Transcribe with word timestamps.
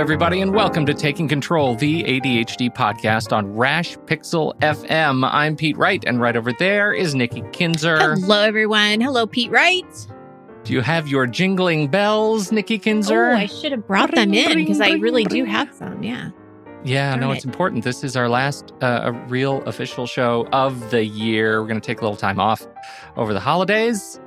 everybody, 0.00 0.40
and 0.40 0.54
welcome 0.54 0.86
to 0.86 0.94
Taking 0.94 1.26
Control, 1.26 1.74
the 1.74 2.04
ADHD 2.04 2.72
podcast 2.72 3.36
on 3.36 3.52
Rash 3.52 3.96
Pixel 3.98 4.56
FM. 4.60 5.28
I'm 5.28 5.56
Pete 5.56 5.76
Wright, 5.76 6.04
and 6.06 6.20
right 6.20 6.36
over 6.36 6.52
there 6.52 6.92
is 6.92 7.16
Nikki 7.16 7.42
Kinzer. 7.52 8.14
Hello, 8.14 8.40
everyone. 8.42 9.00
Hello, 9.00 9.26
Pete 9.26 9.50
Wright. 9.50 10.06
Do 10.62 10.72
you 10.72 10.82
have 10.82 11.08
your 11.08 11.26
jingling 11.26 11.88
bells, 11.88 12.52
Nikki 12.52 12.78
Kinzer? 12.78 13.30
Oh, 13.30 13.36
I 13.38 13.46
should 13.46 13.72
have 13.72 13.88
brought 13.88 14.14
them 14.14 14.32
in 14.32 14.56
because 14.56 14.80
I 14.80 14.92
really 14.92 15.24
do 15.24 15.44
have 15.44 15.74
some. 15.74 16.00
Yeah. 16.00 16.30
yeah, 16.84 17.16
no, 17.16 17.22
darn 17.22 17.36
it's 17.36 17.44
important. 17.44 17.82
This 17.82 18.04
is 18.04 18.16
our 18.16 18.28
last 18.28 18.72
uh, 18.80 19.12
real 19.26 19.64
official 19.64 20.06
show 20.06 20.46
of 20.52 20.92
the 20.92 21.04
year. 21.04 21.60
We're 21.60 21.66
going 21.68 21.80
to 21.80 21.86
take 21.86 22.00
a 22.00 22.04
little 22.04 22.16
time 22.16 22.38
off 22.38 22.64
over 23.16 23.34
the 23.34 23.40
holidays, 23.40 24.20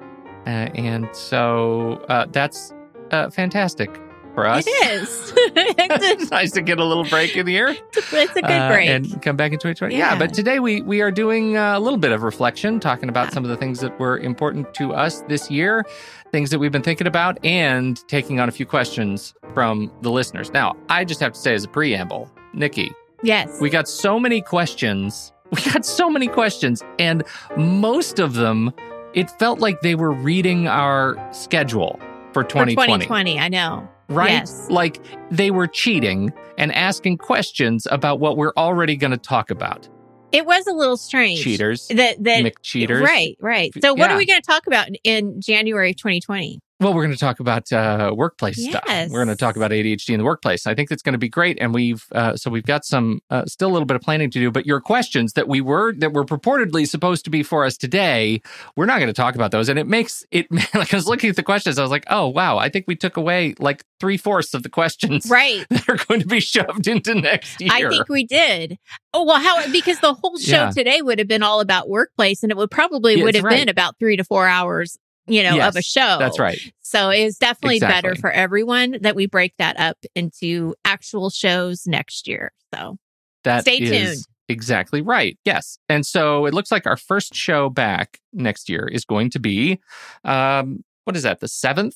uh, 0.45 0.49
and 0.75 1.07
so 1.15 2.03
uh, 2.09 2.25
that's 2.29 2.73
uh, 3.11 3.29
fantastic 3.29 4.01
for 4.41 4.47
us. 4.47 4.65
It 4.67 4.91
is. 4.91 5.33
it's, 5.37 6.31
nice 6.31 6.51
to 6.51 6.61
get 6.61 6.79
a 6.79 6.85
little 6.85 7.03
break 7.03 7.35
in 7.35 7.45
the 7.45 7.51
year. 7.51 7.75
it's 7.93 8.13
a 8.13 8.41
good 8.41 8.45
uh, 8.45 8.69
break. 8.69 8.89
and 8.89 9.21
come 9.21 9.35
back 9.35 9.51
in 9.51 9.59
2020. 9.59 9.95
Yeah. 9.95 10.13
Yeah. 10.13 10.19
but 10.19 10.33
today 10.33 10.59
we 10.59 10.81
we 10.81 11.01
are 11.01 11.11
doing 11.11 11.57
uh, 11.57 11.77
a 11.77 11.79
little 11.79 11.99
bit 11.99 12.11
of 12.11 12.23
reflection, 12.23 12.79
talking 12.79 13.09
about 13.09 13.27
Yeah. 13.27 13.33
some 13.33 13.43
of 13.43 13.49
the 13.49 13.57
things 13.57 13.79
that 13.81 13.99
were 13.99 14.17
important 14.17 14.73
to 14.75 14.93
us 14.93 15.21
this 15.27 15.51
year, 15.51 15.85
things 16.31 16.49
that 16.49 16.59
we've 16.59 16.71
been 16.71 16.81
thinking 16.81 17.07
about, 17.07 17.43
and 17.45 17.99
taking 18.07 18.39
on 18.39 18.49
a 18.49 18.51
few 18.51 18.65
questions 18.65 19.33
from 19.53 19.91
the 20.01 20.09
listeners. 20.11 20.51
Now, 20.51 20.75
I 20.89 21.05
just 21.05 21.19
have 21.19 21.33
to 21.33 21.39
say 21.39 21.53
as 21.53 21.63
a 21.63 21.67
preamble, 21.67 22.31
Nikki, 22.53 22.91
yes. 23.21 23.61
we 23.61 23.69
got 23.69 23.87
so 23.87 24.19
many 24.19 24.41
questions. 24.41 25.31
We 25.51 25.61
got 25.69 25.85
so 25.85 26.09
many 26.09 26.27
questions, 26.27 26.81
and 26.97 27.25
most 27.57 28.19
of 28.19 28.35
them, 28.35 28.71
it 29.13 29.29
felt 29.31 29.59
like 29.59 29.81
they 29.81 29.95
were 29.95 30.13
reading 30.13 30.69
our 30.69 31.17
schedule 31.33 31.99
for 32.31 32.43
For 32.43 32.49
2020 32.49 33.05
2020. 33.05 33.39
I 33.39 33.49
know. 33.49 33.89
Right? 34.11 34.31
Yes. 34.31 34.69
Like 34.69 34.99
they 35.31 35.51
were 35.51 35.67
cheating 35.67 36.31
and 36.57 36.73
asking 36.73 37.17
questions 37.17 37.87
about 37.89 38.19
what 38.19 38.37
we're 38.37 38.53
already 38.57 38.95
going 38.95 39.11
to 39.11 39.17
talk 39.17 39.49
about. 39.49 39.87
It 40.31 40.45
was 40.45 40.65
a 40.67 40.71
little 40.73 40.95
strange. 40.97 41.41
Cheaters, 41.41 41.87
That, 41.89 42.23
that, 42.23 42.43
McCheaters. 42.45 43.01
Right, 43.03 43.35
right. 43.41 43.71
So, 43.81 43.93
what 43.93 44.09
Yeah. 44.09 44.15
are 44.15 44.17
we 44.17 44.25
going 44.25 44.41
to 44.41 44.45
talk 44.45 44.65
about 44.65 44.87
in 45.03 45.41
January 45.41 45.89
of 45.89 45.97
2020? 45.97 46.59
Well, 46.81 46.95
we're 46.95 47.03
going 47.03 47.13
to 47.13 47.19
talk 47.19 47.39
about 47.39 47.71
uh, 47.71 48.11
workplace 48.15 48.57
stuff. 48.67 48.83
We're 48.87 49.23
going 49.23 49.27
to 49.27 49.35
talk 49.35 49.55
about 49.55 49.69
ADHD 49.69 50.09
in 50.09 50.17
the 50.17 50.23
workplace. 50.25 50.65
I 50.65 50.73
think 50.73 50.89
that's 50.89 51.03
going 51.03 51.13
to 51.13 51.19
be 51.19 51.29
great, 51.29 51.59
and 51.61 51.75
we've 51.75 52.03
uh, 52.11 52.35
so 52.35 52.49
we've 52.49 52.65
got 52.65 52.83
some 52.85 53.21
uh, 53.29 53.45
still 53.45 53.69
a 53.69 53.73
little 53.73 53.85
bit 53.85 53.95
of 53.95 54.01
planning 54.01 54.31
to 54.31 54.39
do. 54.39 54.49
But 54.49 54.65
your 54.65 54.81
questions 54.81 55.33
that 55.33 55.47
we 55.47 55.61
were 55.61 55.93
that 55.99 56.11
were 56.11 56.25
purportedly 56.25 56.87
supposed 56.87 57.23
to 57.25 57.29
be 57.29 57.43
for 57.43 57.65
us 57.65 57.77
today, 57.77 58.41
we're 58.75 58.87
not 58.87 58.97
going 58.97 59.07
to 59.09 59.13
talk 59.13 59.35
about 59.35 59.51
those. 59.51 59.69
And 59.69 59.77
it 59.77 59.85
makes 59.85 60.25
it 60.31 60.47
like 60.73 60.91
I 60.91 60.97
was 60.97 61.07
looking 61.07 61.29
at 61.29 61.35
the 61.35 61.43
questions, 61.43 61.77
I 61.77 61.83
was 61.83 61.91
like, 61.91 62.05
oh 62.09 62.27
wow, 62.27 62.57
I 62.57 62.67
think 62.69 62.85
we 62.87 62.95
took 62.95 63.15
away 63.15 63.53
like 63.59 63.85
three 63.99 64.17
fourths 64.17 64.55
of 64.55 64.63
the 64.63 64.69
questions 64.69 65.29
Right. 65.29 65.65
that 65.69 65.87
are 65.87 66.03
going 66.07 66.21
to 66.21 66.27
be 66.27 66.39
shoved 66.39 66.87
into 66.87 67.13
next 67.13 67.61
year. 67.61 67.69
I 67.71 67.87
think 67.87 68.09
we 68.09 68.25
did. 68.25 68.79
Oh, 69.13 69.23
well, 69.23 69.39
how, 69.39 69.71
because 69.71 69.99
the 69.99 70.15
whole 70.15 70.37
show 70.39 70.55
Yeah. 70.63 70.71
today 70.71 71.03
would 71.03 71.19
have 71.19 71.27
been 71.27 71.43
all 71.43 71.59
about 71.61 71.87
workplace 71.89 72.41
and 72.41 72.51
it 72.51 72.57
would 72.57 72.71
probably 72.71 73.15
Yeah, 73.17 73.25
would 73.25 73.35
have 73.35 73.47
been 73.47 73.69
about 73.69 73.99
three 73.99 74.17
to 74.17 74.23
four 74.23 74.47
hours, 74.47 74.97
you 75.31 75.43
know, 75.43 75.59
of 75.59 75.75
a 75.75 75.81
show. 75.81 76.17
That's 76.19 76.39
right. 76.39 76.59
So 76.81 77.09
it 77.09 77.19
is 77.19 77.37
definitely 77.37 77.79
better 77.79 78.15
for 78.15 78.31
everyone 78.31 78.97
that 79.01 79.15
we 79.15 79.25
break 79.25 79.53
that 79.57 79.79
up 79.79 79.97
into 80.15 80.75
actual 80.83 81.29
shows 81.29 81.87
next 81.87 82.27
year. 82.27 82.51
So 82.73 82.97
That 83.43 83.61
Stay 83.61 83.77
is 83.77 83.89
tuned. 83.89 84.25
Exactly 84.49 85.01
right. 85.01 85.37
Yes. 85.45 85.77
And 85.87 86.05
so 86.05 86.45
it 86.45 86.53
looks 86.53 86.71
like 86.71 86.85
our 86.85 86.97
first 86.97 87.33
show 87.33 87.69
back 87.69 88.19
next 88.33 88.69
year 88.69 88.85
is 88.85 89.05
going 89.05 89.29
to 89.29 89.39
be, 89.39 89.79
um, 90.25 90.83
what 91.05 91.15
is 91.15 91.23
that, 91.23 91.39
the 91.39 91.47
7th 91.47 91.95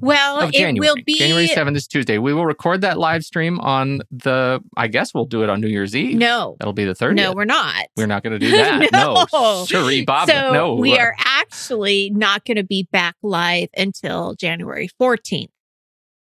well, 0.00 0.40
it 0.40 0.52
January? 0.52 0.78
will 0.78 0.96
be 1.04 1.14
January 1.18 1.46
7th 1.48 1.76
is 1.76 1.86
Tuesday. 1.86 2.18
We 2.18 2.32
will 2.34 2.46
record 2.46 2.80
that 2.80 2.98
live 2.98 3.22
stream 3.24 3.60
on 3.60 4.00
the, 4.10 4.60
I 4.76 4.88
guess 4.88 5.14
we'll 5.14 5.26
do 5.26 5.42
it 5.42 5.50
on 5.50 5.60
New 5.60 5.68
Year's 5.68 5.94
Eve. 5.96 6.16
no, 6.18 6.56
That'll 6.58 6.72
be 6.72 6.84
the 6.84 6.94
30th. 6.94 7.14
no, 7.14 7.32
we're 7.32 7.44
not. 7.44 7.86
We're 7.96 8.06
not 8.06 8.22
going 8.22 8.32
to 8.32 8.38
do 8.38 8.50
that. 8.56 8.90
no. 8.92 9.26
No. 9.32 10.04
Bob. 10.06 10.28
so 10.28 10.52
no. 10.52 10.74
we 10.74 10.98
are 10.98 11.14
actually 11.24 12.10
not 12.14 12.44
going 12.44 12.56
to 12.56 12.64
be 12.64 12.88
back 12.92 13.14
live 13.22 13.68
until 13.76 14.34
January 14.34 14.88
14th 15.00 15.48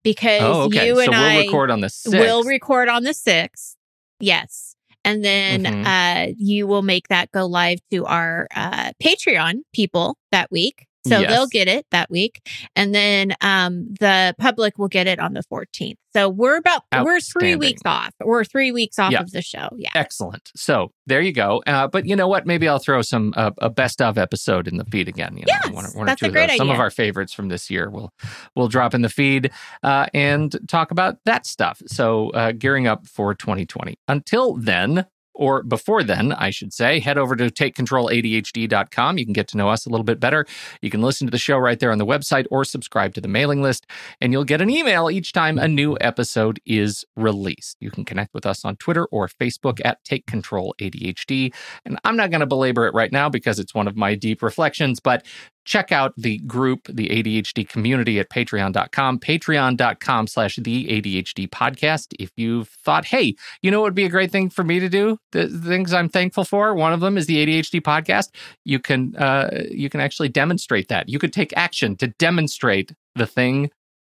because 0.03 0.41
Oh, 0.41 0.61
okay. 0.63 0.87
you 0.87 0.95
so 0.95 1.01
and 1.01 1.11
we'll 1.11 1.19
I 1.21 1.37
record 1.39 1.71
on 1.71 1.81
the 1.81 1.87
6th. 1.87 2.11
will 2.19 2.43
record 2.43 2.89
on 2.89 3.03
the 3.03 3.11
6th. 3.13 3.75
Yes. 4.19 4.75
And 5.03 5.23
then 5.23 5.63
Mhm. 5.65 5.85
uh, 5.85 6.33
you 6.37 6.65
will 6.67 6.81
make 6.81 7.09
that 7.09 7.31
go 7.31 7.45
live 7.45 7.79
to 7.91 8.05
our 8.05 8.47
uh, 8.55 8.91
Patreon 9.03 9.59
people 9.73 10.17
that 10.31 10.49
week. 10.51 10.87
So 11.07 11.19
Yes. 11.19 11.29
they'll 11.29 11.47
get 11.47 11.67
it 11.67 11.85
that 11.91 12.09
week. 12.09 12.41
And 12.75 12.93
then 12.93 13.35
um, 13.41 13.93
the 13.99 14.35
public 14.39 14.77
will 14.77 14.87
get 14.87 15.07
it 15.07 15.19
on 15.19 15.33
the 15.33 15.43
14th. 15.51 15.95
So 16.15 16.29
we're 16.29 16.55
about, 16.57 16.83
we're 17.03 17.19
three 17.19 17.55
weeks 17.57 17.81
off. 17.85 18.11
We're 18.23 18.45
three 18.45 18.71
weeks 18.71 18.97
off 18.97 19.11
Yeah. 19.11 19.19
of 19.19 19.31
the 19.31 19.41
show. 19.41 19.67
Yeah. 19.75 19.89
Excellent. 19.95 20.49
So 20.55 20.91
there 21.05 21.19
you 21.19 21.33
go. 21.33 21.61
Uh, 21.67 21.87
but 21.87 22.05
you 22.05 22.15
know 22.15 22.27
what? 22.29 22.45
Maybe 22.47 22.69
I'll 22.69 22.79
throw 22.79 23.01
some 23.01 23.33
uh, 23.35 23.51
a 23.57 23.69
best 23.69 24.01
of 24.01 24.17
episode 24.17 24.67
in 24.67 24.77
the 24.77 24.85
feed 24.85 25.09
again. 25.09 25.33
You 25.35 25.41
know, 25.41 25.53
Yes, 25.65 25.69
one, 25.73 25.85
one 25.93 26.05
that's 26.05 26.23
or 26.23 26.27
a 26.27 26.29
great 26.31 26.49
of. 26.51 26.55
Some 26.55 26.69
of 26.69 26.79
our 26.79 26.89
favorites 26.89 27.33
from 27.33 27.49
this 27.49 27.69
year 27.69 27.89
will 27.89 28.11
we'll 28.55 28.69
drop 28.69 28.93
in 28.93 29.01
the 29.01 29.09
feed 29.09 29.51
uh, 29.83 30.05
and 30.13 30.55
talk 30.69 30.91
about 30.91 31.17
that 31.25 31.45
stuff. 31.45 31.81
So 31.87 32.29
uh, 32.29 32.53
gearing 32.53 32.87
up 32.87 33.07
for 33.07 33.33
2020. 33.35 33.97
Until 34.07 34.55
then. 34.55 35.05
Or 35.35 35.63
before 35.63 36.03
then, 36.03 36.31
I 36.31 36.49
should 36.49 36.73
say, 36.73 36.99
head 36.99 37.17
over 37.17 37.35
to 37.35 37.49
takecontroladhd.com. 37.49 39.17
You 39.17 39.25
can 39.25 39.33
get 39.33 39.47
to 39.49 39.57
know 39.57 39.69
us 39.69 39.85
a 39.85 39.89
little 39.89 40.03
bit 40.03 40.19
better. 40.19 40.45
You 40.81 40.89
can 40.89 41.01
listen 41.01 41.27
to 41.27 41.31
the 41.31 41.37
show 41.37 41.57
right 41.57 41.79
there 41.79 41.91
on 41.91 41.97
the 41.97 42.05
website 42.05 42.45
or 42.49 42.63
subscribe 42.63 43.13
to 43.15 43.21
the 43.21 43.27
mailing 43.27 43.61
list 43.61 43.85
and 44.21 44.31
you'll 44.31 44.43
get 44.43 44.61
an 44.61 44.69
email 44.69 45.09
each 45.09 45.33
time 45.33 45.57
a 45.57 45.67
new 45.67 45.97
episode 46.01 46.59
is 46.65 47.05
released. 47.15 47.77
You 47.79 47.91
can 47.91 48.05
connect 48.05 48.33
with 48.33 48.45
us 48.45 48.63
on 48.63 48.77
Twitter 48.77 49.05
or 49.05 49.27
Facebook 49.27 49.79
at 49.83 50.03
Take 50.03 50.25
Control 50.25 50.75
ADHD. 50.79 51.53
And 51.85 51.99
I'm 52.03 52.15
not 52.15 52.31
going 52.31 52.39
to 52.39 52.47
belabor 52.47 52.87
it 52.87 52.93
right 52.93 53.11
now 53.11 53.29
because 53.29 53.59
it's 53.59 53.73
one 53.73 53.87
of 53.87 53.95
my 53.95 54.15
deep 54.15 54.41
reflections, 54.41 54.99
but 54.99 55.25
check 55.65 55.91
out 55.91 56.13
the 56.15 56.37
group, 56.39 56.87
the 56.87 57.09
ADHD 57.09 57.67
community 57.67 58.19
at 58.19 58.29
patreon.com, 58.29 59.19
patreon.com 59.19 60.27
slash 60.27 60.55
the 60.57 60.87
ADHD 60.87 61.49
podcast. 61.49 62.13
If 62.19 62.31
you've 62.37 62.69
thought, 62.69 63.05
hey, 63.05 63.35
you 63.61 63.71
know 63.71 63.81
what 63.81 63.87
would 63.87 63.95
be 63.95 64.05
a 64.05 64.09
great 64.09 64.31
thing 64.31 64.49
for 64.49 64.63
me 64.63 64.79
to 64.79 64.87
do? 64.87 65.17
The, 65.31 65.49
things 65.49 65.93
I'm 65.93 66.09
thankful 66.09 66.45
for, 66.45 66.73
one 66.75 66.93
of 66.93 66.99
them 66.99 67.17
is 67.17 67.25
the 67.25 67.45
ADHD 67.45 67.81
podcast. 67.81 68.29
You 68.63 68.79
can 68.79 69.15
uh, 69.15 69.63
you 69.71 69.89
can 69.89 69.99
actually 69.99 70.29
demonstrate 70.29 70.87
that. 70.89 71.09
You 71.09 71.19
could 71.19 71.33
take 71.33 71.55
action 71.57 71.95
to 71.97 72.07
demonstrate 72.07 72.93
the 73.15 73.27
thing 73.27 73.71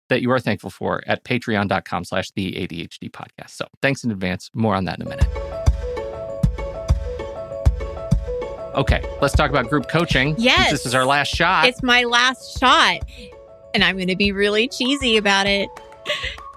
that 0.09 0.21
you 0.21 0.31
are 0.31 0.39
thankful 0.39 0.69
for 0.69 1.03
at 1.07 1.23
patreon.com 1.23 2.03
slash 2.03 2.31
the 2.31 2.53
ADHD 2.53 3.11
podcast. 3.11 3.51
So 3.51 3.67
thanks 3.81 4.03
in 4.03 4.11
advance. 4.11 4.49
More 4.53 4.75
on 4.75 4.85
that 4.85 4.99
in 4.99 5.05
a 5.05 5.09
minute. 5.09 5.58
Okay, 8.75 9.03
let's 9.21 9.35
talk 9.35 9.49
about 9.49 9.67
group 9.67 9.89
coaching. 9.89 10.35
Yes. 10.37 10.71
This 10.71 10.85
is 10.85 10.93
our 10.93 11.05
last 11.05 11.29
shot. 11.29 11.65
It's 11.65 11.81
my 11.81 12.03
last 12.03 12.59
shot. 12.59 12.99
And 13.73 13.83
I'm 13.83 13.95
going 13.95 14.07
to 14.07 14.15
be 14.15 14.31
really 14.31 14.67
cheesy 14.67 15.17
about 15.17 15.47
it. 15.47 15.69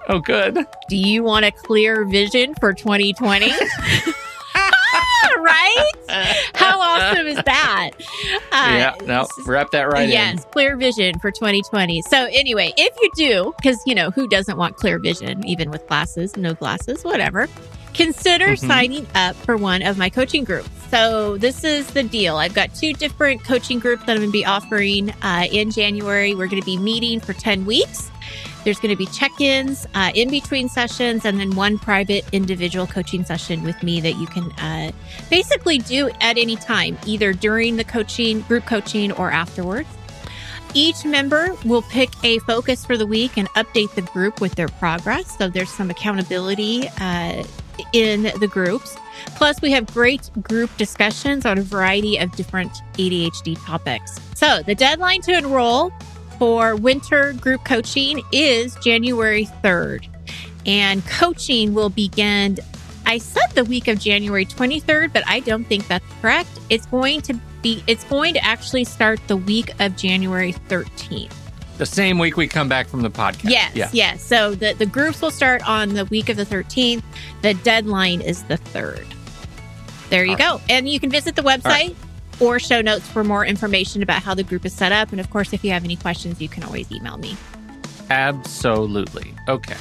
oh, 0.08 0.20
good. 0.20 0.58
Do 0.88 0.96
you 0.96 1.22
want 1.22 1.44
a 1.44 1.50
clear 1.50 2.04
vision 2.04 2.54
for 2.60 2.72
2020? 2.72 3.50
right? 5.38 5.92
How 6.54 6.80
awesome 6.80 7.26
is 7.26 7.36
that? 7.44 7.90
Uh, 8.52 8.76
yeah, 8.76 8.94
no, 9.06 9.26
wrap 9.46 9.70
that 9.70 9.88
right 9.88 10.04
in. 10.04 10.10
yes, 10.10 10.44
clear 10.52 10.76
vision 10.76 11.18
for 11.18 11.30
2020. 11.30 12.02
So, 12.02 12.26
anyway, 12.26 12.72
if 12.76 12.94
you 13.00 13.10
do, 13.16 13.54
because, 13.56 13.80
you 13.86 13.94
know, 13.94 14.10
who 14.10 14.28
doesn't 14.28 14.56
want 14.56 14.76
clear 14.76 14.98
vision, 14.98 15.46
even 15.46 15.70
with 15.70 15.86
glasses, 15.88 16.36
no 16.36 16.54
glasses, 16.54 17.04
whatever, 17.04 17.48
consider 17.94 18.48
Mhm. 18.56 18.66
signing 18.66 19.06
up 19.14 19.36
for 19.36 19.56
one 19.56 19.82
of 19.82 19.98
my 19.98 20.08
coaching 20.08 20.44
groups. 20.44 20.68
So, 20.90 21.38
this 21.38 21.64
is 21.64 21.86
the 21.88 22.02
deal. 22.02 22.36
I've 22.36 22.52
got 22.54 22.74
two 22.74 22.92
different 22.92 23.44
coaching 23.44 23.78
groups 23.78 24.04
that 24.04 24.12
I'm 24.12 24.18
going 24.18 24.28
to 24.28 24.32
be 24.32 24.44
offering 24.44 25.10
uh, 25.22 25.46
in 25.50 25.70
January. 25.70 26.34
We're 26.34 26.48
going 26.48 26.60
to 26.60 26.66
be 26.66 26.76
meeting 26.76 27.18
for 27.20 27.32
10 27.32 27.64
weeks. 27.64 28.10
There's 28.64 28.78
going 28.78 28.90
to 28.90 28.96
be 28.96 29.06
check 29.06 29.32
ins 29.40 29.86
uh, 29.94 30.12
in 30.14 30.30
between 30.30 30.68
sessions 30.68 31.24
and 31.24 31.40
then 31.40 31.56
one 31.56 31.78
private 31.78 32.24
individual 32.32 32.86
coaching 32.86 33.24
session 33.24 33.62
with 33.64 33.82
me 33.82 34.00
that 34.02 34.16
you 34.16 34.26
can 34.26 34.52
uh, 34.52 34.92
basically 35.30 35.78
do 35.78 36.10
at 36.20 36.38
any 36.38 36.56
time, 36.56 36.96
either 37.06 37.32
during 37.32 37.76
the 37.76 37.84
coaching, 37.84 38.42
group 38.42 38.64
coaching, 38.66 39.10
or 39.12 39.30
afterwards. 39.32 39.88
Each 40.74 41.04
member 41.04 41.54
will 41.64 41.82
pick 41.82 42.10
a 42.22 42.38
focus 42.40 42.86
for 42.86 42.96
the 42.96 43.06
week 43.06 43.36
and 43.36 43.48
update 43.54 43.94
the 43.94 44.02
group 44.02 44.40
with 44.40 44.54
their 44.54 44.68
progress. 44.68 45.36
So 45.36 45.48
there's 45.48 45.68
some 45.70 45.90
accountability 45.90 46.88
uh, 47.00 47.42
in 47.92 48.24
the 48.40 48.48
groups. 48.48 48.96
Plus, 49.36 49.60
we 49.60 49.70
have 49.72 49.86
great 49.92 50.30
group 50.42 50.74
discussions 50.76 51.46
on 51.46 51.58
a 51.58 51.62
variety 51.62 52.18
of 52.18 52.32
different 52.32 52.72
ADHD 52.94 53.62
topics. 53.64 54.18
So 54.34 54.62
the 54.62 54.74
deadline 54.74 55.20
to 55.22 55.36
enroll 55.36 55.92
for 56.38 56.76
winter 56.76 57.32
group 57.34 57.64
coaching 57.64 58.22
is 58.32 58.74
January 58.76 59.46
3rd. 59.62 60.08
And 60.66 61.04
coaching 61.06 61.74
will 61.74 61.90
begin, 61.90 62.58
I 63.06 63.18
said 63.18 63.50
the 63.54 63.64
week 63.64 63.88
of 63.88 63.98
January 63.98 64.46
23rd, 64.46 65.12
but 65.12 65.24
I 65.26 65.40
don't 65.40 65.64
think 65.64 65.86
that's 65.88 66.04
correct. 66.20 66.48
It's 66.70 66.86
going 66.86 67.20
to 67.22 67.34
be, 67.62 67.82
it's 67.86 68.04
going 68.04 68.34
to 68.34 68.44
actually 68.44 68.84
start 68.84 69.20
the 69.28 69.36
week 69.36 69.70
of 69.80 69.96
January 69.96 70.52
13th. 70.68 71.32
The 71.82 71.86
same 71.86 72.20
week 72.20 72.36
we 72.36 72.46
come 72.46 72.68
back 72.68 72.86
from 72.86 73.02
the 73.02 73.10
podcast. 73.10 73.50
Yes, 73.50 73.74
Yeah. 73.74 73.90
yes. 73.92 74.22
So 74.22 74.54
the, 74.54 74.72
the 74.72 74.86
groups 74.86 75.20
will 75.20 75.32
start 75.32 75.68
on 75.68 75.94
the 75.94 76.04
week 76.04 76.28
of 76.28 76.36
the 76.36 76.46
13th. 76.46 77.02
The 77.42 77.54
deadline 77.54 78.20
is 78.20 78.44
the 78.44 78.56
3rd. 78.56 79.04
There 80.08 80.24
you 80.24 80.36
All 80.40 80.58
go. 80.58 80.60
And 80.68 80.88
you 80.88 81.00
can 81.00 81.10
visit 81.10 81.34
the 81.34 81.42
website 81.42 81.96
or 82.38 82.60
show 82.60 82.82
notes 82.82 83.08
for 83.08 83.24
more 83.24 83.44
information 83.44 84.00
about 84.00 84.22
how 84.22 84.32
the 84.32 84.44
group 84.44 84.64
is 84.64 84.72
set 84.72 84.92
up. 84.92 85.10
And 85.10 85.18
of 85.18 85.28
course, 85.30 85.52
if 85.52 85.64
you 85.64 85.72
have 85.72 85.82
any 85.82 85.96
questions, 85.96 86.40
you 86.40 86.48
can 86.48 86.62
always 86.62 86.88
email 86.92 87.16
me. 87.16 87.36
Absolutely. 88.10 89.34
Okay. 89.48 89.74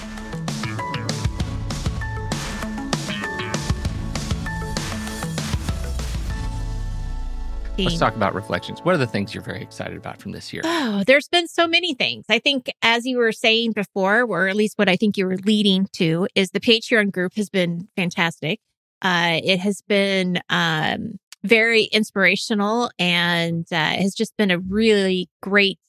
Let's 7.77 7.97
talk 7.97 8.15
about 8.15 8.35
reflections. 8.35 8.79
What 8.81 8.95
are 8.95 8.97
the 8.97 9.07
things 9.07 9.33
you're 9.33 9.43
very 9.43 9.61
excited 9.61 9.97
about 9.97 10.21
from 10.21 10.33
this 10.33 10.51
year? 10.53 10.61
Oh, 10.65 11.03
there's 11.07 11.27
been 11.27 11.47
so 11.47 11.67
many 11.67 11.93
things. 11.93 12.25
I 12.29 12.39
think, 12.39 12.69
as 12.81 13.05
you 13.05 13.17
were 13.17 13.31
saying 13.31 13.71
before, 13.71 14.23
or 14.23 14.47
at 14.47 14.55
least 14.55 14.77
what 14.77 14.89
I 14.89 14.95
think 14.95 15.17
you 15.17 15.25
were 15.25 15.37
leading 15.37 15.87
to, 15.93 16.27
is 16.35 16.51
the 16.51 16.59
Patreon 16.59 17.11
group 17.11 17.33
has 17.35 17.49
been 17.49 17.87
fantastic. 17.95 18.59
Uh, 19.01 19.39
it 19.43 19.59
has 19.59 19.81
been 19.87 20.39
um, 20.49 21.17
very 21.43 21.85
inspirational 21.85 22.91
and 22.99 23.65
uh, 23.71 23.75
has 23.75 24.13
just 24.13 24.35
been 24.37 24.51
a 24.51 24.59
really 24.59 25.29
great 25.41 25.79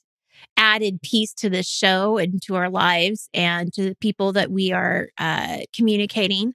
added 0.57 1.01
piece 1.03 1.33
to 1.35 1.51
this 1.51 1.69
show 1.69 2.19
and 2.19 2.43
to 2.43 2.57
our 2.57 2.71
lives 2.71 3.29
and 3.33 3.73
to 3.73 3.83
the 3.83 3.95
people 3.97 4.33
that 4.33 4.51
we 4.51 4.73
are 4.73 5.09
uh, 5.19 5.59
communicating 5.75 6.55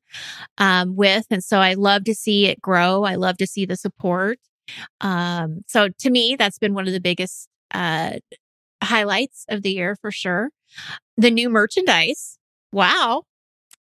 um, 0.57 0.95
with. 0.95 1.25
And 1.29 1.43
so 1.43 1.59
I 1.59 1.73
love 1.73 2.03
to 2.05 2.15
see 2.15 2.47
it 2.47 2.61
grow. 2.61 3.03
I 3.03 3.15
love 3.15 3.37
to 3.37 3.47
see 3.47 3.65
the 3.65 3.77
support. 3.77 4.39
Um, 5.01 5.61
so 5.67 5.89
to 5.99 6.09
me, 6.09 6.35
that's 6.37 6.57
been 6.59 6.73
one 6.73 6.87
of 6.87 6.93
the 6.93 6.99
biggest 6.99 7.47
uh, 7.73 8.13
highlights 8.83 9.45
of 9.49 9.61
the 9.63 9.71
year 9.71 9.95
for 10.01 10.11
sure. 10.11 10.49
The 11.17 11.31
new 11.31 11.49
merchandise. 11.49 12.37
Wow. 12.71 13.23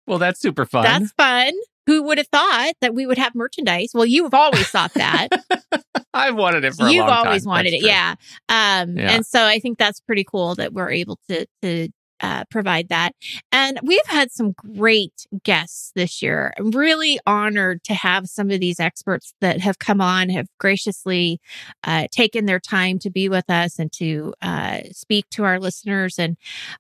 Well, 0.08 0.20
that's 0.20 0.40
super 0.40 0.66
fun. 0.66 0.84
That's 0.84 1.12
fun. 1.14 1.52
Who 1.88 2.04
would 2.04 2.18
have 2.18 2.28
thought 2.28 2.74
that 2.82 2.96
we 2.96 3.06
would 3.06 3.18
have 3.18 3.36
merchandise? 3.36 3.92
Well, 3.94 4.06
you've 4.06 4.34
always 4.34 4.68
thought 4.70 4.94
that. 4.96 5.28
I've 6.14 6.36
wanted 6.36 6.64
it 6.66 6.74
for 6.76 6.88
a 6.88 6.92
You've 6.92 7.02
long 7.06 7.10
time. 7.10 7.28
always 7.28 7.46
wanted 7.46 7.74
That's 7.74 7.76
it. 7.76 7.80
true. 7.82 7.90
Yeah. 7.90 8.16
Um, 8.50 8.98
Yeah. 8.98 9.12
and 9.12 9.26
so 9.26 9.44
I 9.46 9.60
think 9.60 9.78
that's 9.78 10.00
pretty 10.00 10.24
cool 10.24 10.56
that 10.56 10.74
we're 10.74 10.90
able 10.92 11.20
to, 11.30 11.46
to, 11.62 11.90
uh, 12.22 12.46
provide 12.50 12.90
that. 12.90 13.14
And 13.52 13.80
we've 13.84 14.06
had 14.08 14.32
some 14.32 14.54
great 14.54 15.28
guests 15.44 15.92
this 15.96 16.22
year. 16.22 16.54
I'm 16.58 16.72
really 16.72 17.20
honored 17.26 17.84
to 17.86 17.94
have 17.94 18.28
some 18.28 18.50
of 18.52 18.60
these 18.60 18.80
experts 18.80 19.34
that 19.42 19.60
have 19.62 19.80
come 19.80 20.02
on, 20.02 20.30
have 20.30 20.48
graciously 20.60 21.40
uh, 21.84 22.08
taken 22.12 22.46
their 22.46 22.60
time 22.60 23.00
to 23.00 23.10
be 23.10 23.30
with 23.30 23.50
us 23.50 23.80
and 23.80 23.92
to 23.94 24.34
uh, 24.42 24.80
speak 24.92 25.30
to 25.32 25.44
our 25.44 25.60
listeners. 25.60 26.18
And 26.20 26.38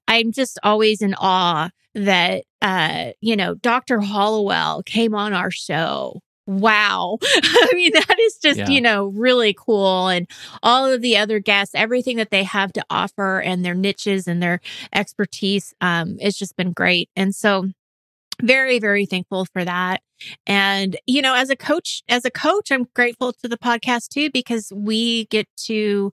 I'm 0.07 0.31
just 0.31 0.59
always 0.63 1.01
in 1.01 1.15
awe 1.15 1.69
that, 1.95 2.43
uh, 2.61 3.11
you 3.21 3.35
know, 3.35 3.55
Dr. 3.55 4.01
Hallowell 4.01 4.83
came 4.83 5.15
on 5.15 5.33
our 5.33 5.51
show. 5.51 6.21
Wow. 6.47 7.17
I 7.23 7.71
mean, 7.73 7.91
that 7.93 8.17
is 8.19 8.37
just, 8.41 8.59
Yeah. 8.59 8.69
you 8.69 8.81
know, 8.81 9.05
really 9.07 9.55
cool. 9.57 10.07
And 10.09 10.29
all 10.61 10.85
of 10.91 11.01
the 11.01 11.17
other 11.17 11.39
guests, 11.39 11.73
everything 11.75 12.17
that 12.17 12.29
they 12.29 12.43
have 12.43 12.71
to 12.73 12.83
offer 12.89 13.39
and 13.41 13.65
their 13.65 13.73
niches 13.75 14.27
and 14.27 14.41
their 14.43 14.59
expertise, 14.93 15.73
um, 15.81 16.17
it's 16.19 16.37
just 16.37 16.55
been 16.55 16.71
great. 16.71 17.09
And 17.15 17.33
so 17.33 17.69
very, 18.41 18.79
very 18.79 19.05
thankful 19.05 19.45
for 19.45 19.63
that. 19.65 20.01
And, 20.45 20.97
you 21.07 21.21
know, 21.21 21.35
as 21.35 21.49
a 21.49 21.55
coach, 21.55 22.03
as 22.09 22.25
a 22.25 22.31
coach, 22.31 22.71
I'm 22.71 22.87
grateful 22.95 23.33
to 23.33 23.47
the 23.47 23.57
podcast 23.57 24.09
too, 24.09 24.29
because 24.31 24.71
we 24.75 25.25
get 25.25 25.47
to 25.65 26.11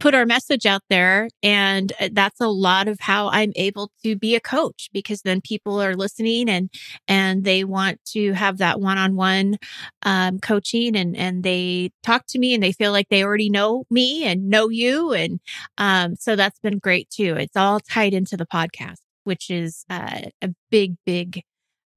put 0.00 0.14
our 0.14 0.26
message 0.26 0.66
out 0.66 0.82
there. 0.90 1.28
And 1.42 1.92
uh, 2.00 2.08
that's 2.12 2.40
a 2.40 2.48
lot 2.48 2.88
of 2.88 2.98
how 3.00 3.28
I'm 3.28 3.52
able 3.54 3.92
to 4.02 4.16
be 4.16 4.34
a 4.34 4.40
coach 4.40 4.88
because 4.92 5.22
then 5.22 5.40
people 5.40 5.80
are 5.80 5.94
listening 5.94 6.48
and, 6.48 6.70
and 7.06 7.44
they 7.44 7.62
want 7.64 8.00
to 8.06 8.32
have 8.32 8.58
that 8.58 8.80
one-on-one, 8.80 9.58
um, 10.02 10.40
coaching 10.40 10.96
and, 10.96 11.16
and 11.16 11.44
they 11.44 11.90
talk 12.02 12.26
to 12.28 12.38
me 12.38 12.54
and 12.54 12.62
they 12.62 12.72
feel 12.72 12.92
like 12.92 13.08
they 13.10 13.22
already 13.22 13.50
know 13.50 13.84
me 13.90 14.24
and 14.24 14.48
know 14.48 14.70
you. 14.70 15.12
And, 15.12 15.38
um, 15.78 16.16
so 16.16 16.34
that's 16.34 16.58
been 16.58 16.78
great 16.78 17.10
too. 17.10 17.36
It's 17.36 17.56
all 17.56 17.78
tied 17.78 18.14
into 18.14 18.36
the 18.36 18.46
podcast, 18.46 19.00
which 19.24 19.50
is, 19.50 19.84
uh, 19.90 20.22
a 20.40 20.48
big, 20.70 20.96
big, 21.04 21.42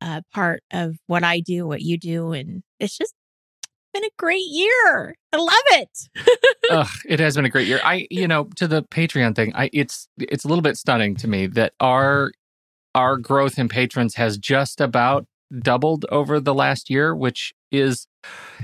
uh, 0.02 0.22
part 0.34 0.62
of 0.72 0.98
what 1.08 1.24
I 1.24 1.40
do, 1.40 1.66
what 1.66 1.82
you 1.82 1.98
do. 1.98 2.34
And 2.34 2.64
it's 2.82 2.98
just 2.98 3.14
been 3.94 4.04
a 4.04 4.10
great 4.18 4.46
year. 4.48 5.16
I 5.32 5.38
love 5.38 5.54
it. 5.72 6.10
Ugh, 6.72 6.88
it 7.08 7.20
has 7.20 7.36
been 7.36 7.46
a 7.46 7.50
great 7.50 7.68
year. 7.68 7.80
I, 7.84 8.08
you 8.10 8.28
know, 8.28 8.46
to 8.56 8.68
the 8.68 8.84
Patreon 8.84 9.36
thing, 9.36 9.54
I 9.56 9.70
it's 9.74 10.08
it's 10.18 10.44
a 10.44 10.48
little 10.48 10.62
bit 10.62 10.78
stunning 10.78 11.16
to 11.18 11.28
me 11.28 11.48
that 11.48 11.74
our 11.80 12.32
our 12.96 13.18
growth 13.18 13.58
in 13.58 13.70
patrons 13.70 14.16
has 14.16 14.38
just 14.38 14.82
about 14.82 15.26
doubled 15.60 16.06
over 16.12 16.40
the 16.40 16.54
last 16.54 16.90
year, 16.90 17.16
which 17.16 17.54
is 17.72 18.08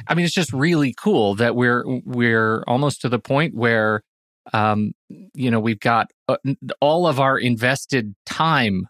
I 0.07 0.13
mean, 0.13 0.25
it's 0.25 0.33
just 0.33 0.53
really 0.53 0.93
cool 0.93 1.35
that 1.35 1.55
we're 1.55 1.83
we're 2.05 2.63
almost 2.67 3.01
to 3.01 3.09
the 3.09 3.19
point 3.19 3.55
where 3.55 4.03
um 4.53 4.93
you 5.33 5.51
know, 5.51 5.59
we've 5.59 5.79
got 5.79 6.11
uh, 6.27 6.37
all 6.81 7.07
of 7.07 7.19
our 7.19 7.37
invested 7.37 8.15
time 8.25 8.87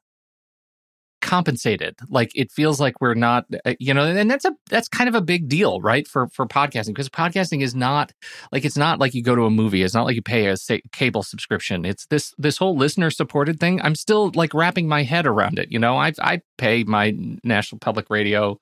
compensated. 1.22 1.96
Like 2.10 2.32
it 2.36 2.52
feels 2.52 2.80
like 2.80 3.02
we're 3.02 3.14
not 3.14 3.46
uh, 3.66 3.74
you 3.80 3.94
know 3.94 4.04
and 4.04 4.30
that's 4.30 4.46
a 4.46 4.54
that's 4.70 4.88
kind 4.88 5.08
of 5.08 5.16
a 5.16 5.22
big 5.22 5.48
deal 5.50 5.82
right 5.82 6.08
for 6.08 6.28
for 6.30 6.46
podcasting 6.48 6.88
because 6.88 7.10
podcasting 7.10 7.62
is 7.62 7.76
not 7.76 8.12
like 8.52 8.66
it's 8.66 8.78
not 8.78 9.00
like 9.00 9.14
you 9.14 9.22
go 9.24 9.36
to 9.36 9.44
a 9.46 9.50
movie 9.50 9.84
it's 9.84 9.94
not 9.94 10.06
like 10.06 10.16
you 10.16 10.22
pay 10.22 10.48
a 10.48 10.58
say, 10.58 10.82
cable 10.92 11.24
subscription. 11.24 11.86
It's 11.86 12.06
this 12.08 12.34
this 12.38 12.58
whole 12.58 12.76
listener 12.78 13.10
supported 13.12 13.60
thing. 13.60 13.82
I'm 13.82 13.96
still 13.96 14.32
like 14.36 14.54
wrapping 14.54 14.88
my 14.88 15.04
head 15.04 15.26
around 15.26 15.60
it 15.60 15.72
you 15.72 15.80
know? 15.80 15.98
I 15.98 16.14
i 16.22 16.42
pay 16.58 16.84
my 16.84 17.16
national 17.44 17.80
public 17.80 18.10
radio 18.10 18.60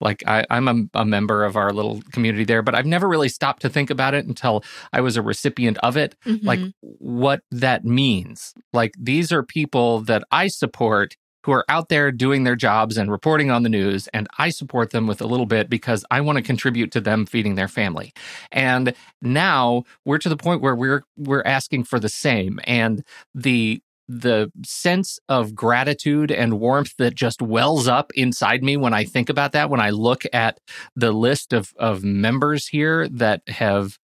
like 0.00 0.22
I, 0.26 0.44
i'm 0.50 0.68
a, 0.68 1.00
a 1.00 1.04
member 1.04 1.44
of 1.44 1.56
our 1.56 1.72
little 1.72 2.02
community 2.12 2.44
there 2.44 2.60
but 2.62 2.74
i've 2.74 2.86
never 2.86 3.06
really 3.08 3.28
stopped 3.28 3.62
to 3.62 3.68
think 3.68 3.88
about 3.90 4.14
it 4.14 4.26
until 4.26 4.64
i 4.92 5.00
was 5.00 5.16
a 5.16 5.22
recipient 5.22 5.78
of 5.78 5.96
it. 5.96 6.14
Like 6.42 6.58
Mhm. 6.58 6.72
what 6.80 7.40
that 7.50 7.84
means. 7.84 8.54
Like 8.72 8.94
these 8.98 9.30
are 9.32 9.42
people 9.42 10.00
that 10.02 10.22
I 10.30 10.48
support 10.48 11.16
who 11.46 11.52
are 11.52 11.64
out 11.68 11.88
there 11.88 12.10
doing 12.10 12.42
their 12.42 12.56
jobs 12.56 12.98
and 12.98 13.08
reporting 13.08 13.52
on 13.52 13.62
the 13.62 13.68
news 13.68 14.08
and 14.08 14.26
I 14.36 14.50
support 14.50 14.90
them 14.90 15.06
with 15.06 15.20
a 15.20 15.26
little 15.26 15.46
bit 15.46 15.70
because 15.70 16.04
I 16.10 16.20
want 16.20 16.38
to 16.38 16.42
contribute 16.42 16.90
to 16.90 17.00
them 17.00 17.24
feeding 17.24 17.54
their 17.54 17.68
family. 17.68 18.12
And 18.50 18.94
now 19.22 19.84
we're 20.04 20.18
to 20.18 20.28
the 20.28 20.36
point 20.36 20.60
where 20.60 20.74
we're 20.74 21.04
we're 21.16 21.44
asking 21.44 21.84
for 21.84 22.00
the 22.00 22.08
same 22.08 22.58
and 22.64 23.04
the 23.32 23.80
the 24.08 24.50
sense 24.64 25.18
of 25.28 25.54
gratitude 25.54 26.32
and 26.32 26.60
warmth 26.60 26.94
that 26.98 27.14
just 27.14 27.40
wells 27.40 27.86
up 27.88 28.12
inside 28.14 28.62
me 28.62 28.76
when 28.76 28.94
I 28.94 29.04
think 29.04 29.28
about 29.28 29.52
that 29.52 29.70
when 29.70 29.80
I 29.80 29.90
look 29.90 30.24
at 30.32 30.58
the 30.96 31.12
list 31.12 31.52
of 31.52 31.72
of 31.78 32.02
members 32.02 32.66
here 32.66 33.08
that 33.08 33.42
have 33.48 33.98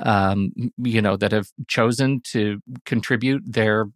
um, 0.00 0.52
you 0.76 1.00
know, 1.00 1.16
that 1.16 1.32
have 1.32 1.48
chosen 1.68 2.20
to 2.32 2.60
contribute 2.84 3.42
their 3.46 3.86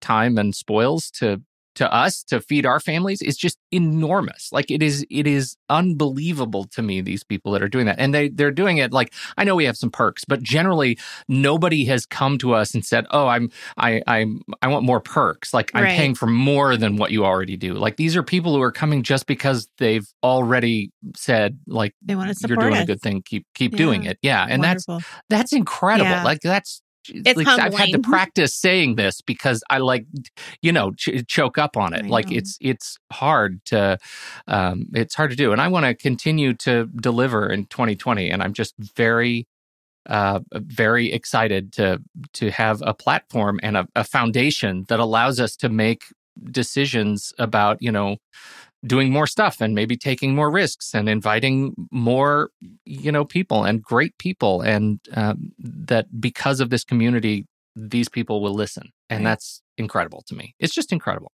time 0.00 0.38
and 0.38 0.54
spoils 0.54 1.10
to 1.10 1.42
to 1.74 1.92
us 1.92 2.22
to 2.24 2.40
feed 2.40 2.66
our 2.66 2.80
families 2.80 3.22
is 3.22 3.36
just 3.36 3.58
enormous. 3.70 4.50
Like 4.52 4.70
it 4.70 4.82
is 4.82 5.06
it 5.10 5.26
is 5.26 5.56
unbelievable 5.70 6.64
to 6.64 6.82
me 6.82 7.00
these 7.00 7.24
people 7.24 7.52
that 7.52 7.62
are 7.62 7.68
doing 7.68 7.86
that. 7.86 7.98
And 7.98 8.14
they 8.14 8.28
they're 8.28 8.50
doing 8.50 8.78
it 8.78 8.92
like 8.92 9.12
I 9.36 9.44
know 9.44 9.54
we 9.54 9.64
have 9.64 9.76
some 9.76 9.90
perks, 9.90 10.24
but 10.24 10.42
generally 10.42 10.98
nobody 11.28 11.84
has 11.86 12.06
come 12.06 12.38
to 12.38 12.54
us 12.54 12.74
and 12.74 12.84
said, 12.84 13.06
"Oh, 13.10 13.26
I'm 13.28 13.50
I 13.76 14.02
I'm 14.06 14.42
I 14.60 14.68
want 14.68 14.84
more 14.84 15.00
perks. 15.00 15.54
Like 15.54 15.70
I'm 15.74 15.84
Right. 15.84 15.96
paying 15.96 16.14
for 16.14 16.26
more 16.26 16.76
than 16.76 16.96
what 16.96 17.10
you 17.10 17.24
already 17.24 17.56
do." 17.56 17.74
Like 17.74 17.96
these 17.96 18.16
are 18.16 18.22
people 18.22 18.54
who 18.54 18.62
are 18.62 18.72
coming 18.72 19.02
just 19.02 19.26
because 19.26 19.68
they've 19.78 20.06
already 20.22 20.90
said 21.16 21.58
like 21.66 21.94
They 22.02 22.14
want 22.14 22.36
to 22.36 22.48
you're 22.48 22.56
doing 22.56 22.74
us. 22.74 22.82
a 22.82 22.86
good 22.86 23.00
thing. 23.00 23.22
Keep 23.22 23.46
keep 23.54 23.76
doing 23.76 24.04
it. 24.04 24.18
Yeah, 24.22 24.46
and 24.48 24.62
that's 24.62 24.86
that's 25.30 25.52
incredible. 25.52 26.10
Yeah. 26.10 26.24
Like 26.24 26.40
that's 26.42 26.82
It's 27.08 27.36
like, 27.36 27.46
I've 27.58 27.74
had 27.74 27.92
to 27.92 27.98
practice 28.02 28.54
saying 28.54 28.96
this 28.96 29.20
because 29.20 29.62
I 29.70 29.78
like 29.78 30.06
you 30.62 30.72
know 30.72 30.92
ch- 30.92 31.26
choke 31.28 31.58
up 31.58 31.76
on 31.76 31.94
it. 31.94 32.06
I 32.06 32.08
Like 32.08 32.26
know. 32.26 32.38
it's 32.38 32.58
it's 32.60 32.98
hard 33.12 33.64
to 33.66 33.98
um 34.48 34.86
it's 34.94 35.14
hard 35.14 35.30
to 35.30 35.36
do, 35.36 35.52
and 35.52 35.60
I 35.60 35.68
want 35.68 35.86
to 35.86 35.94
continue 35.94 36.54
to 36.54 36.86
deliver 36.96 37.48
in 37.50 37.66
2020, 37.66 38.30
and 38.30 38.42
I'm 38.42 38.52
just 38.52 38.74
very 38.78 39.46
uh 40.08 40.40
very 40.54 41.12
excited 41.12 41.72
to 41.74 42.02
to 42.34 42.50
have 42.50 42.82
a 42.86 42.94
platform 42.94 43.60
and 43.62 43.76
a, 43.76 43.88
a 43.96 44.04
foundation 44.04 44.84
that 44.88 45.00
allows 45.00 45.40
us 45.40 45.56
to 45.56 45.68
make 45.68 46.04
decisions 46.50 47.32
about 47.38 47.78
you 47.82 47.92
know 47.92 48.16
doing 48.84 49.12
more 49.12 49.26
stuff 49.26 49.60
and 49.60 49.74
maybe 49.74 49.96
taking 49.96 50.34
more 50.34 50.50
risks 50.50 50.92
and 50.94 51.08
inviting 51.08 51.72
more 51.92 52.50
you 52.84 53.12
know 53.12 53.24
people 53.24 53.64
and 53.64 53.82
great 53.82 54.16
people 54.18 54.60
and 54.60 54.98
um, 55.14 55.52
that 55.58 56.20
because 56.20 56.60
of 56.60 56.70
this 56.70 56.84
community 56.84 57.46
these 57.74 58.08
people 58.08 58.42
will 58.42 58.52
listen. 58.54 58.90
And 59.08 59.24
that's 59.24 59.62
incredible 59.78 60.22
to 60.26 60.34
me. 60.34 60.54
It's 60.58 60.74
just 60.74 60.92
incredible. 60.92 61.32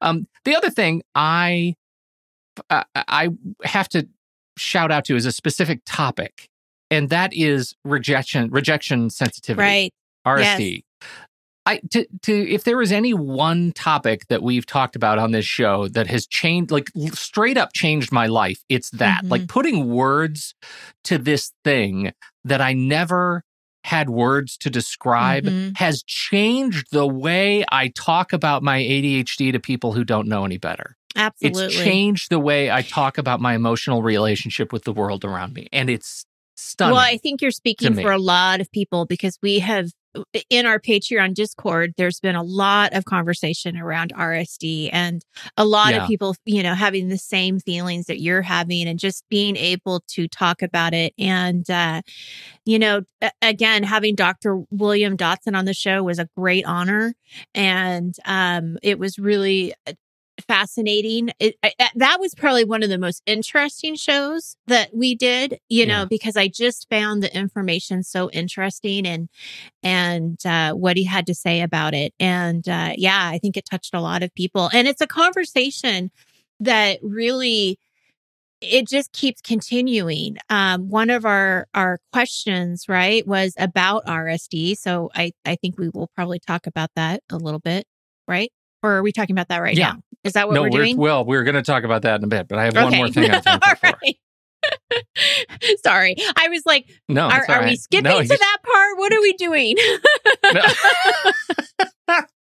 Um, 0.00 0.26
the 0.44 0.54
other 0.54 0.70
thing 0.70 1.02
i 1.14 1.74
I- 2.68 2.84
i 2.94 3.28
have 3.64 3.88
to 3.90 4.06
shout 4.56 4.90
out 4.92 5.04
to 5.06 5.16
is 5.16 5.26
a 5.26 5.32
specific 5.32 5.80
topic 5.86 6.48
and 6.90 7.08
that 7.10 7.32
is 7.32 7.74
rejection 7.84 8.50
rejection 8.50 9.08
sensitivity 9.10 9.62
Right. 9.62 9.94
RSD. 10.26 10.82
I 11.66 11.80
to 11.92 12.06
to 12.22 12.32
if 12.50 12.64
there 12.64 12.76
was 12.78 12.90
any 12.92 13.12
one 13.14 13.72
topic 13.72 14.26
that 14.28 14.42
we've 14.42 14.66
talked 14.66 14.96
about 14.96 15.18
on 15.18 15.32
this 15.32 15.44
show 15.44 15.88
that 15.88 16.06
has 16.06 16.26
changed, 16.26 16.70
like 16.70 16.88
straight 17.12 17.56
up 17.56 17.72
changed 17.74 18.12
my 18.12 18.26
life, 18.26 18.60
it's 18.68 18.90
that. 18.90 19.24
Mhm. 19.24 19.30
Like 19.30 19.48
putting 19.48 19.88
words 19.88 20.54
to 21.04 21.18
this 21.18 21.52
thing 21.64 22.12
that 22.44 22.60
I 22.60 22.72
never 22.72 23.44
had 23.84 24.10
words 24.10 24.56
to 24.58 24.70
describe 24.70 25.44
Mhm. 25.44 25.76
has 25.78 26.02
changed 26.02 26.88
the 26.92 27.06
way 27.06 27.64
I 27.70 27.88
talk 27.88 28.32
about 28.32 28.62
my 28.62 28.78
ADHD 28.78 29.52
to 29.52 29.58
people 29.58 29.92
who 29.92 30.04
don't 30.04 30.28
know 30.28 30.44
any 30.44 30.58
better. 30.58 30.96
Absolutely. 31.16 31.64
It's 31.64 31.74
changed 31.74 32.30
the 32.30 32.38
way 32.38 32.70
I 32.70 32.82
talk 32.82 33.18
about 33.18 33.40
my 33.40 33.54
emotional 33.54 34.02
relationship 34.02 34.72
with 34.72 34.84
the 34.84 34.92
world 34.92 35.24
around 35.24 35.54
me. 35.54 35.66
And 35.72 35.90
it's 35.90 36.24
stunning. 36.60 36.94
Well, 36.94 37.04
I 37.04 37.16
think 37.16 37.42
you're 37.42 37.50
speaking 37.50 37.94
for 37.94 38.10
a 38.12 38.18
lot 38.18 38.60
of 38.60 38.70
people 38.72 39.06
because 39.06 39.38
we 39.42 39.58
have 39.60 39.90
in 40.48 40.66
our 40.66 40.80
Patreon 40.80 41.34
Discord, 41.34 41.94
there's 41.96 42.18
been 42.18 42.34
a 42.34 42.42
lot 42.42 42.94
of 42.94 43.04
conversation 43.04 43.76
around 43.76 44.12
RSD 44.12 44.90
and 44.92 45.24
a 45.56 45.64
lot 45.64 45.92
Yeah. 45.94 46.02
of 46.02 46.08
people, 46.08 46.34
you 46.44 46.62
know, 46.64 46.74
having 46.74 47.08
the 47.08 47.18
same 47.18 47.60
feelings 47.60 48.06
that 48.06 48.20
you're 48.20 48.42
having 48.42 48.88
and 48.88 48.98
just 48.98 49.24
being 49.30 49.56
able 49.56 50.02
to 50.08 50.26
talk 50.26 50.62
about 50.62 50.94
it. 50.94 51.14
And, 51.16 51.68
uh, 51.70 52.02
you 52.64 52.78
know, 52.78 53.02
again, 53.40 53.84
having 53.84 54.16
Dr. 54.16 54.62
William 54.72 55.16
Dodson 55.16 55.54
on 55.54 55.64
the 55.64 55.74
show 55.74 56.02
was 56.02 56.18
a 56.18 56.28
great 56.36 56.64
honor. 56.66 57.14
And 57.54 58.14
um, 58.24 58.78
it 58.82 58.98
was 58.98 59.16
really 59.16 59.74
fascinating. 60.40 61.30
It, 61.38 61.56
I, 61.62 61.72
that 61.94 62.18
was 62.20 62.34
probably 62.34 62.64
one 62.64 62.82
of 62.82 62.88
the 62.88 62.98
most 62.98 63.22
interesting 63.26 63.94
shows 63.94 64.56
that 64.66 64.94
we 64.94 65.14
did, 65.14 65.58
you 65.68 65.86
know, 65.86 66.06
because 66.06 66.36
I 66.36 66.48
just 66.48 66.88
found 66.88 67.22
the 67.22 67.34
information 67.36 68.02
so 68.02 68.30
interesting 68.30 69.06
and 69.06 69.28
and 69.82 70.44
uh, 70.46 70.72
what 70.74 70.96
he 70.96 71.04
had 71.04 71.26
to 71.26 71.34
say 71.34 71.62
about 71.62 71.94
it. 71.94 72.14
And 72.20 72.68
uh, 72.68 72.92
yeah, 72.96 73.28
I 73.32 73.38
think 73.38 73.56
it 73.56 73.64
touched 73.70 73.94
a 73.94 74.00
lot 74.00 74.22
of 74.22 74.34
people. 74.34 74.70
And 74.72 74.88
it's 74.88 75.00
a 75.00 75.06
conversation 75.06 76.10
that 76.60 76.98
really 77.02 77.78
it 78.60 78.86
just 78.86 79.12
keeps 79.12 79.40
continuing. 79.40 80.36
Um, 80.50 80.88
one 80.90 81.10
of 81.10 81.24
our 81.24 81.66
our 81.74 81.98
questions, 82.12 82.86
right, 82.88 83.26
was 83.26 83.54
about 83.58 84.06
RSD. 84.06 84.76
So 84.76 85.10
I 85.14 85.32
I 85.44 85.56
think 85.56 85.78
we 85.78 85.88
will 85.88 86.10
probably 86.14 86.38
talk 86.40 86.66
about 86.66 86.90
that 86.96 87.22
a 87.30 87.36
little 87.36 87.60
bit, 87.60 87.86
right? 88.28 88.50
Or 88.82 88.92
are 88.92 89.02
we 89.02 89.12
talking 89.12 89.34
about 89.34 89.48
that 89.48 89.58
right 89.58 89.76
Yeah. 89.76 89.92
now? 89.92 90.02
Is 90.24 90.34
that 90.34 90.48
what 90.48 90.54
no, 90.54 90.62
we're 90.62 90.70
doing? 90.70 90.96
well, 90.96 91.24
we're 91.24 91.44
going 91.44 91.54
to 91.54 91.62
talk 91.62 91.84
about 91.84 92.02
that 92.02 92.20
in 92.20 92.24
a 92.24 92.28
bit, 92.28 92.48
but 92.48 92.58
I 92.58 92.64
have 92.64 92.74
one 92.74 92.94
more 92.94 93.08
thing 93.10 93.30
All 93.46 93.58
right. 93.82 94.16
Sorry. 95.82 96.16
I 96.36 96.48
was 96.48 96.62
like, 96.66 96.86
No, 97.08 97.28
are, 97.28 97.44
are 97.48 97.64
we 97.64 97.76
skipping 97.76 98.10
No, 98.10 98.20
to 98.20 98.28
that 98.28 98.58
part? 98.62 98.98
What 98.98 99.12
are 99.12 99.20
we 99.22 99.32
doing? 99.34 99.76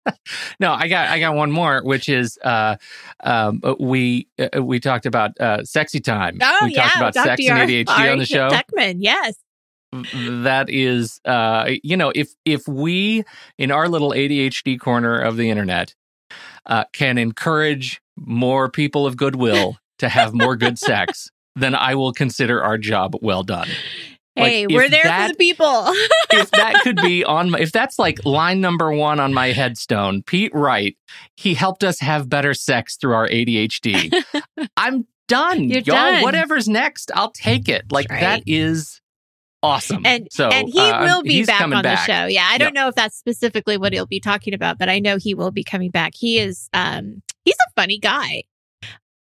no, 0.60 0.72
I 0.72 0.88
got 0.88 1.08
I 1.10 1.20
got 1.20 1.34
one 1.34 1.50
more, 1.50 1.82
which 1.82 2.08
is 2.08 2.38
uh, 2.42 2.76
um, 3.22 3.60
we 3.78 4.26
uh, 4.38 4.62
we 4.62 4.80
talked 4.80 5.06
about 5.06 5.38
uh, 5.40 5.64
sexy 5.64 6.00
time. 6.00 6.38
Oh, 6.42 6.58
we 6.64 6.74
yeah. 6.74 6.82
talked 6.88 6.96
about 6.96 7.14
Dr. 7.14 7.28
sex 7.28 7.48
and 7.48 7.70
ADHD 7.70 8.12
on 8.12 8.18
the 8.18 8.26
show. 8.26 8.48
Tuckman. 8.48 8.96
Yes. 8.98 9.36
that 9.92 10.68
is, 10.68 11.20
uh, 11.24 11.70
you 11.82 11.96
know, 11.96 12.12
if 12.14 12.28
if 12.44 12.66
we 12.66 13.24
in 13.58 13.70
our 13.70 13.88
little 13.88 14.10
ADHD 14.10 14.78
corner 14.78 15.18
of 15.18 15.36
the 15.36 15.50
internet 15.50 15.94
uh, 16.68 16.84
can 16.92 17.18
encourage 17.18 18.00
more 18.16 18.68
people 18.70 19.06
of 19.06 19.16
goodwill 19.16 19.78
to 19.98 20.08
have 20.08 20.32
more 20.34 20.56
good 20.56 20.78
sex, 20.78 21.30
then 21.56 21.74
I 21.74 21.94
will 21.94 22.12
consider 22.12 22.62
our 22.62 22.78
job 22.78 23.16
well 23.20 23.42
done. 23.42 23.68
Hey, 24.36 24.62
if 24.64 24.68
we're 24.70 24.88
there 24.88 25.02
that- 25.02 25.28
for 25.30 25.32
the 25.32 25.36
people. 25.38 25.84
if 26.32 26.50
that 26.52 26.82
could 26.84 26.96
be 27.02 27.24
on 27.24 27.50
my, 27.50 27.58
if 27.58 27.72
that's 27.72 27.98
like 27.98 28.24
line 28.24 28.60
number 28.60 28.92
one 28.92 29.18
on 29.18 29.34
my 29.34 29.48
headstone, 29.48 30.22
Pete 30.22 30.54
Wright, 30.54 30.96
he 31.36 31.54
helped 31.54 31.82
us 31.82 31.98
have 31.98 32.28
better 32.28 32.54
sex 32.54 32.96
through 32.96 33.14
our 33.14 33.26
ADHD. 33.28 34.12
I'm 34.76 35.08
done. 35.26 35.64
You're 35.68 35.80
Y'all, 35.80 35.96
done. 35.96 36.22
whatever's 36.22 36.68
next, 36.68 37.10
I'll 37.14 37.32
take 37.32 37.68
it. 37.68 37.90
Like 37.90 38.08
Right. 38.10 38.20
that 38.20 38.42
is 38.46 39.00
awesome. 39.62 40.04
and 40.04 40.28
so 40.30 40.48
and 40.48 40.68
he 40.68 40.80
uh, 40.80 41.04
will 41.04 41.22
be 41.22 41.44
back 41.44 41.62
on 41.62 41.70
back. 41.70 42.06
the 42.06 42.12
show. 42.12 42.26
Yeah, 42.26 42.46
I 42.48 42.58
don't 42.58 42.74
know 42.74 42.88
if 42.88 42.94
that's 42.94 43.16
specifically 43.16 43.76
what 43.76 43.92
he'll 43.92 44.06
be 44.06 44.20
talking 44.20 44.54
about, 44.54 44.78
but 44.78 44.88
I 44.88 44.98
know 44.98 45.16
he 45.16 45.34
will 45.34 45.50
be 45.50 45.64
coming 45.64 45.90
back. 45.90 46.12
He 46.14 46.38
is 46.38 46.68
um 46.72 47.22
he's 47.44 47.56
a 47.56 47.70
funny 47.80 47.98
guy. 47.98 48.42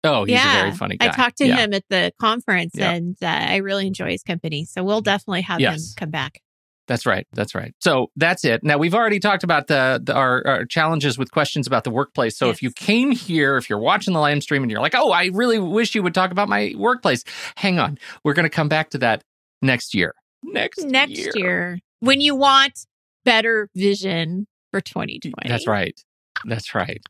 Oh, 0.04 0.24
he's 0.24 0.34
yeah, 0.34 0.58
a 0.58 0.62
very 0.62 0.76
funny 0.76 0.96
guy. 0.96 1.06
I 1.06 1.10
talked 1.10 1.38
to 1.38 1.46
Yeah. 1.46 1.56
him 1.56 1.74
at 1.74 1.84
the 1.90 2.12
conference, 2.20 2.78
and 2.78 3.16
uh, 3.20 3.26
I 3.26 3.56
really 3.56 3.86
enjoy 3.86 4.10
his 4.10 4.22
company. 4.22 4.64
So 4.64 4.84
we'll 4.84 5.00
definitely 5.00 5.42
have 5.42 5.60
him 5.60 5.76
come 5.96 6.10
back. 6.10 6.40
That's 6.86 7.04
right. 7.04 7.26
That's 7.34 7.54
right. 7.54 7.74
So 7.80 8.06
that's 8.16 8.44
it. 8.46 8.64
Now 8.64 8.78
we've 8.78 8.94
already 8.94 9.18
talked 9.20 9.44
about 9.44 9.66
the, 9.66 10.00
the 10.02 10.14
our, 10.14 10.42
our 10.46 10.64
challenges 10.64 11.18
with 11.18 11.30
questions 11.30 11.66
about 11.66 11.84
the 11.84 11.90
workplace. 11.90 12.38
So 12.38 12.48
if 12.48 12.62
you 12.62 12.70
came 12.70 13.10
here, 13.10 13.58
if 13.58 13.68
you're 13.68 13.78
watching 13.78 14.14
the 14.14 14.20
live 14.20 14.42
stream 14.42 14.62
and 14.62 14.70
you're 14.70 14.80
like, 14.80 14.94
"Oh, 14.94 15.10
I 15.10 15.26
really 15.34 15.58
wish 15.58 15.94
you 15.94 16.02
would 16.02 16.14
talk 16.14 16.30
about 16.30 16.48
my 16.48 16.72
workplace," 16.76 17.24
hang 17.56 17.78
on. 17.78 17.98
We're 18.24 18.32
going 18.32 18.44
to 18.44 18.50
come 18.50 18.68
back 18.68 18.88
to 18.90 18.98
that 18.98 19.22
next 19.60 19.94
year. 19.94 20.14
Next 20.52 20.82
Next 20.84 21.10
year. 21.18 21.32
year, 21.34 21.78
when 22.00 22.20
you 22.20 22.34
want 22.34 22.86
better 23.24 23.68
vision 23.74 24.46
for 24.72 24.80
2020. 24.80 25.48
That's 25.48 25.66
right. 25.66 25.98
That's 26.44 26.74
right. 26.74 27.00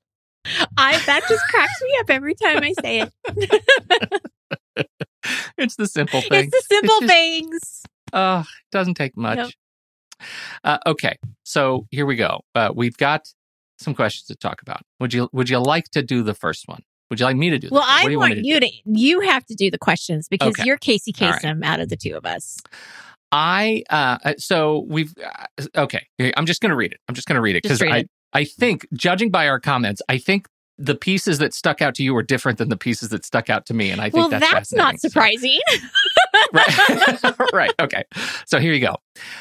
I 0.77 0.99
that 1.07 1.23
just 1.29 1.45
cracks 1.49 1.83
me 1.83 1.91
up 2.01 2.11
every 2.11 2.35
time 2.35 2.63
I 2.63 2.73
say 2.81 3.01
it. 3.03 4.23
It's 5.59 5.77
the 5.77 5.87
simple 5.87 6.21
things. 6.23 6.47
it's 6.55 6.69
the 6.69 6.75
simple 6.75 7.01
just- 7.01 7.13
things. 7.13 7.83
Uh, 8.13 8.45
it 8.47 8.71
doesn't 8.73 8.95
take 8.95 9.17
much. 9.17 9.37
Nope. 9.39 9.51
Uh, 10.65 10.79
okay, 10.87 11.17
so 11.45 11.87
here 11.91 12.07
we 12.07 12.17
go. 12.17 12.41
Uh, 12.55 12.71
we've 12.75 12.97
got 12.97 13.29
some 13.79 13.95
questions 13.95 14.27
to 14.29 14.37
talk 14.37 14.63
about. 14.63 14.81
Would 15.01 15.13
you 15.13 15.29
Would 15.33 15.51
you 15.51 15.59
like 15.59 15.91
to 15.91 16.03
do 16.03 16.23
the 16.23 16.35
first 16.35 16.67
one? 16.67 16.83
Would 17.11 17.21
you 17.21 17.27
like 17.27 17.37
me 17.37 17.51
to 17.51 17.59
do? 17.59 17.69
the 17.69 17.75
Well, 17.75 17.83
first 17.83 17.93
one? 17.93 17.99
What 17.99 18.03
I 18.03 18.07
do 18.07 18.13
you 18.13 18.19
want 18.19 18.33
to 18.35 18.47
you 18.47 18.61
do? 18.61 18.67
to 18.67 18.73
you 19.01 19.21
have 19.21 19.45
to 19.47 19.55
do 19.55 19.71
the 19.71 19.79
questions 19.79 20.29
because 20.29 20.49
Okay. 20.51 20.63
you're 20.65 20.79
Casey 20.79 21.13
All 21.21 21.31
right. 21.31 21.43
Kasem 21.43 21.65
out 21.65 21.81
of 21.81 21.89
the 21.89 21.97
two 21.97 22.17
of 22.17 22.25
us. 22.25 22.59
I 23.33 23.83
uh, 23.91 24.19
uh, 24.25 24.35
so 24.39 24.87
we've 24.89 25.15
uh, 25.19 25.67
okay. 25.77 26.07
I'm 26.37 26.47
just 26.47 26.61
going 26.61 26.71
to 26.71 26.77
read 26.77 26.93
it. 26.93 27.01
I'm 27.09 27.15
just 27.15 27.29
going 27.29 27.37
to 27.37 27.43
read 27.43 27.57
it 27.57 27.63
because 27.63 27.83
I 27.83 27.99
it. 27.99 28.11
I 28.33 28.45
think 28.45 28.87
judging 28.93 29.31
by 29.31 29.49
our 29.49 29.61
comments, 29.61 30.03
I 30.09 30.19
think 30.19 30.49
the 30.79 30.95
pieces 30.95 31.39
that 31.39 31.53
stuck 31.53 31.83
out 31.83 31.95
to 31.97 32.05
you 32.05 32.15
were 32.15 32.23
different 32.23 32.59
than 32.59 32.69
the 32.69 32.77
pieces 32.77 33.09
that 33.09 33.25
stuck 33.25 33.51
out 33.51 33.67
to 33.67 33.75
me, 33.75 33.91
and 33.91 34.01
I 34.01 34.05
think 34.05 34.15
Well, 34.15 34.29
that's, 34.29 34.51
that's, 34.51 34.73
not 34.73 34.95
fascinating. 34.95 34.99
So- 34.99 35.09
surprising. 35.09 35.61
right. 36.53 37.35
right. 37.53 37.73
Okay. 37.81 38.05
So 38.47 38.61
here 38.61 38.73
you 38.73 38.81
go. 38.81 38.97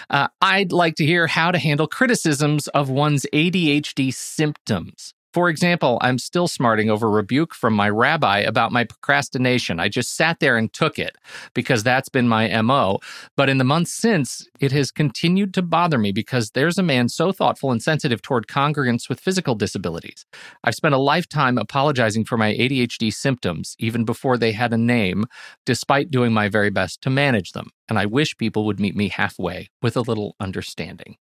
Uh, 0.10 0.28
I'd 0.42 0.72
like 0.72 0.96
to 0.96 1.06
hear 1.06 1.28
how 1.28 1.52
to 1.52 1.60
handle 1.60 1.88
criticisms 1.88 2.68
of 2.70 2.90
one's 2.90 3.26
ADHD 3.34 4.14
symptoms. 4.14 5.14
For 5.38 5.50
example, 5.50 6.00
I'm 6.02 6.18
still 6.18 6.48
smarting 6.48 6.90
over 6.90 7.08
rebuke 7.08 7.54
from 7.54 7.76
my 7.76 7.92
rabbi 7.92 8.40
about 8.40 8.72
my 8.72 8.86
procrastination. 8.86 9.80
I 9.80 9.88
just 9.88 10.16
sat 10.16 10.40
there 10.40 10.58
and 10.58 10.74
took 10.74 10.98
it 10.98 11.16
because 11.54 11.84
that's 11.84 12.10
been 12.10 12.28
my 12.28 12.60
MO. 12.64 12.98
But 13.36 13.48
in 13.48 13.60
the 13.60 13.64
months 13.64 13.94
since, 13.94 14.48
it 14.60 14.72
has 14.72 14.90
continued 14.90 15.54
to 15.54 15.62
bother 15.62 16.00
me 16.00 16.12
because 16.12 16.50
there's 16.50 16.80
a 16.80 16.82
man 16.82 17.08
so 17.08 17.32
thoughtful 17.32 17.72
and 17.72 17.84
sensitive 17.84 18.24
toward 18.24 18.48
congregants 18.48 19.10
with 19.10 19.20
physical 19.20 19.54
disabilities. 19.54 20.26
I've 20.64 20.74
spent 20.74 20.96
a 20.96 20.98
lifetime 20.98 21.60
apologizing 21.60 22.26
for 22.26 22.38
my 22.38 22.54
ADHD 22.54 23.14
symptoms, 23.14 23.76
even 23.78 24.06
before 24.06 24.40
they 24.40 24.54
had 24.54 24.74
a 24.74 24.78
name, 24.78 25.26
despite 25.68 26.10
doing 26.10 26.34
my 26.34 26.50
very 26.50 26.72
best 26.72 27.04
to 27.04 27.12
manage 27.12 27.52
them. 27.52 27.70
And 27.88 28.00
I 28.00 28.08
wish 28.08 28.40
people 28.40 28.66
would 28.66 28.80
meet 28.80 28.96
me 28.96 29.10
halfway 29.10 29.70
with 29.84 29.96
a 29.96 30.02
little 30.02 30.36
understanding. 30.40 31.18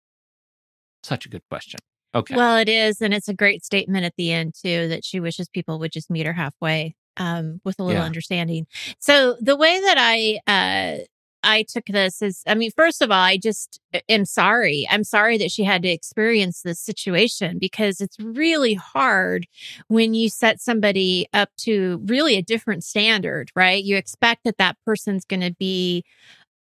Such 1.02 1.25
a 1.25 1.31
good 1.31 1.49
question. 1.49 1.81
Okay. 2.14 2.37
Well, 2.37 2.57
it 2.59 2.69
is, 2.69 3.00
and 3.00 3.12
it's 3.14 3.28
a 3.28 3.35
great 3.35 3.64
statement 3.64 4.04
at 4.04 4.14
the 4.16 4.33
end 4.33 4.54
too 4.54 4.88
that 4.88 5.04
she 5.04 5.21
wishes 5.21 5.49
people 5.49 5.78
would 5.78 5.92
just 5.92 6.11
meet 6.11 6.26
her 6.26 6.33
halfway 6.33 6.95
um, 7.16 7.61
with 7.64 7.78
a 7.78 7.85
little 7.85 8.00
Yeah. 8.00 8.07
understanding. 8.07 8.66
So 8.99 9.37
the 9.40 9.57
way 9.57 9.81
that 9.81 9.97
I 9.99 10.40
uh, 10.47 11.04
I 11.45 11.64
took 11.64 11.87
this 11.87 12.23
is, 12.23 12.42
I 12.47 12.54
mean, 12.54 12.71
first 12.76 13.02
of 13.02 13.11
all, 13.11 13.19
I 13.21 13.37
just 13.37 13.81
am 14.09 14.25
sorry. 14.25 14.87
I'm 14.90 15.02
sorry 15.04 15.38
that 15.38 15.50
she 15.50 15.64
had 15.64 15.83
to 15.83 15.88
experience 15.88 16.62
this 16.62 16.78
situation 16.78 17.59
because 17.59 18.00
it's 18.00 18.16
really 18.21 18.75
hard 18.75 19.47
when 19.88 20.14
you 20.14 20.28
set 20.31 20.61
somebody 20.61 21.26
up 21.35 21.50
to 21.62 22.00
really 22.07 22.37
a 22.37 22.42
different 22.42 22.85
standard, 22.85 23.50
right? 23.57 23.83
You 23.83 23.97
expect 23.97 24.45
that 24.45 24.59
that 24.59 24.76
person's 24.87 25.25
going 25.25 25.40
to 25.40 25.52
be 25.59 26.04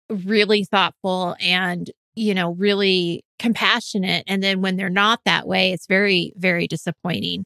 really 0.08 0.64
thoughtful 0.64 1.36
and 1.40 1.90
you 2.20 2.34
know 2.34 2.52
really 2.52 3.24
compassionate 3.38 4.22
and 4.26 4.42
then 4.42 4.60
when 4.60 4.76
they're 4.76 4.90
not 4.90 5.20
that 5.24 5.46
way 5.48 5.72
it's 5.72 5.86
very 5.86 6.32
very 6.36 6.66
disappointing. 6.66 7.44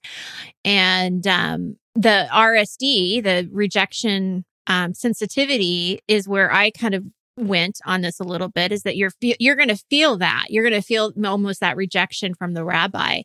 And 0.64 1.26
um 1.26 1.76
the 1.95 2.26
rsd 2.33 3.23
the 3.23 3.49
rejection 3.52 4.45
um 4.66 4.95
sensitivity 4.95 6.00
is 6.09 6.26
where 6.28 6.52
i 6.52 6.71
kind 6.71 6.95
of 6.95 7.04
went 7.37 7.81
on 7.85 8.00
this 8.00 8.21
a 8.21 8.25
little 8.25 8.49
bit 8.49 8.73
is 8.73 8.83
that 8.83 8.97
you're 8.97 9.11
you're 9.21 9.57
going 9.57 9.69
to 9.69 9.83
feel 9.90 10.16
that. 10.19 10.47
You're 10.50 10.62
going 10.69 10.81
to 10.81 10.87
feel 10.87 11.12
almost 11.25 11.61
that 11.61 11.76
rejection 11.76 12.35
from 12.35 12.54
the 12.54 12.64
rabbi. 12.64 13.23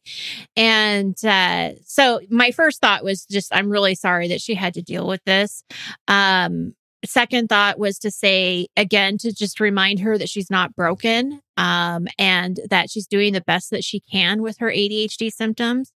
And 0.56 1.16
uh 1.24 1.74
so 1.86 2.20
my 2.30 2.52
first 2.52 2.82
thought 2.82 3.04
was 3.04 3.26
just 3.26 3.54
i'm 3.54 3.70
really 3.70 3.96
sorry 3.96 4.28
that 4.30 4.42
she 4.42 4.56
had 4.56 4.74
to 4.76 4.82
deal 4.82 5.08
with 5.08 5.24
this. 5.26 5.64
Um 6.08 6.74
second 7.06 7.48
thought 7.48 7.80
was 7.80 7.98
to 8.00 8.12
say 8.12 8.68
again 8.76 9.18
to 9.20 9.34
just 9.34 9.60
remind 9.60 10.00
her 10.00 10.18
that 10.18 10.30
she's 10.30 10.50
not 10.50 10.76
broken 10.76 11.42
um, 11.58 12.08
and 12.18 12.60
that 12.70 12.90
she's 12.90 13.08
doing 13.08 13.34
the 13.34 13.42
best 13.42 13.70
that 13.72 13.84
she 13.84 14.02
can 14.12 14.42
with 14.42 14.58
her 14.60 14.70
ADHD 14.70 15.32
symptoms. 15.32 15.92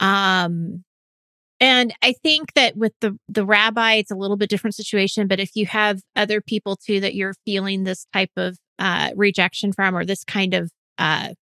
Um, 0.00 0.84
and 1.60 1.94
I 2.02 2.14
think 2.24 2.54
that 2.54 2.76
with 2.76 2.92
the 3.00 3.16
the 3.28 3.46
rabbi, 3.46 3.94
it's 3.94 4.10
a 4.10 4.16
little 4.16 4.36
bit 4.36 4.50
different 4.50 4.74
situation. 4.74 5.28
But 5.28 5.38
if 5.38 5.50
you 5.54 5.64
have 5.66 6.00
other 6.16 6.40
people 6.40 6.76
too 6.76 6.98
that 7.00 7.14
you're 7.14 7.34
feeling 7.44 7.84
this 7.84 8.04
type 8.12 8.32
of 8.36 8.58
uh, 8.80 9.10
rejection 9.14 9.72
from, 9.72 9.96
or 9.96 10.04
this 10.04 10.24
kind 10.24 10.54
of 10.54 10.72
uh, 10.98 11.34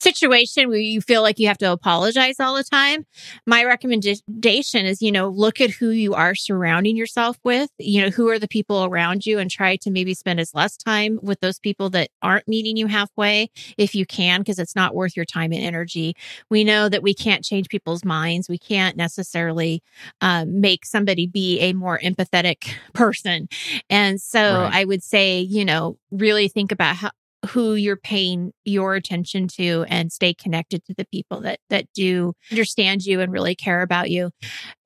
situation 0.00 0.68
where 0.68 0.78
you 0.78 1.00
feel 1.00 1.22
like 1.22 1.38
you 1.38 1.48
have 1.48 1.58
to 1.58 1.72
apologize 1.72 2.38
all 2.40 2.54
the 2.54 2.64
time, 2.64 3.06
my 3.46 3.64
recommendation 3.64 4.86
is, 4.86 5.00
you 5.00 5.10
know, 5.10 5.28
look 5.28 5.60
at 5.60 5.70
who 5.70 5.90
you 5.90 6.14
are 6.14 6.34
surrounding 6.34 6.96
yourself 6.96 7.38
with, 7.44 7.70
you 7.78 8.02
know, 8.02 8.10
who 8.10 8.28
are 8.28 8.38
the 8.38 8.48
people 8.48 8.84
around 8.84 9.26
you 9.26 9.38
and 9.38 9.50
try 9.50 9.76
to 9.76 9.90
maybe 9.90 10.14
spend 10.14 10.40
as 10.40 10.54
less 10.54 10.76
time 10.76 11.18
with 11.22 11.40
those 11.40 11.58
people 11.58 11.90
that 11.90 12.10
aren't 12.22 12.48
meeting 12.48 12.76
you 12.76 12.86
halfway 12.86 13.50
if 13.78 13.94
you 13.94 14.06
can, 14.06 14.40
because 14.40 14.58
it's 14.58 14.76
not 14.76 14.94
worth 14.94 15.16
your 15.16 15.24
time 15.24 15.52
and 15.52 15.62
energy. 15.62 16.14
We 16.50 16.64
know 16.64 16.88
that 16.88 17.02
we 17.02 17.14
can't 17.14 17.44
change 17.44 17.68
people's 17.68 18.04
minds. 18.04 18.48
We 18.48 18.58
can't 18.58 18.96
necessarily 18.96 19.82
um, 20.20 20.60
make 20.60 20.84
somebody 20.84 21.26
be 21.26 21.58
a 21.60 21.72
more 21.72 21.98
empathetic 21.98 22.70
person. 22.92 23.48
And 23.88 24.20
so 24.20 24.62
right. 24.62 24.74
I 24.74 24.84
would 24.84 25.02
say, 25.02 25.40
you 25.40 25.64
know, 25.64 25.98
really 26.10 26.48
think 26.48 26.72
about 26.72 26.96
how, 26.96 27.10
who 27.46 27.74
you're 27.74 27.96
paying 27.96 28.52
your 28.64 28.94
attention 28.94 29.48
to 29.48 29.84
and 29.88 30.12
stay 30.12 30.34
connected 30.34 30.84
to 30.84 30.94
the 30.94 31.06
people 31.06 31.40
that 31.40 31.60
that 31.70 31.86
do 31.94 32.34
understand 32.50 33.04
you 33.04 33.20
and 33.20 33.32
really 33.32 33.54
care 33.54 33.82
about 33.82 34.10
you. 34.10 34.30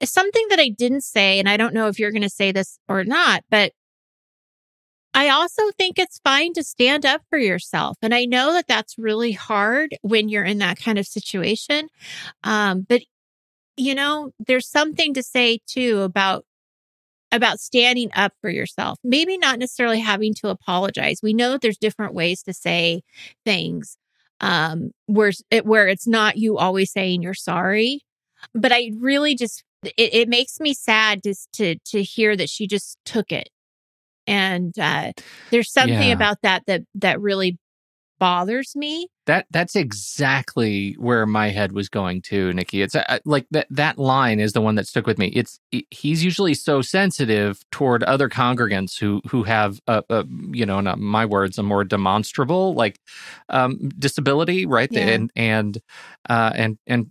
Something 0.03 0.47
that 0.51 0.61
I 0.61 0.69
didn't 0.69 1.03
say 1.03 1.39
and 1.39 1.49
I 1.49 1.57
don't 1.57 1.75
know 1.75 1.89
if 1.89 1.99
you're 1.99 2.13
going 2.13 2.23
to 2.23 2.31
say 2.31 2.53
this 2.53 2.79
or 2.89 3.05
not, 3.05 3.43
but 3.51 3.73
I 5.13 5.29
also 5.29 5.63
think 5.77 5.99
it's 5.99 6.21
fine 6.23 6.53
to 6.55 6.63
stand 6.63 7.05
up 7.05 7.23
for 7.29 7.39
yourself. 7.39 7.97
And 8.01 8.15
I 8.15 8.27
know 8.27 8.53
that 8.53 8.69
that's 8.69 8.97
really 8.97 9.33
hard 9.33 9.97
when 10.03 10.29
you're 10.29 10.45
in 10.45 10.59
that 10.59 10.79
kind 10.79 10.99
of 10.99 11.07
situation. 11.07 11.89
Um, 12.45 12.87
but 12.89 13.03
you 13.77 13.95
know, 13.95 14.31
there's 14.39 14.69
something 14.69 15.15
to 15.15 15.23
say 15.23 15.59
too 15.67 16.03
about 16.03 16.45
about 17.33 17.61
standing 17.61 18.11
up 18.15 18.33
for 18.41 18.51
yourself. 18.51 18.99
Maybe 19.05 19.39
not 19.39 19.59
necessarily 19.59 20.01
having 20.01 20.35
to 20.35 20.49
apologize. 20.49 21.21
We 21.23 21.33
know 21.33 21.53
that 21.53 21.61
there's 21.61 21.79
different 21.79 22.15
ways 22.15 22.43
to 22.45 22.53
say 22.53 23.03
things 23.45 23.97
um, 24.41 24.91
where 25.07 25.33
it, 25.51 25.67
where 25.67 25.89
it's 25.89 26.07
not 26.07 26.37
you 26.37 26.59
always 26.59 26.93
saying 26.93 27.23
you're 27.23 27.35
sorry. 27.35 28.01
But 28.55 28.73
I 28.73 28.93
really 28.99 29.35
just 29.35 29.65
it, 29.85 30.15
it 30.15 30.29
makes 30.29 30.61
me 30.61 30.75
sad 30.75 31.23
just 31.23 31.53
to 31.55 31.77
to 31.87 32.03
hear 32.03 32.37
that 32.37 32.49
she 32.49 32.67
just 32.67 32.99
took 33.05 33.33
it, 33.33 33.51
and 34.27 34.77
uh, 34.79 35.13
there's 35.51 35.73
something 35.73 36.09
yeah. 36.09 36.15
about 36.15 36.39
that 36.43 36.63
that 36.67 36.83
that 36.97 37.21
really 37.21 37.59
bothers 38.21 38.77
me. 38.77 39.09
That 39.27 39.47
that's 39.51 39.75
exactly 39.75 40.93
where 40.99 41.27
my 41.27 41.49
head 41.49 41.73
was 41.73 41.89
going 41.89 42.23
to, 42.23 42.53
Nikki. 42.53 42.83
It's 42.83 42.95
uh, 42.95 43.19
like 43.25 43.47
that 43.51 43.67
that 43.71 43.99
line 43.99 44.39
is 44.39 44.53
the 44.53 44.61
one 44.61 44.77
that 44.77 44.87
stuck 44.87 45.07
with 45.07 45.19
me. 45.19 45.29
It's 45.29 45.59
he's 45.91 46.23
usually 46.23 46.55
so 46.55 46.83
sensitive 46.83 47.61
toward 47.73 48.05
other 48.05 48.29
congregants 48.29 48.99
who 48.99 49.21
who 49.29 49.43
have 49.45 49.81
a, 49.89 50.05
a 50.11 50.25
you 50.53 50.67
know, 50.67 50.81
not 50.81 50.99
my 50.99 51.27
words, 51.27 51.59
a 51.59 51.63
more 51.63 51.83
demonstrable 51.83 52.75
like 52.75 53.01
um, 53.49 53.89
disability, 53.99 54.67
right? 54.67 54.91
Yeah. 54.93 55.09
And 55.09 55.33
and 55.35 55.79
uh, 56.29 56.53
and 56.55 56.79
and 56.87 57.07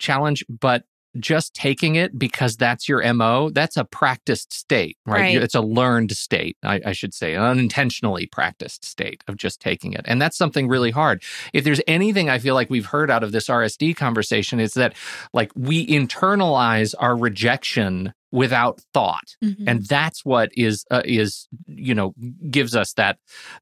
challenge, 0.00 0.44
but 0.48 0.84
just 1.18 1.54
taking 1.54 1.94
it 1.94 2.18
because 2.18 2.56
that's 2.56 2.88
your 2.88 3.12
MO, 3.14 3.50
that's 3.50 3.76
a 3.76 3.84
practiced 3.84 4.52
state, 4.52 4.98
right? 5.06 5.20
right. 5.20 5.42
It's 5.42 5.54
a 5.54 5.60
learned 5.60 6.12
state, 6.12 6.56
I, 6.62 6.80
I, 6.86 6.92
should 6.92 7.14
say, 7.14 7.34
an 7.34 7.42
unintentionally 7.42 8.26
practiced 8.26 8.84
state 8.84 9.22
of 9.28 9.36
just 9.36 9.60
taking 9.60 9.92
it. 9.92 10.02
And 10.06 10.20
that's 10.20 10.36
something 10.36 10.68
really 10.68 10.90
hard. 10.90 11.22
If 11.52 11.64
there's 11.64 11.80
anything 11.86 12.28
I 12.28 12.38
feel 12.38 12.54
like 12.54 12.70
we've 12.70 12.86
heard 12.86 13.10
out 13.10 13.22
of 13.22 13.32
this 13.32 13.48
RSD 13.48 13.96
conversation, 13.96 14.60
is 14.60 14.74
that 14.74 14.94
like 15.32 15.52
we 15.54 15.86
internalize 15.86 16.94
our 16.98 17.16
rejection 17.16 18.12
without 18.32 18.80
thought 18.92 19.36
mm-hmm. 19.44 19.62
and 19.68 19.86
that's 19.86 20.24
what 20.24 20.50
is 20.56 20.84
uh, 20.90 21.02
is 21.04 21.46
you 21.68 21.94
know 21.94 22.12
gives 22.50 22.74
us 22.74 22.92
that 22.94 23.16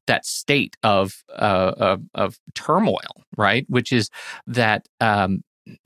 that 0.07 0.25
state 0.25 0.75
of 0.81 1.23
uh, 1.29 1.73
of, 1.77 2.01
of 2.15 2.39
turmoil 2.55 3.23
right 3.37 3.67
which 3.69 3.93
is 3.93 4.09
that 4.47 4.87
um 4.99 5.43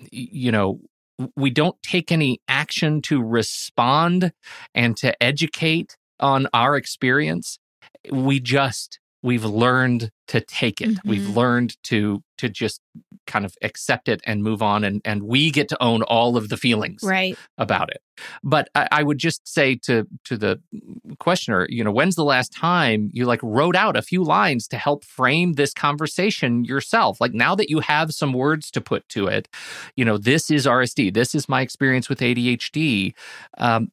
you 0.10 0.54
know 0.54 0.80
we 1.36 1.50
don't 1.50 1.82
take 1.82 2.12
any 2.12 2.40
action 2.48 3.02
to 3.04 3.22
respond 3.22 4.32
and 4.76 4.96
to 4.98 5.22
educate 5.22 5.98
on 6.20 6.48
our 6.54 6.76
experience. 6.76 7.60
We 8.12 8.40
just 8.40 9.00
we've 9.24 9.46
learned 9.46 10.12
to 10.28 10.42
take 10.42 10.82
it. 10.82 10.90
Mm-hmm. 10.90 11.10
We've 11.10 11.36
learned 11.36 11.76
to 11.84 12.24
to 12.38 12.50
just 12.50 12.82
kind 13.26 13.46
of 13.46 13.56
accept 13.62 14.08
it 14.08 14.22
and 14.26 14.44
move 14.44 14.62
on 14.62 14.84
and 14.84 15.02
and 15.04 15.24
we 15.24 15.52
get 15.52 15.68
to 15.70 15.84
own 15.84 16.02
all 16.04 16.38
of 16.38 16.50
the 16.50 16.58
feelings 16.58 17.02
right. 17.04 17.38
about 17.58 17.90
it. 17.90 18.02
But 18.44 18.70
I, 18.76 18.88
I 18.92 19.04
would 19.04 19.18
just 19.18 19.48
say 19.48 19.76
to 19.84 20.08
to 20.26 20.38
the 20.38 20.62
questioner, 21.20 21.68
you 21.70 21.84
know, 21.84 21.92
when's 21.92 22.16
the 22.16 22.24
last 22.24 22.54
time 22.54 23.10
you 23.14 23.26
like 23.26 23.40
wrote 23.42 23.76
out 23.76 23.98
a 23.98 24.02
few 24.02 24.24
lines 24.24 24.68
to 24.70 24.78
help 24.78 25.04
frame 25.04 25.54
this 25.54 25.74
conversation 25.74 26.64
yourself? 26.64 27.20
Like 27.20 27.34
now 27.34 27.56
that 27.56 27.70
you 27.70 27.80
have 27.80 28.14
some 28.14 28.34
words 28.34 28.70
to 28.72 28.82
put 28.82 29.08
to 29.10 29.28
it, 29.28 29.48
you 29.96 30.06
know, 30.06 30.18
this 30.18 30.52
is 30.52 30.66
RSD. 30.66 31.14
This 31.14 31.34
is 31.34 31.50
my 31.50 31.62
experience 31.62 32.10
with 32.10 32.20
ADHD. 32.20 33.14
Um, 33.58 33.92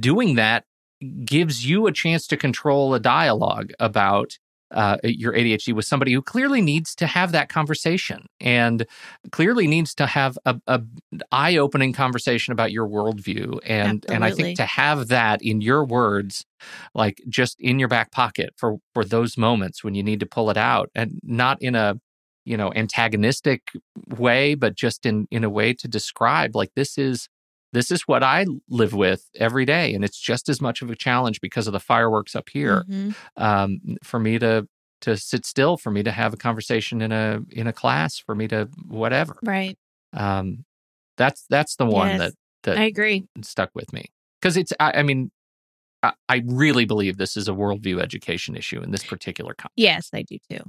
doing 0.00 0.34
that 0.36 0.64
gives 1.24 1.64
you 1.64 1.86
a 1.86 1.92
chance 1.92 2.26
to 2.26 2.36
control 2.36 2.94
a 2.94 3.00
dialogue 3.00 3.72
about 3.78 4.38
uh, 4.70 4.98
your 5.02 5.32
ADHD 5.32 5.74
with 5.74 5.86
somebody 5.86 6.12
who 6.12 6.20
clearly 6.20 6.60
needs 6.60 6.94
to 6.96 7.06
have 7.06 7.32
that 7.32 7.48
conversation 7.48 8.26
and 8.40 8.86
clearly 9.32 9.66
needs 9.66 9.94
to 9.94 10.06
have 10.06 10.38
a, 10.44 10.60
a 10.66 10.82
eye-opening 11.32 11.92
conversation 11.92 12.52
about 12.52 12.70
your 12.70 12.86
worldview. 12.86 13.58
And 13.64 14.04
Absolutely. 14.04 14.14
and 14.14 14.24
I 14.24 14.30
think 14.30 14.56
to 14.58 14.66
have 14.66 15.08
that 15.08 15.42
in 15.42 15.60
your 15.60 15.84
words, 15.84 16.44
like 16.94 17.22
just 17.28 17.60
in 17.60 17.78
your 17.78 17.88
back 17.88 18.12
pocket 18.12 18.50
for 18.56 18.76
for 18.92 19.04
those 19.04 19.38
moments 19.38 19.82
when 19.82 19.94
you 19.94 20.02
need 20.02 20.20
to 20.20 20.26
pull 20.26 20.50
it 20.50 20.56
out, 20.56 20.90
and 20.94 21.18
not 21.22 21.60
in 21.62 21.74
a 21.74 21.98
you 22.44 22.56
know 22.56 22.72
antagonistic 22.74 23.62
way, 24.16 24.54
but 24.54 24.74
just 24.74 25.06
in 25.06 25.26
in 25.30 25.44
a 25.44 25.50
way 25.50 25.72
to 25.74 25.88
describe 25.88 26.54
like 26.54 26.70
this 26.74 26.98
is 26.98 27.28
this 27.72 27.90
is 27.90 28.02
what 28.02 28.22
I 28.22 28.46
live 28.68 28.94
with 28.94 29.28
every 29.36 29.64
day. 29.64 29.94
And 29.94 30.04
it's 30.04 30.18
just 30.18 30.48
as 30.48 30.60
much 30.60 30.82
of 30.82 30.90
a 30.90 30.96
challenge 30.96 31.40
because 31.40 31.66
of 31.66 31.72
the 31.72 31.80
fireworks 31.80 32.34
up 32.34 32.48
here 32.48 32.84
mm-hmm. 32.88 33.10
um, 33.36 33.80
for 34.02 34.18
me 34.18 34.38
to 34.38 34.66
to 35.00 35.16
sit 35.16 35.46
still, 35.46 35.76
for 35.76 35.92
me 35.92 36.02
to 36.02 36.10
have 36.10 36.34
a 36.34 36.36
conversation 36.36 37.00
in 37.00 37.12
a 37.12 37.40
in 37.50 37.66
a 37.66 37.72
class, 37.72 38.18
for 38.18 38.34
me 38.34 38.48
to 38.48 38.68
whatever. 38.86 39.36
Right. 39.42 39.78
Um, 40.12 40.64
that's 41.16 41.44
that's 41.48 41.76
the 41.76 41.86
one 41.86 42.08
yes, 42.08 42.18
that 42.18 42.32
that 42.64 42.78
I 42.78 42.84
agree 42.84 43.26
stuck 43.42 43.70
with 43.74 43.92
me 43.92 44.06
because 44.40 44.56
it's 44.56 44.72
I, 44.80 44.92
I 44.96 45.02
mean 45.02 45.30
I, 46.02 46.12
I, 46.28 46.42
really 46.46 46.84
believe 46.84 47.16
this 47.16 47.36
is 47.36 47.48
a 47.48 47.52
worldview 47.52 48.00
education 48.00 48.56
issue 48.56 48.80
in 48.80 48.92
this 48.92 49.04
particular 49.04 49.52
context. 49.52 49.74
Yes, 49.76 50.10
I 50.14 50.22
do 50.22 50.38
too. 50.50 50.62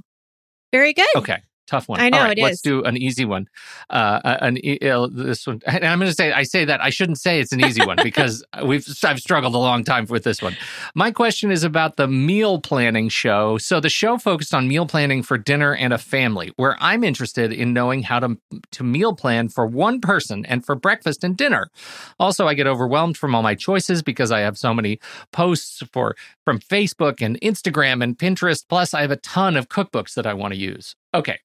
Very 0.72 0.92
good. 0.92 1.08
Okay 1.16 1.38
tough 1.70 1.88
one. 1.88 2.00
I 2.00 2.08
know 2.10 2.18
All 2.18 2.24
right, 2.24 2.36
it 2.36 2.42
let's 2.42 2.54
is. 2.56 2.62
do 2.62 2.82
an 2.82 2.96
easy 2.96 3.24
one. 3.24 3.48
Uh, 3.88 4.20
an 4.24 4.58
uh, 4.82 5.06
this 5.10 5.46
one, 5.46 5.60
and 5.66 5.84
I'm 5.84 5.98
going 5.98 6.10
to 6.10 6.14
say 6.14 6.32
I 6.32 6.42
say 6.42 6.64
that 6.64 6.82
I 6.82 6.90
shouldn't 6.90 7.18
say 7.18 7.40
it's 7.40 7.52
an 7.52 7.64
easy 7.64 7.84
one 7.84 7.98
because 8.02 8.44
we've 8.64 8.86
I've 9.04 9.20
struggled 9.20 9.54
a 9.54 9.58
long 9.58 9.84
time 9.84 10.06
with 10.06 10.24
this 10.24 10.42
one. 10.42 10.56
My 10.94 11.10
question 11.12 11.50
is 11.50 11.62
about 11.62 11.96
the 11.96 12.08
meal 12.08 12.60
planning 12.60 13.08
show. 13.08 13.56
So 13.58 13.78
the 13.80 13.88
show 13.88 14.18
focused 14.18 14.52
on 14.52 14.66
meal 14.66 14.86
planning 14.86 15.22
for 15.22 15.38
dinner 15.38 15.74
and 15.74 15.92
a 15.92 15.98
family. 15.98 16.52
Where 16.56 16.76
I'm 16.80 17.04
interested 17.04 17.52
in 17.52 17.72
knowing 17.72 18.02
how 18.02 18.18
to 18.20 18.36
to 18.72 18.84
meal 18.84 19.14
plan 19.14 19.48
for 19.48 19.66
one 19.66 20.00
person 20.00 20.44
and 20.46 20.64
for 20.64 20.74
breakfast 20.74 21.22
and 21.22 21.36
dinner. 21.36 21.70
Also, 22.18 22.48
I 22.48 22.54
get 22.54 22.66
overwhelmed 22.66 23.16
from 23.16 23.34
all 23.34 23.42
my 23.42 23.54
choices 23.54 24.02
because 24.02 24.32
I 24.32 24.40
have 24.40 24.58
so 24.58 24.74
many 24.74 24.98
posts 25.32 25.82
for 25.92 26.16
from 26.44 26.58
Facebook 26.58 27.22
and 27.22 27.40
Instagram 27.40 28.02
and 28.02 28.18
Pinterest. 28.18 28.64
Plus, 28.68 28.92
I 28.92 29.02
have 29.02 29.10
a 29.12 29.16
ton 29.16 29.56
of 29.56 29.68
cookbooks 29.68 30.14
that 30.14 30.26
I 30.26 30.34
want 30.34 30.52
to 30.52 30.58
use. 30.58 30.96
Okay, 31.14 31.38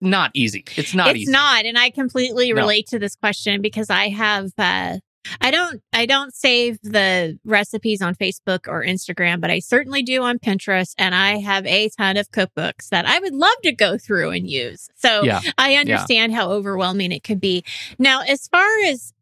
not 0.00 0.30
easy. 0.34 0.64
It's 0.76 0.94
not 0.94 1.08
easy. 1.08 1.22
it's 1.22 1.22
easy. 1.22 1.32
not. 1.32 1.64
And 1.64 1.78
I 1.78 1.90
completely 1.90 2.52
no. 2.52 2.60
relate 2.60 2.86
to 2.88 2.98
this 2.98 3.16
question 3.16 3.60
because 3.62 3.90
I 3.90 4.08
have 4.08 4.50
uh 4.58 4.98
I 5.40 5.50
don't 5.50 5.82
I 5.92 6.06
don't 6.06 6.34
save 6.34 6.78
the 6.82 7.38
recipes 7.44 8.02
on 8.02 8.14
Facebook 8.14 8.68
or 8.68 8.84
Instagram, 8.84 9.40
but 9.40 9.50
I 9.50 9.58
certainly 9.58 10.02
do 10.02 10.22
on 10.22 10.38
Pinterest 10.38 10.94
and 10.98 11.14
I 11.14 11.38
have 11.38 11.66
a 11.66 11.88
ton 11.90 12.16
of 12.16 12.30
cookbooks 12.30 12.88
that 12.90 13.06
I 13.06 13.18
would 13.20 13.34
love 13.34 13.56
to 13.62 13.72
go 13.72 13.98
through 13.98 14.30
and 14.30 14.48
use. 14.48 14.88
So 14.96 15.22
yeah. 15.22 15.40
I 15.58 15.76
understand 15.76 16.32
yeah. 16.32 16.38
how 16.38 16.50
overwhelming 16.50 17.12
it 17.12 17.24
could 17.24 17.40
be. 17.40 17.64
Now, 17.98 18.20
as 18.20 18.48
far 18.48 18.68
as 18.86 19.12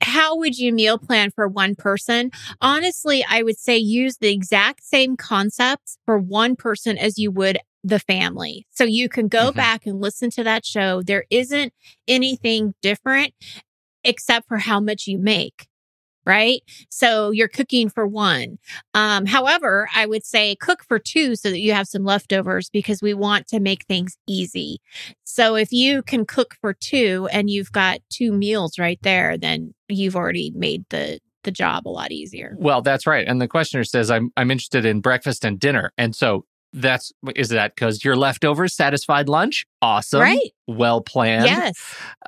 how 0.00 0.36
would 0.36 0.58
you 0.58 0.72
meal 0.72 0.98
plan 0.98 1.30
for 1.30 1.48
one 1.48 1.74
person? 1.74 2.30
Honestly, 2.60 3.24
I 3.28 3.42
would 3.42 3.58
say 3.58 3.76
use 3.76 4.18
the 4.18 4.32
exact 4.32 4.84
same 4.84 5.16
concepts 5.16 5.98
for 6.04 6.18
one 6.18 6.56
person 6.56 6.98
as 6.98 7.18
you 7.18 7.30
would 7.30 7.58
the 7.84 7.98
family. 7.98 8.66
So 8.70 8.84
you 8.84 9.08
can 9.08 9.28
go 9.28 9.48
mm-hmm. 9.48 9.56
back 9.56 9.86
and 9.86 10.00
listen 10.00 10.30
to 10.30 10.44
that 10.44 10.64
show. 10.64 11.02
There 11.02 11.24
isn't 11.30 11.72
anything 12.06 12.74
different 12.82 13.34
except 14.04 14.48
for 14.48 14.58
how 14.58 14.80
much 14.80 15.06
you 15.06 15.18
make. 15.18 15.68
right? 16.24 16.62
So 16.88 17.30
you're 17.30 17.48
cooking 17.48 17.88
for 17.88 18.06
one. 18.06 18.58
Um, 18.94 19.26
however, 19.26 19.88
I 19.94 20.06
would 20.06 20.24
say 20.24 20.54
cook 20.56 20.84
for 20.84 20.98
two 20.98 21.34
so 21.34 21.50
that 21.50 21.60
you 21.60 21.72
have 21.72 21.88
some 21.88 22.04
leftovers 22.04 22.70
because 22.70 23.02
we 23.02 23.14
want 23.14 23.48
to 23.48 23.60
make 23.60 23.84
things 23.86 24.16
easy. 24.28 24.78
So 25.24 25.56
if 25.56 25.72
you 25.72 26.02
can 26.02 26.24
cook 26.24 26.54
for 26.60 26.72
two 26.74 27.28
and 27.32 27.50
you've 27.50 27.72
got 27.72 28.00
two 28.08 28.32
meals 28.32 28.78
right 28.78 29.00
there, 29.02 29.36
then 29.36 29.74
you've 29.88 30.16
already 30.16 30.52
made 30.54 30.84
the 30.90 31.20
the 31.44 31.50
job 31.50 31.88
a 31.88 31.90
lot 31.90 32.12
easier. 32.12 32.54
Well, 32.56 32.82
that's 32.82 33.04
right. 33.04 33.26
And 33.26 33.40
the 33.40 33.48
questioner 33.48 33.82
says, 33.82 34.12
I'm, 34.12 34.30
I'm 34.36 34.52
interested 34.52 34.84
in 34.84 35.00
breakfast 35.00 35.44
and 35.44 35.58
dinner. 35.58 35.90
And 35.98 36.14
so 36.14 36.44
that's, 36.72 37.12
is 37.36 37.50
that 37.50 37.74
because 37.74 38.04
your 38.04 38.16
leftovers 38.16 38.74
satisfied 38.74 39.28
lunch? 39.28 39.66
Awesome. 39.80 40.20
Right. 40.20 40.52
Well 40.68 41.00
planned. 41.00 41.46
Yes. 41.46 41.74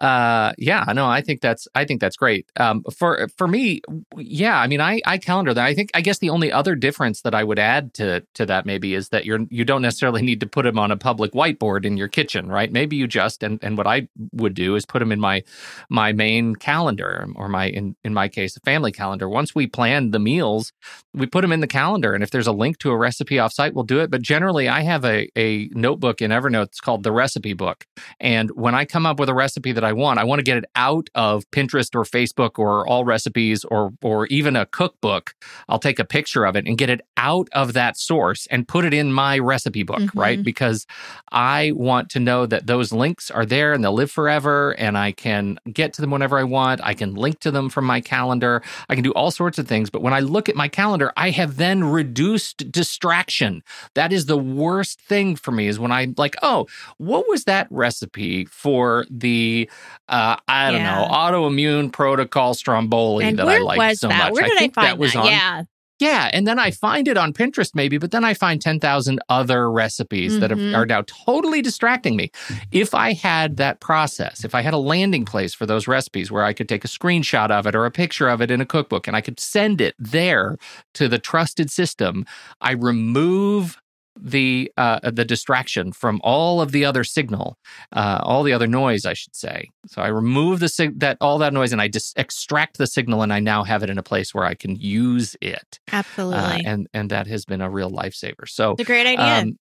Uh, 0.00 0.52
yeah, 0.58 0.84
no, 0.94 1.06
I 1.06 1.20
think 1.20 1.40
that's, 1.40 1.68
I 1.74 1.84
think 1.84 2.00
that's 2.00 2.16
great. 2.16 2.50
Um, 2.56 2.82
for, 2.96 3.28
for 3.36 3.46
me, 3.46 3.80
yeah, 4.16 4.58
I 4.58 4.66
mean, 4.66 4.80
I, 4.80 5.00
I 5.06 5.18
calendar 5.18 5.54
that. 5.54 5.64
I 5.64 5.74
think, 5.74 5.90
I 5.94 6.00
guess 6.00 6.18
the 6.18 6.30
only 6.30 6.50
other 6.50 6.74
difference 6.74 7.22
that 7.22 7.34
I 7.34 7.44
would 7.44 7.58
add 7.58 7.94
to, 7.94 8.24
to 8.34 8.46
that 8.46 8.66
maybe 8.66 8.94
is 8.94 9.10
that 9.10 9.24
you're, 9.24 9.40
you 9.50 9.64
don't 9.64 9.82
necessarily 9.82 10.22
need 10.22 10.40
to 10.40 10.46
put 10.46 10.64
them 10.64 10.78
on 10.78 10.90
a 10.90 10.96
public 10.96 11.32
whiteboard 11.32 11.84
in 11.84 11.96
your 11.96 12.08
kitchen, 12.08 12.48
right? 12.48 12.72
Maybe 12.72 12.96
you 12.96 13.06
just, 13.06 13.42
and, 13.42 13.58
and 13.62 13.78
what 13.78 13.86
I 13.86 14.08
would 14.32 14.54
do 14.54 14.74
is 14.74 14.84
put 14.84 14.98
them 14.98 15.12
in 15.12 15.20
my, 15.20 15.44
my 15.88 16.12
main 16.12 16.56
calendar 16.56 17.28
or 17.36 17.48
my, 17.48 17.66
in, 17.68 17.94
in 18.04 18.12
my 18.14 18.28
case, 18.28 18.56
a 18.56 18.60
family 18.60 18.90
calendar. 18.90 19.28
Once 19.28 19.54
we 19.54 19.66
plan 19.68 20.10
the 20.10 20.18
meals, 20.18 20.72
we 21.12 21.26
put 21.26 21.42
them 21.42 21.52
in 21.52 21.60
the 21.60 21.66
calendar. 21.68 22.14
And 22.14 22.24
if 22.24 22.30
there's 22.30 22.48
a 22.48 22.52
link 22.52 22.78
to 22.78 22.90
a 22.90 22.96
recipe 22.96 23.36
offsite, 23.36 23.74
we'll 23.74 23.84
do 23.84 24.00
it. 24.00 24.10
But 24.10 24.22
generally 24.22 24.68
I 24.68 24.80
have 24.80 25.04
a, 25.04 25.28
a 25.36 25.68
notebook 25.72 26.20
in 26.20 26.32
Evernote. 26.32 26.64
It's 26.64 26.80
called 26.80 27.04
the 27.04 27.12
recipe 27.12 27.52
book. 27.52 27.86
And 28.24 28.50
when 28.52 28.74
I 28.74 28.86
come 28.86 29.04
up 29.04 29.20
with 29.20 29.28
a 29.28 29.34
recipe 29.34 29.72
that 29.72 29.84
I 29.84 29.92
want, 29.92 30.18
I 30.18 30.24
want 30.24 30.38
to 30.38 30.42
get 30.42 30.56
it 30.56 30.64
out 30.74 31.10
of 31.14 31.44
Pinterest 31.50 31.94
or 31.94 32.04
Facebook 32.04 32.58
or 32.58 32.88
all 32.88 33.04
recipes 33.04 33.64
or 33.66 33.92
or 34.02 34.26
even 34.28 34.56
a 34.56 34.64
cookbook. 34.64 35.34
I'll 35.68 35.78
take 35.78 35.98
a 35.98 36.04
picture 36.06 36.46
of 36.46 36.56
it 36.56 36.66
and 36.66 36.78
get 36.78 36.88
it 36.88 37.02
out 37.18 37.48
of 37.52 37.74
that 37.74 37.98
source 37.98 38.46
and 38.50 38.66
put 38.66 38.86
it 38.86 38.94
in 38.94 39.12
my 39.12 39.38
recipe 39.38 39.82
book, 39.82 40.00
Mhm. 40.00 40.10
right? 40.14 40.42
Because 40.42 40.86
I 41.32 41.72
want 41.74 42.08
to 42.10 42.18
know 42.18 42.46
that 42.46 42.66
those 42.66 42.92
links 42.92 43.30
are 43.30 43.44
there 43.44 43.74
and 43.74 43.84
they'll 43.84 43.92
live 43.92 44.10
forever 44.10 44.70
and 44.78 44.96
I 44.96 45.12
can 45.12 45.58
get 45.70 45.92
to 45.94 46.00
them 46.00 46.10
whenever 46.10 46.38
I 46.38 46.44
want. 46.44 46.80
I 46.82 46.94
can 46.94 47.14
link 47.14 47.40
to 47.40 47.50
them 47.50 47.68
from 47.68 47.84
my 47.84 48.00
calendar. 48.00 48.62
I 48.88 48.94
can 48.94 49.04
do 49.04 49.12
all 49.12 49.30
sorts 49.32 49.58
of 49.58 49.68
things. 49.68 49.90
But 49.90 50.00
when 50.00 50.14
I 50.14 50.20
look 50.20 50.48
at 50.48 50.56
my 50.56 50.68
calendar, 50.68 51.12
I 51.16 51.28
have 51.30 51.56
then 51.56 51.84
reduced 51.84 52.72
distraction. 52.72 53.62
That 53.94 54.14
is 54.14 54.24
the 54.26 54.38
worst 54.38 54.98
thing 55.02 55.36
for 55.36 55.50
me 55.52 55.66
is 55.68 55.78
when 55.78 55.92
I'm 55.92 56.14
like, 56.16 56.36
oh, 56.40 56.66
what 56.96 57.26
was 57.28 57.44
that 57.44 57.66
recipe 57.70 58.13
for 58.50 59.04
the 59.10 59.68
uh, 60.08 60.36
I 60.48 60.70
don't 60.70 60.80
Yeah. 60.80 61.00
know 61.00 61.08
autoimmune 61.10 61.92
protocol 61.92 62.54
stromboli 62.54 63.24
and 63.26 63.38
that 63.38 63.48
I 63.48 63.58
like 63.58 63.96
so 63.96 64.08
that? 64.08 64.18
much? 64.18 64.32
Where 64.34 64.44
did 64.44 64.56
I, 64.56 64.58
think 64.58 64.74
find 64.74 64.86
that 64.88 64.98
was 64.98 65.12
that? 65.14 65.18
on 65.20 65.26
yeah. 65.26 65.62
yeah, 66.00 66.28
and 66.32 66.46
then 66.46 66.58
I 66.58 66.70
find 66.72 67.06
it 67.08 67.16
on 67.16 67.32
Pinterest 67.32 67.70
maybe, 67.74 67.98
but 67.98 68.10
then 68.10 68.24
I 68.24 68.34
find 68.34 68.60
10,000 68.60 69.20
other 69.28 69.70
recipes 69.70 70.38
that 70.40 70.50
have, 70.50 70.58
Mhm. 70.58 70.74
are 70.76 70.84
now 70.86 71.02
totally 71.06 71.62
distracting 71.62 72.16
me. 72.16 72.30
If 72.72 72.94
I 72.94 73.12
had 73.14 73.56
that 73.58 73.80
process, 73.80 74.44
if 74.44 74.54
I 74.54 74.60
had 74.62 74.74
a 74.74 74.78
landing 74.78 75.24
place 75.24 75.54
for 75.54 75.66
those 75.66 75.86
recipes 75.88 76.30
where 76.30 76.44
I 76.44 76.52
could 76.52 76.68
take 76.68 76.84
a 76.84 76.88
screenshot 76.88 77.50
of 77.50 77.66
it 77.66 77.74
or 77.74 77.86
a 77.86 77.90
picture 77.90 78.28
of 78.28 78.40
it 78.42 78.50
in 78.50 78.60
a 78.60 78.66
cookbook 78.66 79.06
and 79.06 79.16
I 79.16 79.20
could 79.20 79.38
send 79.40 79.80
it 79.80 79.94
there 79.98 80.56
to 80.94 81.08
the 81.08 81.18
trusted 81.18 81.70
system, 81.70 82.26
I 82.60 82.72
remove 82.72 83.78
the 84.20 84.70
uh, 84.76 85.00
the 85.10 85.24
distraction 85.24 85.92
from 85.92 86.20
all 86.22 86.60
of 86.60 86.70
the 86.72 86.84
other 86.84 87.02
signal, 87.04 87.56
uh, 87.92 88.20
all 88.22 88.42
the 88.42 88.52
other 88.52 88.66
noise, 88.66 89.04
I 89.04 89.12
should 89.14 89.34
say. 89.34 89.70
So 89.86 90.02
I 90.02 90.06
remove 90.08 90.60
the 90.60 90.68
sig- 90.68 91.00
that 91.00 91.16
all 91.20 91.38
that 91.38 91.52
noise 91.52 91.72
and 91.72 91.80
I 91.80 91.88
just 91.88 92.16
extract 92.18 92.78
the 92.78 92.86
signal, 92.86 93.22
and 93.22 93.32
I 93.32 93.40
now 93.40 93.64
have 93.64 93.82
it 93.82 93.90
in 93.90 93.98
a 93.98 94.02
place 94.02 94.32
where 94.34 94.44
I 94.44 94.54
can 94.54 94.76
use 94.76 95.34
it, 95.40 95.80
Absolutely. 95.92 96.38
uh, 96.38 96.58
and 96.64 96.86
and 96.94 97.10
that 97.10 97.26
has 97.26 97.44
been 97.44 97.60
a 97.60 97.68
real 97.70 97.90
lifesaver. 97.90 98.46
So 98.48 98.72
it's 98.72 98.82
a 98.82 98.84
great 98.84 99.06
idea. 99.06 99.42
um, 99.42 99.58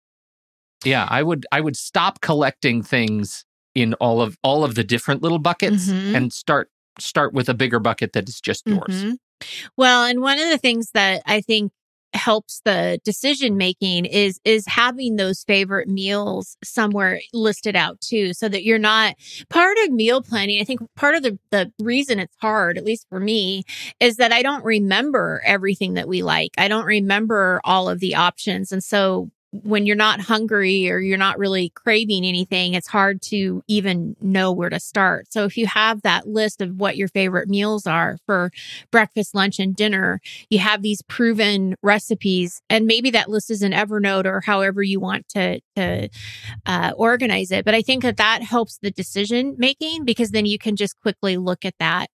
yeah, 0.84 1.06
I 1.08 1.22
would 1.22 1.46
I 1.52 1.60
would 1.60 1.76
stop 1.76 2.20
collecting 2.20 2.82
things 2.82 3.44
in 3.74 3.94
all 3.94 4.20
of 4.20 4.36
all 4.42 4.64
of 4.64 4.74
the 4.74 4.82
different 4.84 5.22
little 5.22 5.38
buckets 5.38 5.88
Mhm. 5.88 6.16
and 6.16 6.32
start 6.32 6.70
start 6.98 7.32
with 7.32 7.48
a 7.48 7.54
bigger 7.54 7.78
bucket 7.78 8.12
that 8.14 8.28
is 8.28 8.40
just 8.40 8.66
yours. 8.66 9.04
Mhm. 9.04 9.16
Well, 9.76 10.04
and 10.04 10.20
one 10.20 10.38
of 10.38 10.48
the 10.50 10.58
things 10.58 10.90
that 10.92 11.22
I 11.24 11.40
think 11.40 11.72
helps 12.14 12.60
the 12.64 12.98
decision 13.04 13.56
making 13.56 14.04
is 14.04 14.40
is 14.44 14.66
having 14.66 15.16
those 15.16 15.44
favorite 15.44 15.88
meals 15.88 16.56
somewhere 16.64 17.20
listed 17.32 17.76
out 17.76 18.00
too 18.00 18.32
so 18.32 18.48
that 18.48 18.64
you're 18.64 18.78
not 18.78 19.14
part 19.48 19.76
of 19.84 19.90
meal 19.90 20.22
planning 20.22 20.60
i 20.60 20.64
think 20.64 20.80
part 20.96 21.14
of 21.14 21.22
the 21.22 21.38
the 21.50 21.72
reason 21.80 22.18
it's 22.18 22.36
hard 22.40 22.76
at 22.76 22.84
least 22.84 23.06
for 23.08 23.20
me 23.20 23.62
is 24.00 24.16
that 24.16 24.32
i 24.32 24.42
don't 24.42 24.64
remember 24.64 25.40
everything 25.44 25.94
that 25.94 26.08
we 26.08 26.22
like. 26.22 26.50
I 26.58 26.68
don't 26.68 26.84
remember 26.84 27.60
all 27.64 27.88
of 27.88 28.00
the 28.00 28.14
options. 28.14 28.72
And 28.72 28.82
so 28.82 29.30
when 29.52 29.84
you're 29.84 29.96
not 29.96 30.20
hungry 30.20 30.90
or 30.90 31.00
you're 31.00 31.18
not 31.18 31.38
really 31.38 31.70
craving 31.70 32.24
anything, 32.24 32.74
it's 32.74 32.86
hard 32.86 33.20
to 33.20 33.62
even 33.66 34.16
know 34.20 34.52
where 34.52 34.70
to 34.70 34.78
start. 34.78 35.32
So 35.32 35.44
if 35.44 35.56
you 35.56 35.66
have 35.66 36.02
that 36.02 36.28
list 36.28 36.62
of 36.62 36.76
what 36.76 36.96
your 36.96 37.08
favorite 37.08 37.48
meals 37.48 37.86
are 37.86 38.18
for 38.26 38.50
breakfast, 38.90 39.34
lunch, 39.34 39.58
and 39.58 39.74
dinner, 39.74 40.20
you 40.50 40.60
have 40.60 40.82
these 40.82 41.02
proven 41.02 41.74
recipes, 41.82 42.62
and 42.70 42.86
maybe 42.86 43.10
that 43.10 43.28
list 43.28 43.50
is 43.50 43.62
in 43.62 43.72
Evernote 43.72 44.24
or 44.24 44.40
however 44.40 44.82
you 44.82 45.00
want 45.00 45.28
to 45.30 45.60
to 45.76 46.08
uh, 46.66 46.92
organize 46.96 47.50
it. 47.50 47.64
But 47.64 47.74
I 47.74 47.82
think 47.82 48.02
that 48.02 48.18
that 48.18 48.42
helps 48.42 48.78
the 48.78 48.90
decision 48.90 49.56
making 49.58 50.04
because 50.04 50.30
then 50.30 50.46
you 50.46 50.58
can 50.58 50.76
just 50.76 50.98
quickly 51.00 51.36
look 51.36 51.64
at 51.64 51.74
that 51.78 52.08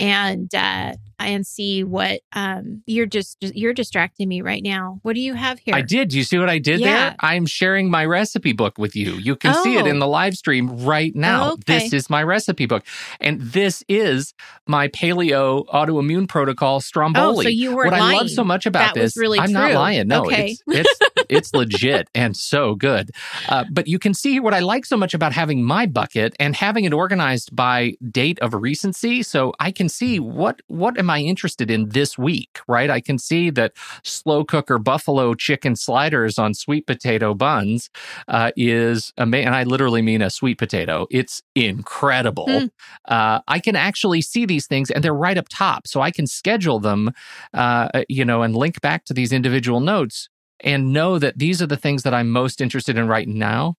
and 0.00 0.52
uh, 0.54 0.94
and 1.18 1.46
see 1.46 1.84
what 1.84 2.20
um, 2.32 2.82
you're 2.86 3.06
just 3.06 3.36
you're 3.40 3.74
distracting 3.74 4.26
me 4.28 4.40
right 4.40 4.62
now. 4.62 4.98
What 5.02 5.14
do 5.14 5.20
you 5.20 5.34
have 5.34 5.58
here? 5.58 5.74
I 5.74 5.82
did. 5.82 6.08
Do 6.08 6.16
you 6.16 6.24
see 6.24 6.38
what 6.38 6.48
I 6.48 6.58
did 6.58 6.80
Yeah. 6.80 6.86
there? 7.10 7.16
I'm 7.20 7.44
sharing 7.46 7.90
my 7.90 8.04
recipe 8.06 8.52
book 8.52 8.78
with 8.78 8.96
you. 8.96 9.12
You 9.12 9.36
can 9.36 9.52
see 9.62 9.76
it 9.76 9.82
Oh. 9.84 9.86
in 9.90 9.98
the 9.98 10.06
live 10.06 10.34
stream 10.34 10.84
right 10.84 11.14
now. 11.14 11.52
Okay. 11.52 11.62
This 11.66 11.92
is 11.92 12.08
my 12.10 12.22
recipe 12.22 12.66
book. 12.66 12.84
And 13.20 13.40
this 13.40 13.84
is 13.88 14.32
my 14.66 14.88
paleo 14.88 15.66
autoimmune 15.66 16.26
protocol 16.28 16.80
Stromboli. 16.80 17.38
Oh, 17.38 17.42
so 17.42 17.48
you 17.48 17.76
weren't 17.76 17.92
what 17.92 18.00
I 18.00 18.14
love 18.16 18.30
so 18.30 18.42
much 18.42 18.64
about 18.66 18.94
That 18.94 19.00
this, 19.00 19.16
really 19.16 19.38
I'm 19.38 19.52
not 19.52 19.72
lying. 19.72 20.08
No, 20.08 20.22
Okay. 20.24 20.52
it's 20.52 20.62
it's 20.66 20.98
it's 21.28 21.54
legit 21.54 22.08
and 22.14 22.34
so 22.36 22.74
good. 22.74 23.10
Uh, 23.48 23.64
but 23.70 23.86
you 23.86 23.98
can 23.98 24.14
see 24.14 24.40
what 24.40 24.54
I 24.54 24.60
like 24.60 24.86
so 24.86 24.96
much 24.96 25.12
about 25.12 25.32
having 25.32 25.62
my 25.64 25.84
bucket 25.86 26.34
and 26.40 26.56
having 26.56 26.84
it 26.84 26.94
organized 26.94 27.54
by 27.54 27.92
date 28.10 28.38
of 28.40 28.54
recency. 28.54 29.22
So 29.22 29.52
I 29.60 29.70
can 29.70 29.88
see 29.90 30.18
what 30.18 30.62
what 30.68 30.98
am 30.98 31.10
I 31.10 31.20
interested 31.20 31.70
in 31.70 31.90
this 31.90 32.16
week, 32.16 32.60
right? 32.66 32.90
I 32.90 33.00
can 33.00 33.18
see 33.18 33.50
that 33.50 33.72
slow 34.02 34.44
cooker 34.44 34.78
buffalo 34.78 35.34
chicken 35.34 35.76
sliders 35.76 36.38
on 36.38 36.54
sweet 36.54 36.86
potato 36.86 37.34
buns 37.34 37.90
uh, 38.28 38.52
is 38.56 39.12
amazing. 39.18 39.46
And 39.46 39.56
I 39.56 39.64
literally 39.64 40.02
mean 40.02 40.22
a 40.22 40.30
sweet 40.30 40.58
potato. 40.58 41.06
It's 41.10 41.42
incredible. 41.54 42.46
Hmm. 42.48 42.66
Uh, 43.06 43.40
I 43.48 43.58
can 43.58 43.76
actually 43.76 44.22
see 44.22 44.46
these 44.46 44.66
things 44.66 44.90
and 44.90 45.04
they're 45.04 45.14
right 45.14 45.38
up 45.38 45.48
top. 45.48 45.86
So 45.86 46.00
I 46.00 46.10
can 46.10 46.26
schedule 46.26 46.80
them, 46.80 47.12
uh, 47.54 48.02
you 48.08 48.24
know, 48.24 48.42
and 48.42 48.54
link 48.56 48.80
back 48.80 49.04
to 49.06 49.14
these 49.14 49.32
individual 49.32 49.80
notes 49.80 50.28
and 50.62 50.92
know 50.92 51.18
that 51.18 51.38
these 51.38 51.62
are 51.62 51.66
the 51.66 51.76
things 51.76 52.02
that 52.02 52.14
I'm 52.14 52.30
most 52.30 52.60
interested 52.60 52.96
in 52.96 53.08
right 53.08 53.28
now. 53.28 53.76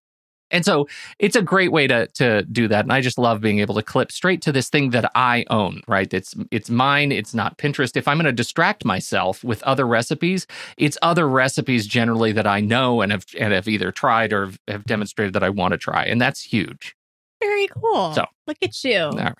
And 0.52 0.66
so 0.66 0.88
it's 1.20 1.36
a 1.36 1.42
great 1.42 1.72
way 1.72 1.88
to 1.88 2.08
to 2.08 2.44
do 2.44 2.68
that. 2.68 2.86
And 2.86 2.94
I 2.94 3.02
just 3.02 3.18
love 3.18 3.42
being 3.42 3.60
able 3.60 3.76
to 3.76 3.82
clip 3.84 4.12
straight 4.12 4.42
to 4.44 4.52
this 4.52 4.70
thing 4.70 4.92
that 4.92 5.10
I 5.16 5.46
own, 5.50 5.82
right? 5.88 6.14
It's 6.14 6.36
it's 6.52 6.70
mine, 6.70 7.12
it's 7.12 7.34
not 7.34 7.58
Pinterest. 7.58 7.96
If 7.98 8.08
I'm 8.08 8.18
going 8.18 8.26
to 8.26 8.32
distract 8.32 8.86
myself 8.86 9.44
with 9.44 9.64
other 9.64 9.88
recipes, 9.88 10.48
it's 10.78 10.98
other 11.02 11.28
recipes 11.28 11.88
generally 11.88 12.32
that 12.34 12.48
I 12.48 12.60
know 12.60 13.02
and 13.02 13.12
have 13.12 13.26
and 13.40 13.54
have 13.54 13.68
either 13.68 13.92
tried 13.92 14.34
or 14.34 14.52
have 14.68 14.86
demonstrated 14.86 15.34
that 15.34 15.44
I 15.44 15.50
want 15.50 15.72
to 15.74 15.78
try. 15.78 16.06
And 16.06 16.20
that's 16.22 16.42
huge. 16.42 16.96
Very 17.42 17.68
cool. 17.68 18.14
So- 18.14 18.26
look 18.48 18.58
at 18.62 18.84
you. 18.84 19.00
All 19.00 19.12
right. 19.12 19.36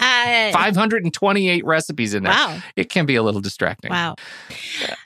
Uh, 0.00 0.52
528 0.52 1.64
recipes 1.64 2.14
in 2.14 2.22
there. 2.22 2.32
Wow. 2.32 2.60
It 2.76 2.88
can 2.88 3.06
be 3.06 3.16
a 3.16 3.22
little 3.22 3.40
distracting. 3.40 3.90
Wow. 3.90 4.14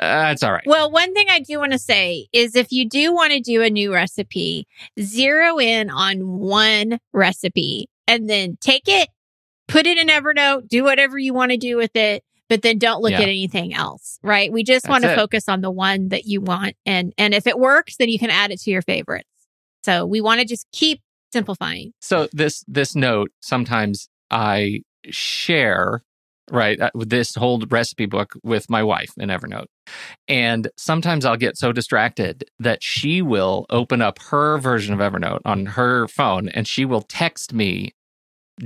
Uh, 0.00 0.34
all 0.42 0.52
right. 0.52 0.62
Well, 0.66 0.90
one 0.90 1.14
thing 1.14 1.26
I 1.30 1.40
do 1.40 1.58
want 1.58 1.72
to 1.72 1.78
say 1.78 2.26
is 2.32 2.54
if 2.56 2.72
you 2.72 2.88
do 2.88 3.12
want 3.12 3.32
to 3.32 3.40
do 3.40 3.62
a 3.62 3.70
new 3.70 3.92
recipe, 3.92 4.66
zero 5.00 5.58
in 5.58 5.90
on 5.90 6.20
one 6.38 6.98
recipe 7.12 7.88
and 8.06 8.28
then 8.28 8.58
take 8.60 8.84
it, 8.86 9.08
put 9.68 9.86
it 9.86 9.98
in 9.98 10.08
Evernote, 10.08 10.68
do 10.68 10.84
whatever 10.84 11.18
you 11.18 11.32
want 11.32 11.52
to 11.52 11.56
do 11.56 11.76
with 11.76 11.96
it, 11.96 12.22
but 12.48 12.62
then 12.62 12.78
don't 12.78 13.00
look 13.00 13.12
Yeah. 13.12 13.18
at 13.22 13.28
anything 13.28 13.72
else, 13.72 14.18
right? 14.22 14.52
We 14.52 14.62
just 14.62 14.84
That's 14.84 14.90
want 14.90 15.04
to 15.04 15.12
it. 15.12 15.16
focus 15.16 15.48
on 15.48 15.62
the 15.62 15.70
one 15.70 16.08
that 16.08 16.24
you 16.26 16.40
want 16.40 16.76
and 16.84 17.12
and 17.16 17.32
if 17.34 17.46
it 17.46 17.58
works, 17.58 17.96
then 17.96 18.08
you 18.10 18.18
can 18.18 18.30
add 18.30 18.50
it 18.50 18.60
to 18.62 18.70
your 18.70 18.82
favorites. 18.82 19.28
So, 19.84 20.06
we 20.06 20.20
want 20.20 20.40
to 20.40 20.46
just 20.46 20.66
keep 20.72 21.00
simplifying. 21.32 21.92
So 22.00 22.28
this 22.32 22.62
this 22.68 22.94
note 22.94 23.30
sometimes 23.40 24.08
I 24.32 24.82
share 25.10 26.02
right 26.50 26.80
uh, 26.80 26.90
this 26.94 27.34
whole 27.34 27.60
recipe 27.68 28.06
book 28.06 28.34
with 28.42 28.68
my 28.68 28.82
wife 28.82 29.10
in 29.16 29.28
Evernote. 29.28 29.66
And 30.28 30.68
sometimes 30.76 31.24
I'll 31.24 31.36
get 31.36 31.56
so 31.56 31.72
distracted 31.72 32.44
that 32.58 32.82
she 32.82 33.22
will 33.22 33.66
open 33.70 34.02
up 34.02 34.18
her 34.30 34.58
version 34.58 34.92
of 34.92 35.00
Evernote 35.00 35.40
on 35.44 35.66
her 35.66 36.08
phone 36.08 36.48
and 36.48 36.66
she 36.66 36.84
will 36.84 37.02
text 37.02 37.52
me 37.52 37.92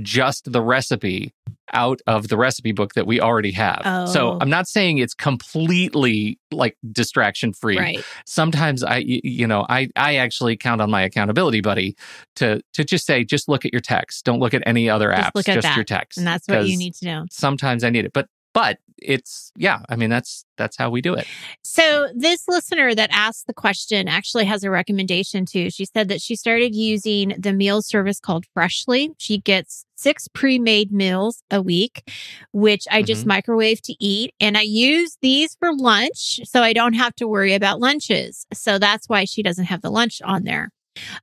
just 0.01 0.51
the 0.51 0.61
recipe 0.61 1.33
out 1.73 1.99
of 2.07 2.29
the 2.29 2.37
recipe 2.37 2.71
book 2.71 2.93
that 2.93 3.05
we 3.05 3.19
already 3.19 3.51
have. 3.51 3.81
So 4.09 4.31
Oh. 4.33 4.37
I'm 4.39 4.49
not 4.49 4.67
saying 4.69 4.99
it's 4.99 5.13
completely 5.13 6.39
like 6.51 6.77
distraction 6.91 7.51
free. 7.53 7.77
Right. 7.77 8.03
Sometimes 8.25 8.83
I 8.83 8.97
you 9.05 9.47
know, 9.47 9.65
I 9.69 9.89
I 9.95 10.15
actually 10.15 10.55
count 10.57 10.81
on 10.81 10.89
my 10.89 11.01
accountability 11.01 11.61
buddy 11.61 11.95
to 12.37 12.61
to 12.73 12.83
just 12.85 13.05
say 13.05 13.23
just 13.23 13.49
look 13.49 13.65
at 13.65 13.73
your 13.73 13.81
text. 13.81 14.23
Don't 14.23 14.39
look 14.39 14.53
at 14.53 14.63
any 14.65 14.89
other 14.89 15.11
Just 15.11 15.21
apps, 15.29 15.31
look 15.35 15.49
at 15.49 15.55
just 15.55 15.67
that. 15.67 15.75
your 15.75 15.83
text. 15.83 16.17
And 16.17 16.25
that's 16.27 16.47
what 16.47 16.67
you 16.67 16.77
need 16.77 16.93
to 16.95 17.05
know. 17.05 17.25
Sometimes 17.31 17.83
I 17.83 17.89
need 17.89 18.05
it. 18.05 18.13
But 18.13 18.27
but 18.53 18.79
it's 18.97 19.51
yeah, 19.55 19.79
I 19.89 19.95
mean 19.95 20.09
that's 20.09 20.43
that's 20.57 20.75
how 20.77 20.89
we 20.89 21.01
do 21.01 21.13
it. 21.13 21.27
So, 21.63 22.07
this 22.15 22.47
listener 22.47 22.95
that 22.95 23.09
asked 23.13 23.45
the 23.45 23.53
question 23.53 24.07
actually 24.07 24.45
has 24.45 24.63
a 24.63 24.71
recommendation 24.71 25.45
too. 25.45 25.69
She 25.69 25.85
said 25.85 26.07
that 26.07 26.21
she 26.21 26.35
started 26.35 26.73
using 26.75 27.35
the 27.37 27.53
meal 27.53 27.81
service 27.81 28.19
called 28.19 28.45
Freshly. 28.53 29.11
She 29.19 29.37
gets 29.37 29.85
six 29.95 30.27
pre 30.27 30.57
made 30.57 30.91
meals 30.91 31.43
a 31.51 31.61
week, 31.61 32.09
which 32.51 32.85
I 32.91 33.03
just 33.03 33.21
Mm-hmm. 33.21 33.29
microwave 33.29 33.81
to 33.83 33.95
eat. 34.03 34.33
And 34.39 34.57
I 34.57 34.61
use 34.61 35.17
these 35.21 35.55
for 35.59 35.73
lunch 35.75 36.39
so 36.45 36.61
I 36.63 36.73
don't 36.73 36.93
have 36.93 37.15
to 37.15 37.27
worry 37.27 37.53
about 37.53 37.79
lunches. 37.79 38.47
So, 38.53 38.79
that's 38.79 39.07
why 39.07 39.25
she 39.25 39.43
doesn't 39.43 39.65
have 39.65 39.81
the 39.81 39.91
lunch 39.91 40.21
on 40.23 40.43
there. 40.43 40.69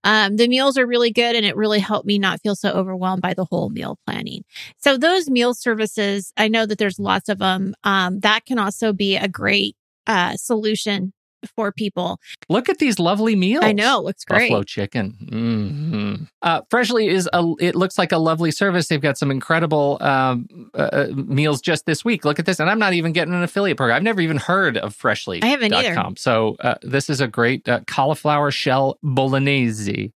Um, 0.05 0.37
the 0.37 0.49
meals 0.49 0.79
are 0.79 0.87
really 0.87 1.11
good 1.13 1.37
and 1.37 1.45
it 1.45 1.57
really 1.57 1.81
helped 1.81 2.07
me 2.07 2.19
not 2.19 2.41
feel 2.43 2.55
so 2.57 2.71
overwhelmed 2.71 3.23
by 3.23 3.35
the 3.35 3.45
whole 3.45 3.71
meal 3.71 3.99
planning. 4.07 4.45
So 4.79 4.97
those 4.97 5.29
meal 5.29 5.55
services, 5.55 6.33
I 6.37 6.49
know 6.49 6.67
that 6.67 6.79
there's 6.79 6.99
lots 6.99 7.29
of 7.29 7.39
them. 7.39 7.75
Um, 7.85 8.21
that 8.21 8.47
can 8.47 8.59
also 8.59 8.93
be 8.93 9.17
a 9.17 9.29
great 9.29 9.77
uh, 10.07 10.37
solution 10.37 11.13
for 11.57 11.73
people. 11.73 12.19
Look 12.49 12.69
at 12.69 12.79
these 12.79 12.99
lovely 12.99 13.37
meals. 13.37 13.65
I 13.65 13.73
know, 13.73 14.01
it 14.01 14.05
looks 14.05 14.25
great. 14.25 14.49
Buffalo 14.51 14.63
chicken. 14.63 15.11
hmm 15.31 16.15
Uh, 16.43 16.61
Freshly 16.71 17.09
is 17.09 17.29
a. 17.33 17.45
It 17.61 17.75
looks 17.75 17.99
like 17.99 18.13
a 18.13 18.19
lovely 18.19 18.51
service. 18.51 18.89
They've 18.89 19.01
got 19.01 19.19
some 19.19 19.31
incredible 19.31 19.99
um, 20.01 20.47
uh, 20.75 21.07
meals 21.15 21.61
just 21.61 21.87
this 21.87 22.05
week. 22.05 22.25
Look 22.25 22.39
at 22.39 22.47
this, 22.47 22.61
and 22.61 22.69
I'm 22.71 22.79
not 22.79 22.93
even 22.93 23.13
getting 23.13 23.35
an 23.35 23.43
affiliate 23.43 23.77
program. 23.77 23.97
I've 23.97 24.03
never 24.03 24.21
even 24.21 24.37
heard 24.39 24.77
of 24.77 24.95
Freshly. 24.95 25.43
I 25.43 25.47
haven't 25.47 25.73
either. 25.73 25.95
So 26.17 26.57
uh, 26.61 26.75
this 26.83 27.09
is 27.11 27.21
a 27.21 27.29
great 27.29 27.69
uh, 27.69 27.81
cauliflower 27.87 28.51
shell 28.51 28.99
bolognese. 29.03 30.13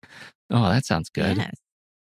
Oh, 0.51 0.69
that 0.69 0.85
sounds 0.85 1.09
good. 1.09 1.37
Yes, 1.39 1.55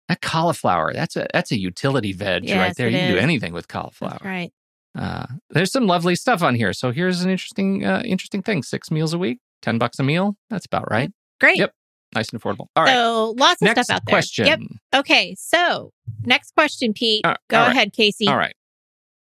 That 0.08 0.20
cauliflower. 0.22 0.92
That's 0.92 1.16
a 1.16 1.26
that's 1.32 1.50
a 1.52 1.58
utility 1.58 2.12
veg 2.12 2.44
right 2.58 2.74
there. 2.76 2.88
You 2.88 2.98
can 2.98 3.12
do 3.14 3.18
anything 3.18 3.52
with 3.52 3.68
cauliflower. 3.68 4.12
that's 4.12 4.24
right. 4.24 4.52
Uh, 4.98 5.26
there's 5.50 5.72
some 5.72 5.86
lovely 5.86 6.14
stuff 6.14 6.42
on 6.42 6.54
here. 6.54 6.72
So 6.72 6.90
here's 6.90 7.22
an 7.22 7.30
interesting 7.30 7.84
uh, 7.84 8.02
interesting 8.04 8.42
thing. 8.42 8.62
Six 8.62 8.90
meals 8.90 9.12
a 9.14 9.18
week, 9.18 9.38
ten 9.62 9.78
bucks 9.78 9.98
a 9.98 10.02
meal. 10.02 10.36
That's 10.50 10.66
about 10.66 10.90
right. 10.90 11.10
Great. 11.40 11.58
Yep. 11.58 11.72
Nice 12.14 12.30
and 12.30 12.42
affordable. 12.42 12.66
All 12.74 12.84
right. 12.84 12.92
So 12.92 13.34
lots 13.38 13.62
of 13.62 13.66
Next 13.66 13.84
stuff 13.84 13.96
out 13.96 14.02
there. 14.06 14.12
question. 14.14 14.46
Yep. 14.46 14.60
Okay. 14.96 15.34
So 15.38 15.92
next 16.24 16.52
question, 16.54 16.92
Pete. 16.92 17.24
Uh, 17.24 17.34
Go 17.48 17.58
right. 17.58 17.70
ahead, 17.70 17.92
Casey. 17.92 18.26
All 18.26 18.36
right. 18.36 18.54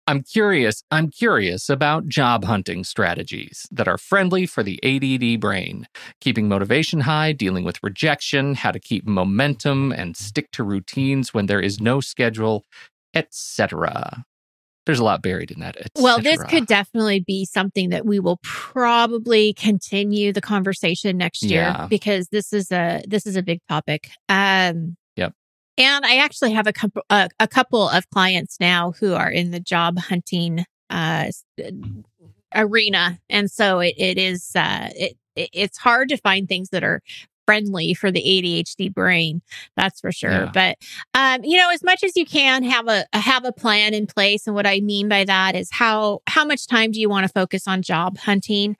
I'm 0.08 0.24
curious. 0.24 0.84
I'm 0.90 1.10
curious 1.10 1.70
about 1.70 2.08
job 2.08 2.44
hunting 2.44 2.84
strategies 2.84 3.68
that 3.72 3.88
are 3.88 3.98
friendly 3.98 4.46
for 4.46 4.64
the 4.64 4.80
ADD 4.84 5.40
brain, 5.40 5.88
keeping 6.22 6.48
motivation 6.48 7.02
high, 7.02 7.34
dealing 7.34 7.64
with 7.64 7.82
rejection, 7.84 8.56
how 8.56 8.72
to 8.72 8.80
keep 8.80 9.06
momentum 9.06 9.92
and 9.92 10.18
stick 10.18 10.50
to 10.52 10.64
routines 10.64 11.34
when 11.34 11.46
there 11.46 11.62
is 11.62 11.80
no 11.80 12.02
schedule, 12.02 12.66
etc. 13.14 14.26
There's 14.86 15.00
a 15.00 15.04
lot 15.04 15.22
buried 15.22 15.52
in 15.52 15.60
that. 15.60 15.78
Et 15.78 15.92
Well, 15.96 16.20
this 16.20 16.44
could 16.46 16.66
definitely 16.66 17.20
be 17.20 17.46
something 17.46 17.90
that 17.90 18.06
we 18.06 18.20
will 18.20 18.40
probably 18.44 19.54
continue 19.54 20.34
the 20.34 20.42
conversation 20.42 21.18
next 21.18 21.44
year 21.44 21.62
Yeah. 21.62 21.88
because 21.88 22.28
this 22.30 22.52
is 22.52 22.72
a 22.72 23.04
this 23.08 23.26
is 23.28 23.36
a 23.36 23.44
big 23.44 23.60
topic. 23.70 24.10
Um 24.28 24.96
Yep. 25.18 25.34
And 25.78 26.06
I 26.06 26.18
actually 26.18 26.54
have 26.54 26.66
a 26.68 26.74
couple 26.74 27.04
a, 27.10 27.30
a 27.40 27.48
couple 27.48 27.88
of 27.90 28.10
clients 28.10 28.58
now 28.60 28.94
who 29.00 29.14
are 29.14 29.30
in 29.30 29.52
the 29.52 29.60
job 29.60 30.00
hunting 30.00 30.66
uh 30.90 31.30
arena 32.54 33.18
and 33.30 33.50
so 33.50 33.80
it, 33.80 33.94
it 33.98 34.18
is 34.18 34.52
uh 34.56 34.90
it 34.96 35.18
it's 35.36 35.78
hard 35.78 36.10
to 36.10 36.18
find 36.18 36.48
things 36.50 36.70
that 36.70 36.84
are 36.84 37.02
friendly 37.52 37.94
for 37.94 38.12
the 38.12 38.22
ADHD 38.22 38.94
brain 38.94 39.42
that's 39.76 40.00
for 40.00 40.12
sure 40.12 40.32
Yeah. 40.32 40.52
but 40.54 40.78
um, 41.14 41.44
you 41.44 41.58
know, 41.58 41.70
as 41.74 41.84
much 41.84 42.04
as 42.04 42.16
you 42.16 42.26
can 42.26 42.64
have 42.64 42.88
a 42.88 43.06
have 43.14 43.44
a 43.46 43.52
plan 43.52 43.94
in 43.94 44.08
place, 44.08 44.48
and 44.48 44.56
what 44.56 44.66
I 44.66 44.80
mean 44.80 45.10
by 45.10 45.26
that 45.26 45.56
is 45.56 45.70
how 45.72 46.20
how 46.28 46.46
much 46.46 46.68
time 46.68 46.92
do 46.92 47.00
you 47.00 47.10
want 47.10 47.26
to 47.26 47.32
focus 47.34 47.68
on 47.68 47.82
job 47.82 48.18
hunting? 48.18 48.78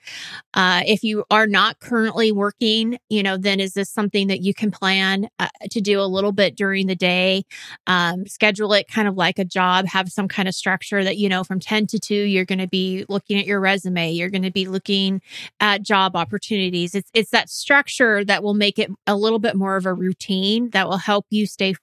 Uh, 0.54 0.82
if 0.86 1.04
you 1.04 1.24
are 1.30 1.48
not 1.48 1.80
currently 1.80 2.32
working, 2.32 2.98
you 3.10 3.22
know, 3.24 3.38
then 3.38 3.60
is 3.60 3.74
this 3.74 3.90
something 3.90 4.28
that 4.28 4.42
you 4.42 4.54
can 4.54 4.72
plan 4.72 5.28
uh, 5.40 5.48
to 5.70 5.82
do 5.82 6.00
a 6.02 6.06
little 6.06 6.32
bit 6.32 6.56
during 6.56 6.88
the 6.88 6.96
day? 6.96 7.44
Um, 7.88 8.26
schedule 8.28 8.72
it 8.74 8.88
kind 8.88 9.08
of 9.08 9.16
like 9.16 9.38
a 9.40 9.46
job. 9.46 9.86
Have 9.88 10.10
some 10.10 10.28
kind 10.28 10.48
of 10.48 10.56
structure 10.56 11.04
that 11.04 11.18
you 11.18 11.28
know 11.30 11.44
from 11.44 11.60
ten 11.60 11.86
to 11.88 12.00
two 12.00 12.16
you're 12.16 12.46
going 12.46 12.60
to 12.60 12.68
be 12.68 13.06
looking 13.10 13.38
at 13.40 13.46
your 13.46 13.60
resume. 13.60 14.12
You're 14.12 14.30
going 14.30 14.44
to 14.44 14.52
be 14.52 14.68
looking 14.68 15.22
at 15.60 15.82
job 15.84 16.16
opportunities. 16.16 16.96
It's 16.96 17.10
it's 17.14 17.32
that 17.32 17.50
structure 17.50 18.24
that 18.26 18.44
will 18.44 18.54
make 18.62 18.78
it 18.78 18.92
a 19.08 19.16
little 19.16 19.40
bit 19.40 19.56
more 19.56 19.76
of 19.76 19.88
a 19.88 19.94
routine 19.94 20.70
that 20.70 20.88
will 20.88 20.98
help 20.98 21.26
you 21.32 21.48
stay 21.48 21.74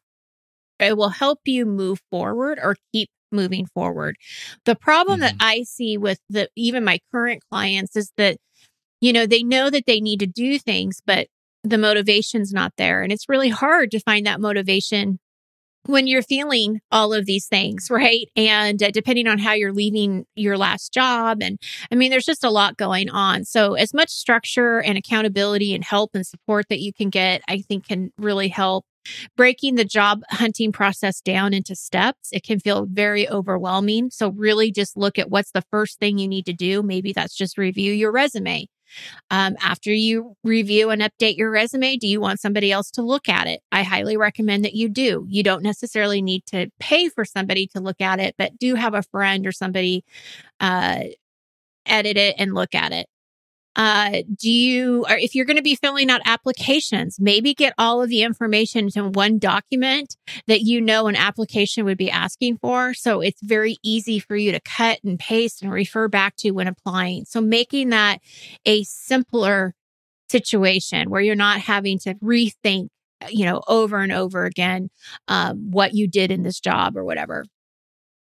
it 0.79 0.97
will 0.97 1.09
help 1.09 1.41
you 1.45 1.67
move 1.67 2.01
forward 2.09 2.61
or 2.63 2.77
keep 2.93 3.11
moving 3.33 3.67
forward. 3.67 4.17
The 4.65 4.77
problem 4.77 5.19
that 5.21 5.33
mm-hmm. 5.33 5.47
I 5.47 5.63
see 5.65 5.99
with 5.99 6.21
the 6.31 6.49
even 6.55 6.85
my 6.85 7.01
current 7.13 7.43
clients 7.51 7.97
is 7.97 8.13
that 8.17 8.39
you 9.01 9.13
know 9.13 9.27
they 9.27 9.43
know 9.43 9.71
that 9.71 9.87
they 9.87 10.01
need 10.01 10.21
to 10.21 10.27
do 10.27 10.59
things 10.59 11.01
but 11.05 11.29
the 11.65 11.79
motivation's 11.79 12.53
not 12.53 12.73
there 12.79 13.03
and 13.03 13.13
it's 13.13 13.29
really 13.29 13.49
hard 13.49 13.91
to 13.91 14.01
find 14.01 14.27
that 14.27 14.41
motivation 14.41 15.19
when 15.87 16.07
you're 16.07 16.23
feeling 16.23 16.81
all 16.93 17.13
of 17.13 17.27
these 17.27 17.47
things, 17.47 17.89
right? 17.91 18.29
And 18.37 18.83
uh, 18.83 18.91
depending 18.91 19.27
on 19.27 19.39
how 19.39 19.53
you're 19.53 19.73
leaving 19.73 20.27
your 20.35 20.59
last 20.59 20.93
job. 20.93 21.39
And 21.43 21.59
I 21.91 21.95
mean, 21.95 22.11
there's 22.11 22.27
just 22.27 22.45
a 22.45 22.51
lot 22.51 22.77
going 22.77 23.11
on. 23.11 23.45
So, 23.45 23.75
as 23.75 23.95
much 23.95 24.11
structure 24.11 24.81
and 24.81 24.99
accountability 24.99 25.75
and 25.75 25.85
help 25.85 26.11
and 26.15 26.27
support 26.27 26.67
that 26.69 26.81
you 26.81 26.93
can 26.93 27.11
get, 27.11 27.43
I 27.49 27.59
think 27.59 27.87
can 27.89 28.13
really 28.19 28.49
help. 28.49 28.85
Breaking 29.39 29.77
the 29.77 29.87
job 29.87 30.21
hunting 30.29 30.71
process 30.71 31.23
down 31.23 31.55
into 31.55 31.75
steps, 31.75 32.29
it 32.31 32.43
can 32.43 32.61
feel 32.61 32.87
very 32.91 33.27
overwhelming. 33.29 34.11
So, 34.11 34.31
really 34.31 34.71
just 34.71 34.97
look 34.97 35.19
at 35.19 35.31
what's 35.31 35.53
the 35.53 35.65
first 35.71 35.99
thing 35.99 36.19
you 36.19 36.29
need 36.29 36.47
to 36.47 36.53
do. 36.53 36.83
Maybe 36.83 37.13
that's 37.13 37.35
just 37.35 37.57
review 37.57 37.93
your 37.93 38.13
resume. 38.13 38.67
Um, 39.31 39.57
after 39.61 39.93
you 39.93 40.37
review 40.45 40.91
and 40.91 41.03
update 41.03 41.37
your 41.37 41.51
resume, 41.51 41.97
do 41.97 42.07
you 42.07 42.21
want 42.21 42.41
somebody 42.41 42.73
else 42.73 42.91
to 42.93 43.03
look 43.03 43.29
at 43.29 43.47
it? 43.47 43.61
I 43.73 43.83
highly 43.83 44.17
recommend 44.17 44.65
that 44.65 44.75
you 44.75 44.89
do. 44.89 45.27
You 45.29 45.43
don't 45.43 45.63
necessarily 45.63 46.23
need 46.23 46.47
to 46.47 46.71
pay 46.79 47.09
for 47.09 47.25
somebody 47.25 47.67
to 47.69 47.81
look 47.81 48.01
at 48.01 48.21
it, 48.21 48.35
but 48.39 48.59
do 48.59 48.75
have 48.75 48.95
a 48.95 49.03
friend 49.03 49.47
or 49.47 49.53
somebody 49.53 50.05
uh, 50.61 51.01
edit 51.87 52.17
it 52.17 52.37
and 52.39 52.55
look 52.55 52.75
at 52.75 52.93
it. 52.93 53.07
Uh, 53.79 54.23
do 54.37 54.51
you, 54.51 55.07
or 55.09 55.17
if 55.17 55.37
you're 55.37 55.45
going 55.45 55.57
to 55.57 55.63
be 55.63 55.77
filling 55.77 56.11
out 56.11 56.21
applications, 56.25 57.21
maybe 57.21 57.55
get 57.55 57.73
all 57.79 58.03
of 58.03 58.09
the 58.09 58.23
information 58.23 58.87
into 58.87 59.09
one 59.11 59.39
document 59.39 60.17
that 60.49 60.63
you 60.63 60.81
know 60.81 61.07
an 61.07 61.15
application 61.15 61.85
would 61.85 61.97
be 61.97 62.11
asking 62.11 62.59
for. 62.59 62.93
So 62.93 63.21
it's 63.21 63.41
very 63.41 63.77
easy 63.85 64.19
for 64.19 64.35
you 64.35 64.51
to 64.51 64.59
cut 64.61 64.99
and 65.05 65.17
paste 65.17 65.63
and 65.63 65.71
refer 65.71 66.09
back 66.09 66.35
to 66.39 66.51
when 66.51 66.67
applying. 66.67 67.25
So 67.25 67.41
making 67.41 67.91
that 67.91 68.19
a 68.67 68.83
simpler 68.83 69.77
situation 70.29 71.09
where 71.09 71.21
you're 71.21 71.37
not 71.37 71.61
having 71.61 72.01
to 72.01 72.15
rethink, 72.15 72.89
you 73.29 73.45
know, 73.45 73.63
over 73.69 74.01
and 74.01 74.11
over 74.11 74.45
again, 74.45 74.91
um, 75.29 75.71
what 75.71 75.95
you 75.95 76.09
did 76.09 76.33
in 76.33 76.43
this 76.43 76.59
job 76.59 76.97
or 76.97 77.05
whatever 77.05 77.45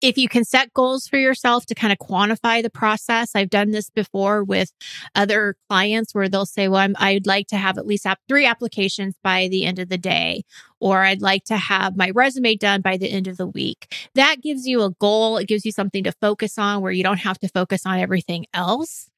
if 0.02 0.18
you 0.18 0.28
can 0.28 0.44
set 0.44 0.74
goals 0.74 1.06
for 1.06 1.16
yourself 1.16 1.64
to 1.66 1.74
kind 1.74 1.92
of 1.92 1.98
quantify 1.98 2.60
the 2.60 2.70
process, 2.70 3.30
I've 3.34 3.50
done 3.50 3.70
this 3.70 3.88
before 3.88 4.42
with 4.42 4.72
other 5.14 5.54
clients 5.70 6.12
where 6.12 6.28
they'll 6.28 6.44
say, 6.44 6.66
well, 6.66 6.80
I'm, 6.80 6.96
I'd 6.98 7.26
like 7.26 7.46
to 7.48 7.56
have 7.56 7.78
at 7.78 7.86
least 7.86 8.04
ap- 8.04 8.18
three 8.28 8.44
applications 8.44 9.14
by 9.22 9.46
the 9.48 9.64
end 9.64 9.78
of 9.78 9.88
the 9.88 9.98
day, 9.98 10.42
or 10.80 11.04
I'd 11.04 11.22
like 11.22 11.44
to 11.44 11.56
have 11.56 11.96
my 11.96 12.10
resume 12.10 12.56
done 12.56 12.80
by 12.80 12.96
the 12.96 13.10
end 13.10 13.28
of 13.28 13.36
the 13.36 13.46
week. 13.46 13.94
That 14.16 14.42
gives 14.42 14.66
you 14.66 14.82
a 14.82 14.90
goal. 14.90 15.36
It 15.36 15.46
gives 15.46 15.64
you 15.64 15.70
something 15.70 16.02
to 16.04 16.12
focus 16.12 16.58
on 16.58 16.82
where 16.82 16.92
you 16.92 17.04
don't 17.04 17.18
have 17.18 17.38
to 17.38 17.48
focus 17.48 17.86
on 17.86 18.00
everything 18.00 18.46
else. 18.52 19.08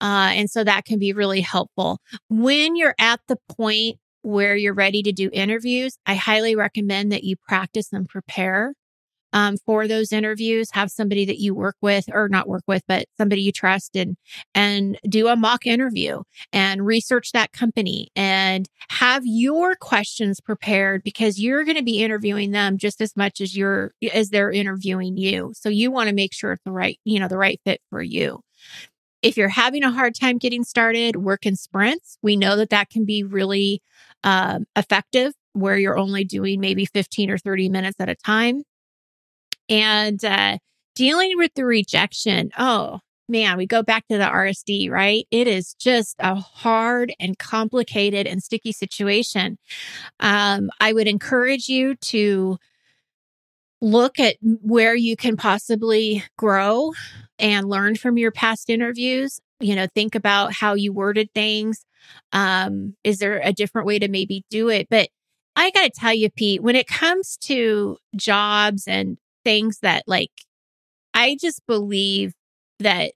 Uh, 0.00 0.30
and 0.32 0.48
so 0.48 0.62
that 0.62 0.84
can 0.84 1.00
be 1.00 1.12
really 1.12 1.40
helpful. 1.40 2.00
When 2.30 2.76
you're 2.76 2.94
at 2.98 3.20
the 3.26 3.38
point 3.48 3.98
where 4.22 4.56
you're 4.56 4.74
ready 4.74 5.02
to 5.02 5.12
do 5.12 5.30
interviews, 5.32 5.98
I 6.06 6.14
highly 6.14 6.54
recommend 6.54 7.12
that 7.12 7.24
you 7.24 7.36
practice 7.36 7.92
and 7.92 8.08
prepare 8.08 8.74
um, 9.32 9.56
for 9.64 9.86
those 9.86 10.12
interviews. 10.12 10.70
Have 10.72 10.90
somebody 10.90 11.24
that 11.24 11.38
you 11.38 11.54
work 11.54 11.76
with, 11.80 12.06
or 12.12 12.28
not 12.28 12.48
work 12.48 12.64
with, 12.66 12.82
but 12.88 13.06
somebody 13.16 13.42
you 13.42 13.52
trust, 13.52 13.96
and 13.96 14.16
and 14.54 14.98
do 15.08 15.28
a 15.28 15.36
mock 15.36 15.66
interview 15.66 16.22
and 16.52 16.86
research 16.86 17.32
that 17.32 17.52
company 17.52 18.08
and 18.16 18.68
have 18.90 19.22
your 19.24 19.74
questions 19.74 20.40
prepared 20.40 21.02
because 21.02 21.40
you're 21.40 21.64
going 21.64 21.76
to 21.76 21.82
be 21.82 22.02
interviewing 22.02 22.52
them 22.52 22.78
just 22.78 23.00
as 23.00 23.16
much 23.16 23.40
as 23.40 23.56
you're 23.56 23.92
as 24.12 24.30
they're 24.30 24.52
interviewing 24.52 25.16
you. 25.16 25.52
So 25.54 25.68
you 25.68 25.90
want 25.90 26.08
to 26.08 26.14
make 26.14 26.32
sure 26.32 26.52
it's 26.52 26.64
the 26.64 26.72
right 26.72 26.98
you 27.04 27.20
know 27.20 27.28
the 27.28 27.38
right 27.38 27.60
fit 27.64 27.80
for 27.90 28.02
you. 28.02 28.40
If 29.20 29.36
you're 29.36 29.48
having 29.48 29.82
a 29.82 29.90
hard 29.90 30.14
time 30.14 30.38
getting 30.38 30.62
started, 30.62 31.16
work 31.16 31.44
in 31.44 31.56
sprints. 31.56 32.18
We 32.22 32.36
know 32.36 32.56
that 32.56 32.70
that 32.70 32.88
can 32.88 33.04
be 33.04 33.24
really 33.24 33.82
um, 34.22 34.66
effective 34.76 35.32
where 35.54 35.76
you're 35.76 35.98
only 35.98 36.24
doing 36.24 36.60
maybe 36.60 36.86
15 36.86 37.30
or 37.30 37.38
30 37.38 37.68
minutes 37.68 37.96
at 37.98 38.08
a 38.08 38.14
time. 38.14 38.62
And 39.68 40.24
uh, 40.24 40.58
dealing 40.94 41.36
with 41.36 41.52
the 41.54 41.64
rejection, 41.64 42.50
oh 42.58 43.00
man, 43.28 43.56
we 43.56 43.66
go 43.66 43.82
back 43.82 44.06
to 44.08 44.16
the 44.16 44.24
RSD, 44.24 44.90
right? 44.90 45.26
It 45.30 45.46
is 45.46 45.74
just 45.74 46.16
a 46.18 46.34
hard 46.34 47.12
and 47.20 47.38
complicated 47.38 48.26
and 48.26 48.42
sticky 48.42 48.72
situation. 48.72 49.58
Um, 50.20 50.70
I 50.80 50.92
would 50.92 51.06
encourage 51.06 51.68
you 51.68 51.94
to 51.96 52.58
look 53.80 54.18
at 54.18 54.36
where 54.42 54.94
you 54.94 55.16
can 55.16 55.36
possibly 55.36 56.24
grow 56.36 56.92
and 57.38 57.68
learn 57.68 57.96
from 57.96 58.18
your 58.18 58.32
past 58.32 58.70
interviews. 58.70 59.40
You 59.60 59.76
know, 59.76 59.86
think 59.94 60.14
about 60.14 60.52
how 60.52 60.74
you 60.74 60.92
worded 60.92 61.32
things. 61.34 61.84
Um, 62.32 62.96
is 63.04 63.18
there 63.18 63.40
a 63.44 63.52
different 63.52 63.86
way 63.86 63.98
to 63.98 64.08
maybe 64.08 64.44
do 64.50 64.68
it? 64.68 64.88
But 64.90 65.10
I 65.54 65.70
got 65.70 65.82
to 65.82 65.90
tell 65.90 66.14
you, 66.14 66.30
Pete, 66.30 66.62
when 66.62 66.76
it 66.76 66.86
comes 66.86 67.36
to 67.42 67.98
jobs 68.16 68.86
and 68.86 69.18
things 69.48 69.78
that 69.80 70.02
like, 70.06 70.30
I 71.14 71.38
just 71.40 71.66
believe 71.66 72.34
that 72.80 73.12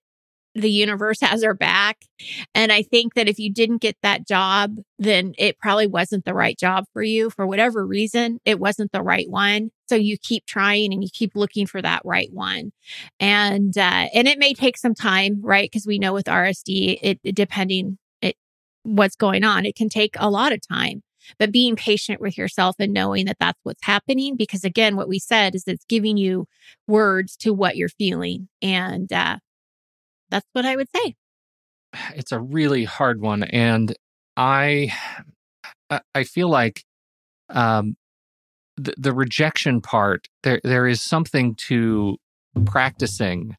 the 0.54 0.70
universe 0.70 1.20
has 1.20 1.44
our 1.44 1.52
back. 1.52 2.06
And 2.54 2.72
I 2.72 2.82
think 2.82 3.14
that 3.14 3.28
if 3.28 3.38
you 3.38 3.52
didn't 3.52 3.82
get 3.82 3.96
that 4.02 4.26
job, 4.26 4.76
then 4.98 5.34
it 5.36 5.58
probably 5.58 5.86
wasn't 5.86 6.24
the 6.24 6.32
right 6.32 6.58
job 6.58 6.86
for 6.94 7.02
you 7.02 7.28
for 7.28 7.46
whatever 7.46 7.86
reason. 7.86 8.38
It 8.46 8.58
wasn't 8.58 8.92
the 8.92 9.02
right 9.02 9.28
one. 9.28 9.72
So 9.90 9.94
you 9.94 10.16
keep 10.16 10.46
trying 10.46 10.94
and 10.94 11.02
you 11.04 11.10
keep 11.12 11.32
looking 11.34 11.66
for 11.66 11.82
that 11.82 12.00
right 12.02 12.30
one. 12.32 12.72
And, 13.20 13.76
uh, 13.76 14.08
and 14.14 14.26
it 14.26 14.38
may 14.38 14.54
take 14.54 14.78
some 14.78 14.94
time, 14.94 15.42
right? 15.42 15.70
Cause 15.70 15.86
we 15.86 15.98
know 15.98 16.14
with 16.14 16.26
RSD, 16.26 16.98
it, 17.02 17.20
it 17.22 17.34
depending 17.34 17.98
it, 18.22 18.36
what's 18.84 19.16
going 19.16 19.44
on, 19.44 19.66
it 19.66 19.76
can 19.76 19.90
take 19.90 20.14
a 20.18 20.30
lot 20.30 20.52
of 20.52 20.66
time 20.66 21.02
but 21.38 21.52
being 21.52 21.76
patient 21.76 22.20
with 22.20 22.36
yourself 22.36 22.76
and 22.78 22.92
knowing 22.92 23.26
that 23.26 23.36
that's 23.38 23.58
what's 23.62 23.84
happening 23.84 24.36
because 24.36 24.64
again 24.64 24.96
what 24.96 25.08
we 25.08 25.18
said 25.18 25.54
is 25.54 25.64
it's 25.66 25.84
giving 25.84 26.16
you 26.16 26.46
words 26.86 27.36
to 27.36 27.52
what 27.52 27.76
you're 27.76 27.88
feeling 27.88 28.48
and 28.60 29.12
uh, 29.12 29.38
that's 30.32 30.48
what 30.52 30.64
I 30.64 30.74
would 30.74 30.88
say. 30.94 31.14
It's 32.16 32.32
a 32.32 32.40
really 32.40 32.84
hard 32.84 33.20
one, 33.20 33.42
and 33.42 33.94
I 34.34 34.92
I 36.14 36.24
feel 36.24 36.48
like 36.48 36.84
um, 37.50 37.96
the, 38.78 38.94
the 38.96 39.12
rejection 39.12 39.82
part 39.82 40.28
there 40.42 40.60
there 40.64 40.86
is 40.86 41.02
something 41.02 41.54
to 41.68 42.16
practicing 42.64 43.56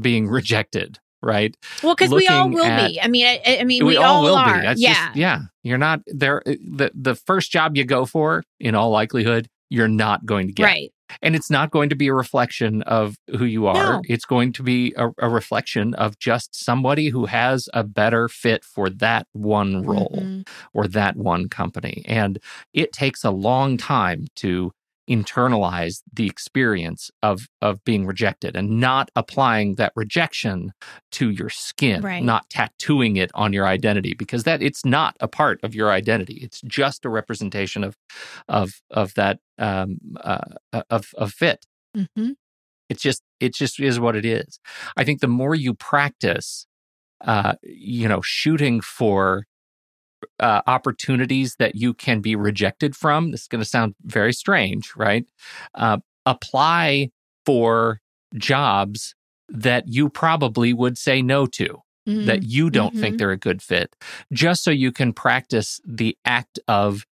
being 0.00 0.28
rejected 0.28 1.00
right 1.22 1.56
well 1.82 1.94
because 1.94 2.10
we 2.10 2.26
all 2.28 2.48
will 2.48 2.64
at, 2.64 2.88
be 2.88 3.00
i 3.00 3.08
mean 3.08 3.26
i, 3.26 3.58
I 3.60 3.64
mean 3.64 3.84
we, 3.84 3.92
we 3.92 3.96
all, 3.96 4.16
all, 4.16 4.22
will 4.22 4.36
are. 4.36 4.54
be 4.54 4.60
That's 4.60 4.80
yeah 4.80 5.06
just, 5.06 5.16
yeah 5.16 5.40
you're 5.62 5.78
not 5.78 6.00
there 6.06 6.42
uh, 6.46 6.54
the 6.62 6.90
the 6.94 7.14
first 7.14 7.50
job 7.50 7.76
you 7.76 7.84
go 7.84 8.06
for 8.06 8.42
in 8.58 8.74
all 8.74 8.90
likelihood 8.90 9.48
you're 9.68 9.88
not 9.88 10.24
going 10.24 10.46
to 10.46 10.52
get 10.52 10.64
right 10.64 10.92
and 11.22 11.34
it's 11.34 11.50
not 11.50 11.70
going 11.70 11.88
to 11.88 11.96
be 11.96 12.08
a 12.08 12.14
reflection 12.14 12.82
of 12.82 13.16
who 13.36 13.44
you 13.44 13.66
are. 13.66 13.74
No. 13.74 14.02
It's 14.08 14.24
going 14.24 14.52
to 14.54 14.62
be 14.62 14.94
a, 14.96 15.10
a, 15.18 15.28
reflection 15.28 15.94
of 15.94 16.18
just 16.18 16.54
somebody 16.54 17.08
who 17.08 17.26
has 17.26 17.68
a 17.74 17.82
better 17.84 18.28
fit 18.28 18.64
for 18.64 18.90
that 18.90 19.26
one 19.32 19.82
role 19.82 20.18
mm-hmm. 20.22 20.42
or 20.72 20.86
that 20.88 21.16
one 21.16 21.48
company. 21.48 22.02
And 22.06 22.38
it 22.72 22.92
takes 22.92 23.24
a 23.24 23.30
long 23.30 23.76
time 23.76 24.26
to 24.36 24.72
internalize 25.08 26.02
the 26.12 26.26
experience 26.26 27.10
of 27.22 27.48
of 27.60 27.82
being 27.84 28.06
rejected 28.06 28.54
and 28.54 28.80
not 28.80 29.10
applying 29.16 29.74
that 29.74 29.92
rejection 29.96 30.72
to 31.10 31.30
your 31.30 31.48
skin 31.48 32.02
right. 32.02 32.22
not 32.22 32.48
tattooing 32.48 33.16
it 33.16 33.30
on 33.34 33.52
your 33.52 33.66
identity 33.66 34.14
because 34.14 34.44
that 34.44 34.62
it's 34.62 34.84
not 34.84 35.16
a 35.20 35.26
part 35.26 35.58
of 35.62 35.74
your 35.74 35.90
identity 35.90 36.38
it's 36.42 36.60
just 36.62 37.04
a 37.04 37.08
representation 37.08 37.82
of 37.82 37.96
of 38.48 38.80
of 38.90 39.14
that 39.14 39.38
um 39.58 39.98
uh, 40.22 40.38
uh 40.72 40.82
of 40.90 41.08
of 41.16 41.32
fit 41.32 41.66
mm-hmm. 41.96 42.30
it's 42.88 43.02
just 43.02 43.22
it 43.40 43.54
just 43.54 43.80
is 43.80 43.98
what 43.98 44.14
it 44.14 44.24
is 44.24 44.60
i 44.96 45.02
think 45.02 45.20
the 45.20 45.28
more 45.28 45.54
you 45.54 45.74
practice 45.74 46.66
uh 47.24 47.54
you 47.62 48.06
know 48.06 48.20
shooting 48.22 48.80
for 48.80 49.44
uh, 50.38 50.62
opportunities 50.66 51.56
that 51.56 51.74
you 51.74 51.94
can 51.94 52.20
be 52.20 52.36
rejected 52.36 52.96
from. 52.96 53.30
This 53.30 53.42
is 53.42 53.48
going 53.48 53.62
to 53.62 53.68
sound 53.68 53.94
very 54.04 54.32
strange, 54.32 54.92
right? 54.96 55.24
Uh, 55.74 55.98
apply 56.26 57.10
for 57.44 58.00
jobs 58.36 59.14
that 59.48 59.88
you 59.88 60.08
probably 60.08 60.72
would 60.72 60.96
say 60.96 61.22
no 61.22 61.46
to. 61.46 61.82
Mm-hmm. 62.08 62.24
That 62.24 62.44
you 62.44 62.70
don't 62.70 62.92
mm-hmm. 62.92 63.00
think 63.00 63.18
they're 63.18 63.30
a 63.30 63.36
good 63.36 63.60
fit, 63.60 63.94
just 64.32 64.64
so 64.64 64.70
you 64.70 64.90
can 64.90 65.12
practice 65.12 65.82
the 65.84 66.16
act 66.24 66.58
of 66.66 67.06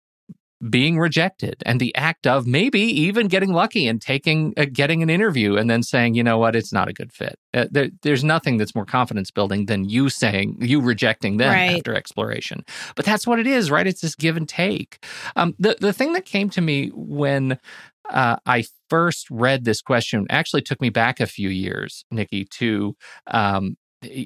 being 0.68 0.98
rejected 0.98 1.62
and 1.66 1.80
the 1.80 1.94
act 1.94 2.26
of 2.26 2.46
maybe 2.46 2.80
even 2.80 3.28
getting 3.28 3.52
lucky 3.52 3.86
and 3.86 4.00
taking 4.00 4.54
uh, 4.56 4.64
getting 4.72 5.02
an 5.02 5.10
interview 5.10 5.56
and 5.56 5.68
then 5.68 5.82
saying 5.82 6.14
you 6.14 6.22
know 6.22 6.38
what? 6.38 6.56
It's 6.56 6.72
not 6.72 6.88
a 6.88 6.92
good 6.92 7.12
fit. 7.12 7.38
Uh, 7.52 7.66
there, 7.70 7.90
there's 8.02 8.24
nothing 8.24 8.56
that's 8.56 8.74
more 8.74 8.86
confidence 8.86 9.30
building 9.30 9.66
than 9.66 9.84
you 9.84 10.08
saying 10.08 10.56
you 10.60 10.80
rejecting 10.80 11.36
them 11.36 11.52
right. 11.52 11.76
after 11.76 11.94
exploration. 11.94 12.64
But 12.96 13.04
that's 13.04 13.26
what 13.26 13.38
it 13.38 13.46
is 13.46 13.70
right? 13.70 13.86
It's 13.86 14.00
this 14.00 14.14
give 14.14 14.36
and 14.36 14.48
take. 14.48 15.04
Um, 15.36 15.54
the, 15.58 15.76
the 15.80 15.92
thing 15.92 16.12
that 16.14 16.24
came 16.24 16.50
to 16.50 16.60
me 16.60 16.90
when 16.94 17.58
uh, 18.10 18.36
I 18.46 18.64
first 18.90 19.30
read 19.30 19.64
this 19.64 19.80
question 19.80 20.26
actually 20.30 20.62
took 20.62 20.80
me 20.80 20.90
back 20.90 21.20
a 21.20 21.26
few 21.26 21.48
years, 21.48 22.04
Nikki, 22.10 22.44
to 22.44 22.96
um, 23.26 23.76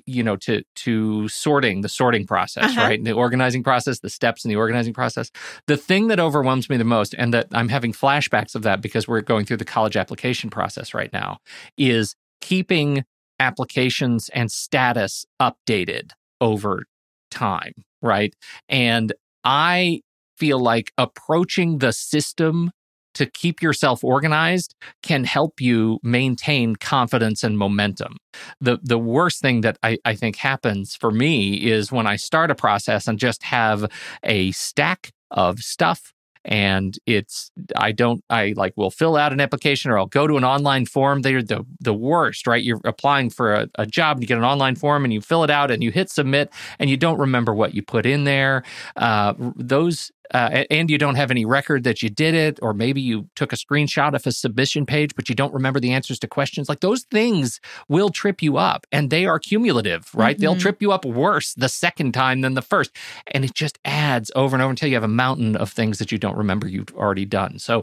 you 0.07 0.23
know 0.23 0.37
to 0.37 0.63
to 0.75 1.29
sorting 1.29 1.81
the 1.81 1.89
sorting 1.89 2.27
process 2.27 2.65
uh-huh. 2.65 2.81
right? 2.81 3.05
The 3.05 3.13
organizing 3.13 3.63
process 3.63 4.01
the 4.01 4.11
steps 4.11 4.45
in 4.45 4.49
the 4.49 4.57
organizing 4.57 4.95
process. 4.95 5.31
The 5.67 5.77
thing 5.77 6.09
that 6.09 6.21
overwhelms 6.21 6.69
me 6.69 6.77
the 6.77 6.85
most 6.85 7.15
and 7.19 7.33
that 7.35 7.49
i'm 7.53 7.69
having 7.69 7.93
flashbacks 7.93 8.55
of 8.55 8.63
that 8.63 8.81
because 8.81 9.09
we're 9.09 9.21
going 9.21 9.45
through 9.47 9.59
the 9.59 9.65
college 9.65 9.97
application 9.97 10.51
process 10.51 10.95
right 10.95 11.13
now 11.13 11.39
is 11.77 12.15
keeping 12.41 13.05
applications 13.41 14.29
and 14.31 14.51
status 14.51 15.25
updated 15.41 16.11
over 16.41 16.85
time 17.31 17.73
right? 18.03 18.35
And 18.69 19.13
i 19.45 20.01
feel 20.37 20.61
like 20.61 20.93
approaching 20.97 21.79
the 21.79 21.93
system 21.93 22.71
to 23.19 23.27
keep 23.27 23.61
yourself 23.61 24.05
organized 24.05 24.75
can 25.03 25.25
help 25.25 25.61
you 25.61 25.99
maintain 26.03 26.77
confidence 26.77 27.43
and 27.43 27.59
momentum. 27.59 28.17
The 28.61 28.79
the 28.83 28.99
worst 28.99 29.43
thing 29.43 29.63
that 29.63 29.77
I, 29.83 29.99
I 30.05 30.15
think 30.15 30.37
happens 30.37 30.95
for 30.95 31.11
me 31.11 31.55
is 31.55 31.91
when 31.91 32.07
I 32.07 32.17
start 32.17 32.51
a 32.51 32.55
process 32.55 33.09
and 33.09 33.19
just 33.19 33.43
have 33.43 33.91
a 34.23 34.53
stack 34.53 35.11
of 35.31 35.59
stuff 35.59 36.15
and 36.45 36.99
it's 37.05 37.51
i 37.77 37.93
don't 37.93 38.23
i 38.31 38.55
like 38.57 38.73
will 38.77 38.91
fill 38.91 39.17
out 39.17 39.33
an 39.33 39.41
application 39.41 39.91
or 39.91 39.99
i'll 39.99 40.07
go 40.07 40.27
to 40.27 40.37
an 40.37 40.45
online 40.45 40.87
form. 40.87 41.23
They're 41.23 41.43
the, 41.43 41.65
the 41.81 41.95
worst 41.95 42.47
right? 42.47 42.63
You're 42.63 42.81
applying 42.85 43.31
for 43.31 43.55
a, 43.55 43.69
a 43.77 43.87
job 43.87 44.17
and 44.17 44.23
you 44.23 44.29
get 44.29 44.39
an 44.39 44.45
online 44.45 44.77
form 44.77 45.05
and 45.05 45.13
you 45.13 45.21
fill 45.21 45.45
it 45.45 45.51
out 45.51 45.71
and 45.71 45.83
you 45.83 45.91
hit 45.91 46.11
submit 46.11 46.53
and 46.79 46.89
you 46.89 46.97
don't 46.97 47.19
remember 47.19 47.55
what 47.55 47.75
you 47.75 47.83
put 47.83 48.07
in 48.07 48.25
there. 48.25 48.63
Uh, 48.97 49.35
those 49.57 50.11
uh, 50.35 50.65
and 50.71 50.91
you 50.91 50.99
don't 50.99 51.15
have 51.15 51.31
any 51.31 51.45
record 51.45 51.85
that 51.85 52.03
you 52.03 52.11
did 52.11 52.35
it, 52.35 52.59
or 52.63 52.75
maybe 52.75 53.01
you 53.01 53.29
took 53.37 53.53
a 53.53 53.57
screenshot 53.57 54.15
of 54.15 54.27
a 54.27 54.33
submission 54.33 54.87
page, 54.87 55.15
but 55.15 55.29
you 55.29 55.35
don't 55.35 55.55
remember 55.55 55.81
the 55.81 55.93
answers 55.93 56.19
to 56.19 56.27
questions, 56.27 56.69
like 56.69 56.81
those 56.81 57.05
things 57.11 57.61
will 57.89 58.11
trip 58.11 58.43
you 58.43 58.57
up 58.57 58.87
and 58.93 59.11
they 59.11 59.27
are 59.27 59.39
cumulative, 59.39 60.11
right? 60.15 60.37
Mm-hmm. 60.37 60.43
They'll 60.43 60.57
trip 60.57 60.83
you 60.83 60.93
up 60.93 61.05
worse 61.05 61.55
the 61.55 61.69
second 61.69 62.13
time 62.13 62.41
than 62.43 62.55
the 62.55 62.63
first. 62.63 62.95
And 63.29 63.45
it 63.45 63.55
just 63.55 63.79
adds 63.85 64.31
over 64.37 64.55
and 64.55 64.63
over 64.63 64.71
until 64.71 64.89
you 64.89 64.95
have 64.97 65.05
a 65.05 65.09
mountain 65.09 65.57
of 65.57 65.71
things 65.71 65.99
that 65.99 66.13
you 66.13 66.19
don't 66.19 66.37
remember 66.37 66.69
you've 66.69 66.95
already 66.95 67.25
done. 67.25 67.59
So 67.59 67.83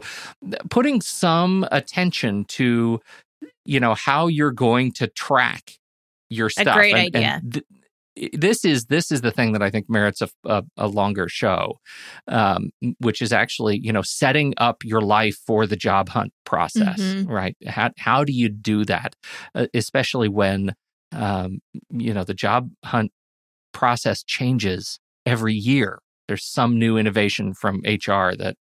putting 0.70 1.00
some 1.00 1.66
attention 1.72 2.44
to, 2.46 3.00
you 3.64 3.80
know, 3.80 3.94
how 3.94 4.28
you're 4.28 4.52
going 4.52 4.92
to 4.92 5.06
track 5.08 5.78
your 6.30 6.50
stuff. 6.50 6.76
A 6.76 6.78
great 6.78 6.94
and, 6.94 7.16
idea. 7.16 7.40
And 7.42 7.52
th- 7.54 7.64
this 8.32 8.64
is 8.64 8.86
this 8.86 9.10
is 9.10 9.20
the 9.20 9.30
thing 9.30 9.52
that 9.52 9.62
I 9.62 9.70
think 9.70 9.88
merits 9.88 10.22
a, 10.22 10.28
a, 10.44 10.62
a 10.76 10.88
longer 10.88 11.28
show, 11.28 11.78
um, 12.28 12.70
which 12.98 13.20
is 13.20 13.32
actually 13.32 13.78
you 13.82 13.92
know 13.92 14.02
setting 14.02 14.54
up 14.56 14.84
your 14.84 15.00
life 15.00 15.36
for 15.46 15.66
the 15.66 15.76
job 15.76 16.08
hunt 16.08 16.32
process, 16.44 17.00
mm-hmm. 17.00 17.30
right? 17.30 17.56
How 17.66 17.90
how 17.98 18.24
do 18.24 18.32
you 18.32 18.48
do 18.48 18.84
that, 18.84 19.14
uh, 19.54 19.66
especially 19.74 20.28
when 20.28 20.74
um, 21.12 21.60
you 21.90 22.14
know 22.14 22.24
the 22.24 22.34
job 22.34 22.70
hunt 22.84 23.12
process 23.72 24.22
changes 24.22 24.98
every 25.26 25.54
year. 25.54 26.00
There's 26.28 26.44
some 26.44 26.78
new 26.78 26.96
innovation 26.96 27.54
from 27.54 27.82
HR 27.84 28.34
that 28.34 28.56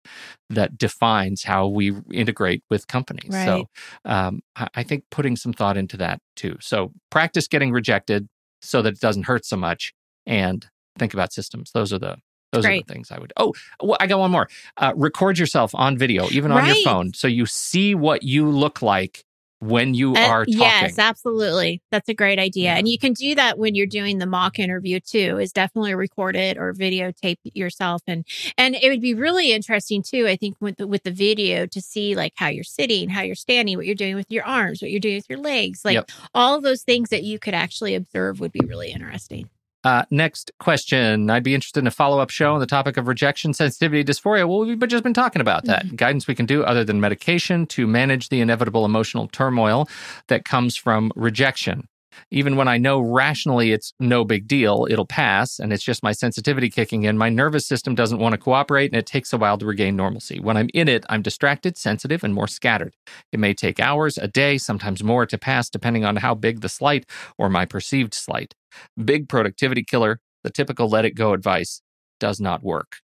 that 0.50 0.76
defines 0.76 1.44
how 1.44 1.66
we 1.68 1.94
integrate 2.12 2.62
with 2.68 2.86
companies. 2.88 3.30
Right. 3.32 3.46
So 3.46 3.64
um, 4.04 4.40
I 4.74 4.82
think 4.82 5.04
putting 5.10 5.36
some 5.36 5.52
thought 5.52 5.76
into 5.76 5.96
that 5.98 6.18
too. 6.36 6.56
So 6.60 6.92
practice 7.10 7.48
getting 7.48 7.72
rejected 7.72 8.28
so 8.64 8.82
that 8.82 8.94
it 8.94 9.00
doesn't 9.00 9.24
hurt 9.24 9.44
so 9.44 9.56
much 9.56 9.92
and 10.26 10.66
think 10.98 11.14
about 11.14 11.32
systems. 11.32 11.70
Those 11.72 11.92
are 11.92 11.98
the 11.98 12.16
those 12.52 12.64
Great. 12.64 12.84
are 12.84 12.86
the 12.86 12.92
things 12.92 13.10
I 13.10 13.18
would. 13.18 13.32
Oh, 13.36 13.52
well, 13.82 13.96
I 13.98 14.06
got 14.06 14.20
one 14.20 14.30
more. 14.30 14.48
Uh, 14.76 14.92
record 14.94 15.38
yourself 15.38 15.74
on 15.74 15.98
video, 15.98 16.28
even 16.30 16.52
on 16.52 16.58
right. 16.58 16.68
your 16.68 16.84
phone, 16.84 17.12
so 17.12 17.26
you 17.26 17.46
see 17.46 17.96
what 17.96 18.22
you 18.22 18.48
look 18.48 18.80
like 18.80 19.24
when 19.60 19.94
you 19.94 20.16
Uh, 20.16 20.20
are 20.22 20.46
talking. 20.46 20.94
Yes, 20.94 20.98
absolutely. 20.98 21.82
That's 21.90 22.08
a 22.08 22.14
great 22.14 22.38
idea. 22.38 22.70
And 22.72 22.86
you 22.86 22.98
can 22.98 23.14
do 23.14 23.34
that 23.34 23.58
when 23.58 23.74
you're 23.74 23.86
doing 23.86 24.18
the 24.18 24.26
mock 24.26 24.58
interview 24.60 25.00
too, 25.00 25.38
is 25.38 25.52
definitely 25.52 25.94
record 25.94 26.36
it 26.36 26.56
or 26.56 26.72
videotape 26.72 27.38
yourself. 27.42 28.02
And 28.06 28.24
and 28.56 28.76
it 28.76 28.88
would 28.90 29.00
be 29.00 29.14
really 29.14 29.52
interesting 29.52 30.02
too, 30.02 30.28
I 30.28 30.36
think, 30.36 30.56
with 30.60 30.76
the 30.76 30.86
with 30.86 31.02
the 31.02 31.10
video 31.10 31.66
to 31.66 31.80
see 31.80 32.14
like 32.14 32.32
how 32.36 32.48
you're 32.48 32.62
sitting, 32.62 33.08
how 33.08 33.22
you're 33.22 33.34
standing, 33.34 33.76
what 33.76 33.86
you're 33.86 33.94
doing 33.96 34.14
with 34.14 34.30
your 34.30 34.44
arms, 34.44 34.82
what 34.82 34.90
you're 34.92 35.00
doing 35.00 35.16
with 35.16 35.28
your 35.30 35.40
legs. 35.40 35.80
Like 35.84 35.94
Yep. 35.94 36.10
all 36.32 36.60
those 36.60 36.82
things 36.82 37.08
that 37.10 37.24
you 37.24 37.38
could 37.40 37.54
actually 37.54 37.94
observe 37.96 38.38
would 38.40 38.52
be 38.52 38.64
really 38.66 38.92
interesting. 38.92 39.48
Uh, 39.84 40.04
next 40.10 40.50
question. 40.58 41.30
I'd 41.30 41.44
be 41.44 41.54
interested 41.54 41.80
in 41.80 41.86
a 41.86 41.90
follow 41.90 42.18
up 42.18 42.30
show 42.30 42.54
on 42.54 42.60
the 42.60 42.66
topic 42.66 42.96
of 42.96 43.06
rejection, 43.06 43.52
sensitivity, 43.52 44.02
dysphoria. 44.02 44.48
Well, 44.48 44.60
we've 44.60 44.78
just 44.88 45.04
been 45.04 45.14
talking 45.14 45.40
about 45.40 45.66
that. 45.66 45.84
Mm-hmm. 45.84 45.96
Guidance 45.96 46.26
we 46.26 46.34
can 46.34 46.46
do 46.46 46.64
other 46.64 46.84
than 46.84 47.00
medication 47.00 47.66
to 47.66 47.86
manage 47.86 48.30
the 48.30 48.40
inevitable 48.40 48.84
emotional 48.84 49.28
turmoil 49.28 49.88
that 50.28 50.44
comes 50.44 50.74
from 50.74 51.12
rejection. 51.14 51.88
Even 52.30 52.56
when 52.56 52.68
I 52.68 52.78
know 52.78 53.00
rationally 53.00 53.72
it's 53.72 53.92
no 54.00 54.24
big 54.24 54.46
deal, 54.46 54.86
it'll 54.90 55.06
pass, 55.06 55.58
and 55.58 55.72
it's 55.72 55.84
just 55.84 56.02
my 56.02 56.12
sensitivity 56.12 56.70
kicking 56.70 57.04
in, 57.04 57.18
my 57.18 57.28
nervous 57.28 57.66
system 57.66 57.94
doesn't 57.94 58.18
want 58.18 58.32
to 58.32 58.38
cooperate, 58.38 58.90
and 58.92 58.98
it 58.98 59.06
takes 59.06 59.32
a 59.32 59.38
while 59.38 59.58
to 59.58 59.66
regain 59.66 59.96
normalcy. 59.96 60.40
When 60.40 60.56
I'm 60.56 60.68
in 60.74 60.88
it, 60.88 61.04
I'm 61.08 61.22
distracted, 61.22 61.76
sensitive, 61.76 62.24
and 62.24 62.34
more 62.34 62.48
scattered. 62.48 62.94
It 63.32 63.40
may 63.40 63.54
take 63.54 63.80
hours, 63.80 64.18
a 64.18 64.28
day, 64.28 64.58
sometimes 64.58 65.02
more 65.02 65.26
to 65.26 65.38
pass, 65.38 65.68
depending 65.68 66.04
on 66.04 66.16
how 66.16 66.34
big 66.34 66.60
the 66.60 66.68
slight 66.68 67.06
or 67.38 67.48
my 67.48 67.64
perceived 67.66 68.14
slight. 68.14 68.54
Big 69.02 69.28
productivity 69.28 69.82
killer, 69.84 70.20
the 70.42 70.50
typical 70.50 70.88
let 70.88 71.04
it 71.04 71.12
go 71.14 71.32
advice 71.32 71.82
does 72.20 72.40
not 72.40 72.62
work. 72.62 72.96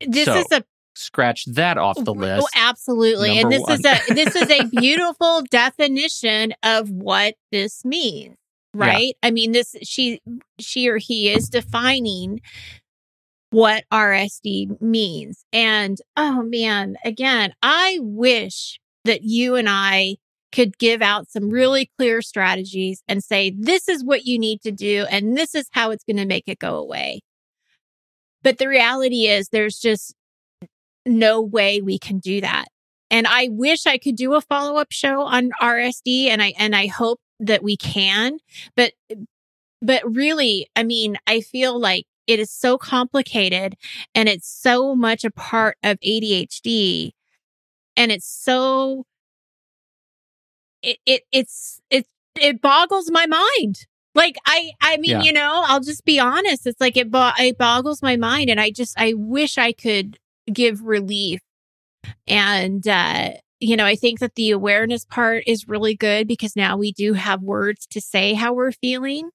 This 0.00 0.24
So, 0.26 0.38
is 0.38 0.46
a 0.52 0.64
Scratch 0.94 1.44
that 1.46 1.78
off 1.78 2.02
the 2.02 2.12
list. 2.12 2.40
Oh, 2.40 2.42
list. 2.42 2.56
absolutely. 2.56 3.38
and 3.38 3.50
this 3.50 3.68
is 3.68 3.84
a 3.84 4.00
this 4.14 4.34
is 4.36 4.50
a 4.50 4.66
beautiful 4.66 5.42
definition 5.50 6.52
of 6.62 6.90
what 6.90 7.34
this 7.52 7.84
means. 7.84 8.36
Yeah. 8.74 8.86
Right? 8.86 9.14
I 9.22 9.30
mean 9.30 9.52
this 9.52 9.74
she 9.82 10.20
she 10.58 10.88
or 10.88 10.98
he 10.98 11.30
is 11.30 11.48
defining 11.48 12.40
what 13.50 13.84
RSD 13.92 14.80
means. 14.80 15.44
And 15.52 15.98
oh 16.16 16.42
man, 16.42 16.96
again, 17.04 17.52
I 17.62 17.98
wish 18.00 18.80
that 19.04 19.22
you 19.22 19.56
and 19.56 19.68
I 19.68 20.16
could 20.52 20.78
give 20.78 21.00
out 21.00 21.30
some 21.30 21.50
really 21.50 21.90
clear 21.96 22.22
strategies 22.22 23.02
and 23.06 23.22
say 23.22 23.54
this 23.56 23.88
is 23.88 24.04
what 24.04 24.24
you 24.24 24.38
need 24.38 24.60
to 24.62 24.72
do 24.72 25.06
and 25.10 25.36
this 25.36 25.54
is 25.54 25.68
how 25.70 25.90
it's 25.90 26.04
going 26.04 26.16
to 26.16 26.26
make 26.26 26.44
it 26.46 26.58
go 26.58 26.76
away. 26.76 27.20
But 28.42 28.58
the 28.58 28.68
reality 28.68 29.26
is 29.26 29.48
there's 29.48 29.78
just 29.78 30.14
no 31.06 31.40
way 31.40 31.80
we 31.80 31.98
can 31.98 32.18
do 32.18 32.40
that. 32.40 32.66
And 33.10 33.26
I 33.26 33.48
wish 33.50 33.86
I 33.86 33.98
could 33.98 34.16
do 34.16 34.34
a 34.34 34.40
follow 34.40 34.76
up 34.78 34.92
show 34.92 35.22
on 35.22 35.50
RSD 35.60 36.26
and 36.28 36.40
I, 36.42 36.52
and 36.58 36.76
I 36.76 36.86
hope 36.86 37.20
that 37.40 37.62
we 37.62 37.76
can, 37.76 38.38
but, 38.76 38.92
but 39.82 40.02
really, 40.04 40.68
I 40.76 40.82
mean, 40.84 41.16
I 41.26 41.40
feel 41.40 41.78
like 41.80 42.04
it 42.26 42.38
is 42.38 42.50
so 42.52 42.78
complicated 42.78 43.74
and 44.14 44.28
it's 44.28 44.46
so 44.48 44.94
much 44.94 45.24
a 45.24 45.30
part 45.30 45.76
of 45.82 45.98
ADHD 46.00 47.10
and 47.96 48.12
it's 48.12 48.26
so, 48.28 49.04
it, 50.82 50.98
it, 51.06 51.22
it's, 51.32 51.80
it, 51.90 52.06
it 52.40 52.60
boggles 52.60 53.10
my 53.10 53.26
mind. 53.26 53.86
Like 54.14 54.36
I, 54.46 54.72
I 54.80 54.96
mean, 54.96 55.10
Yeah. 55.12 55.22
you 55.22 55.32
know, 55.32 55.64
I'll 55.66 55.80
just 55.80 56.04
be 56.04 56.18
honest. 56.18 56.66
It's 56.66 56.80
like 56.80 56.96
it, 56.96 57.10
bo- 57.10 57.32
it 57.38 57.56
boggles 57.58 58.02
my 58.02 58.16
mind, 58.16 58.50
and 58.50 58.60
I 58.60 58.70
just, 58.70 58.98
I 58.98 59.14
wish 59.14 59.56
I 59.56 59.72
could 59.72 60.18
give 60.50 60.82
relief. 60.82 61.40
And, 62.26 62.86
uh, 62.86 63.32
you 63.60 63.76
know, 63.76 63.84
I 63.84 63.94
think 63.94 64.20
that 64.20 64.34
the 64.36 64.50
awareness 64.50 65.04
part 65.04 65.44
is 65.46 65.68
really 65.68 65.94
good 65.94 66.26
because 66.26 66.56
now 66.56 66.76
we 66.76 66.92
do 66.92 67.12
have 67.12 67.42
words 67.42 67.86
to 67.90 68.00
say 68.00 68.34
how 68.34 68.52
we're 68.54 68.72
feeling 68.72 69.30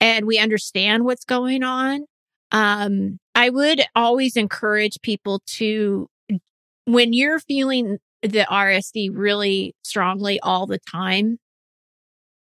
and 0.00 0.26
we 0.26 0.38
understand 0.38 1.04
what's 1.04 1.24
going 1.24 1.62
on. 1.62 2.06
Um, 2.52 3.18
I 3.34 3.50
would 3.50 3.82
always 3.94 4.36
encourage 4.36 5.00
people 5.02 5.40
to, 5.46 6.08
when 6.86 7.12
you're 7.12 7.38
feeling 7.40 7.98
the 8.22 8.46
RSD 8.50 9.10
really 9.12 9.74
strongly 9.82 10.40
all 10.40 10.66
the 10.66 10.78
time, 10.90 11.38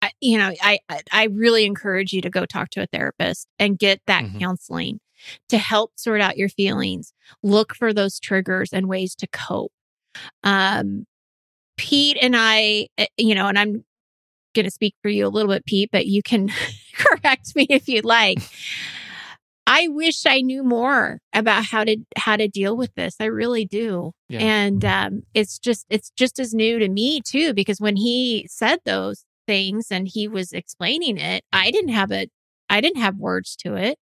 I, 0.01 0.11
you 0.21 0.37
know, 0.37 0.51
I, 0.61 0.79
I- 0.89 1.01
I 1.11 1.23
really 1.25 1.65
encourage 1.65 2.13
you 2.13 2.21
to 2.21 2.29
go 2.29 2.45
talk 2.45 2.69
to 2.71 2.81
a 2.83 2.87
therapist 2.87 3.47
and 3.59 3.77
get 3.77 4.01
that 4.07 4.23
Mhm. 4.25 4.39
counseling 4.39 4.99
to 5.49 5.57
help 5.57 5.93
sort 5.95 6.21
out 6.21 6.37
your 6.37 6.49
feelings, 6.49 7.13
look 7.43 7.75
for 7.75 7.93
those 7.93 8.19
triggers 8.19 8.71
and 8.73 8.87
ways 8.87 9.15
to 9.15 9.27
cope. 9.27 9.71
Um, 10.43 11.05
Pete 11.77 12.17
and 12.21 12.35
I, 12.35 12.87
eh, 12.97 13.07
you 13.17 13.35
know, 13.35 13.47
and 13.47 13.57
I'm 13.57 13.85
going 14.53 14.65
to 14.65 14.71
speak 14.71 14.95
for 15.01 15.09
you 15.09 15.25
a 15.25 15.29
little 15.29 15.51
bit, 15.51 15.65
Pete, 15.65 15.89
but 15.91 16.07
you 16.07 16.21
can 16.21 16.49
correct 16.95 17.55
me 17.55 17.65
if 17.69 17.87
you'd 17.87 18.05
like. 18.05 18.39
I 19.65 19.87
wish 19.87 20.25
I 20.25 20.41
knew 20.41 20.63
more 20.63 21.19
about 21.31 21.63
how 21.63 21.83
to 21.83 21.97
how 22.17 22.35
to 22.35 22.47
deal 22.47 22.75
with 22.75 22.93
this. 22.95 23.15
I 23.19 23.25
really 23.25 23.65
do. 23.65 24.13
Yeah. 24.27 24.39
And 24.39 24.83
um, 24.83 25.23
it's 25.35 25.59
just 25.59 25.85
it's 25.91 26.09
just 26.17 26.39
as 26.39 26.55
new 26.55 26.79
to 26.79 26.89
me 26.89 27.21
too 27.21 27.53
because 27.53 27.79
when 27.79 27.95
he 27.95 28.47
said 28.49 28.79
those 28.83 29.25
things 29.45 29.87
and 29.91 30.07
he 30.07 30.27
was 30.27 30.53
explaining 30.53 31.17
it, 31.17 31.43
I 31.53 31.69
didn't 31.69 31.91
have 31.91 32.11
a 32.11 32.27
I 32.67 32.81
didn't 32.81 33.01
have 33.01 33.17
words 33.17 33.55
to 33.57 33.75
it 33.75 33.99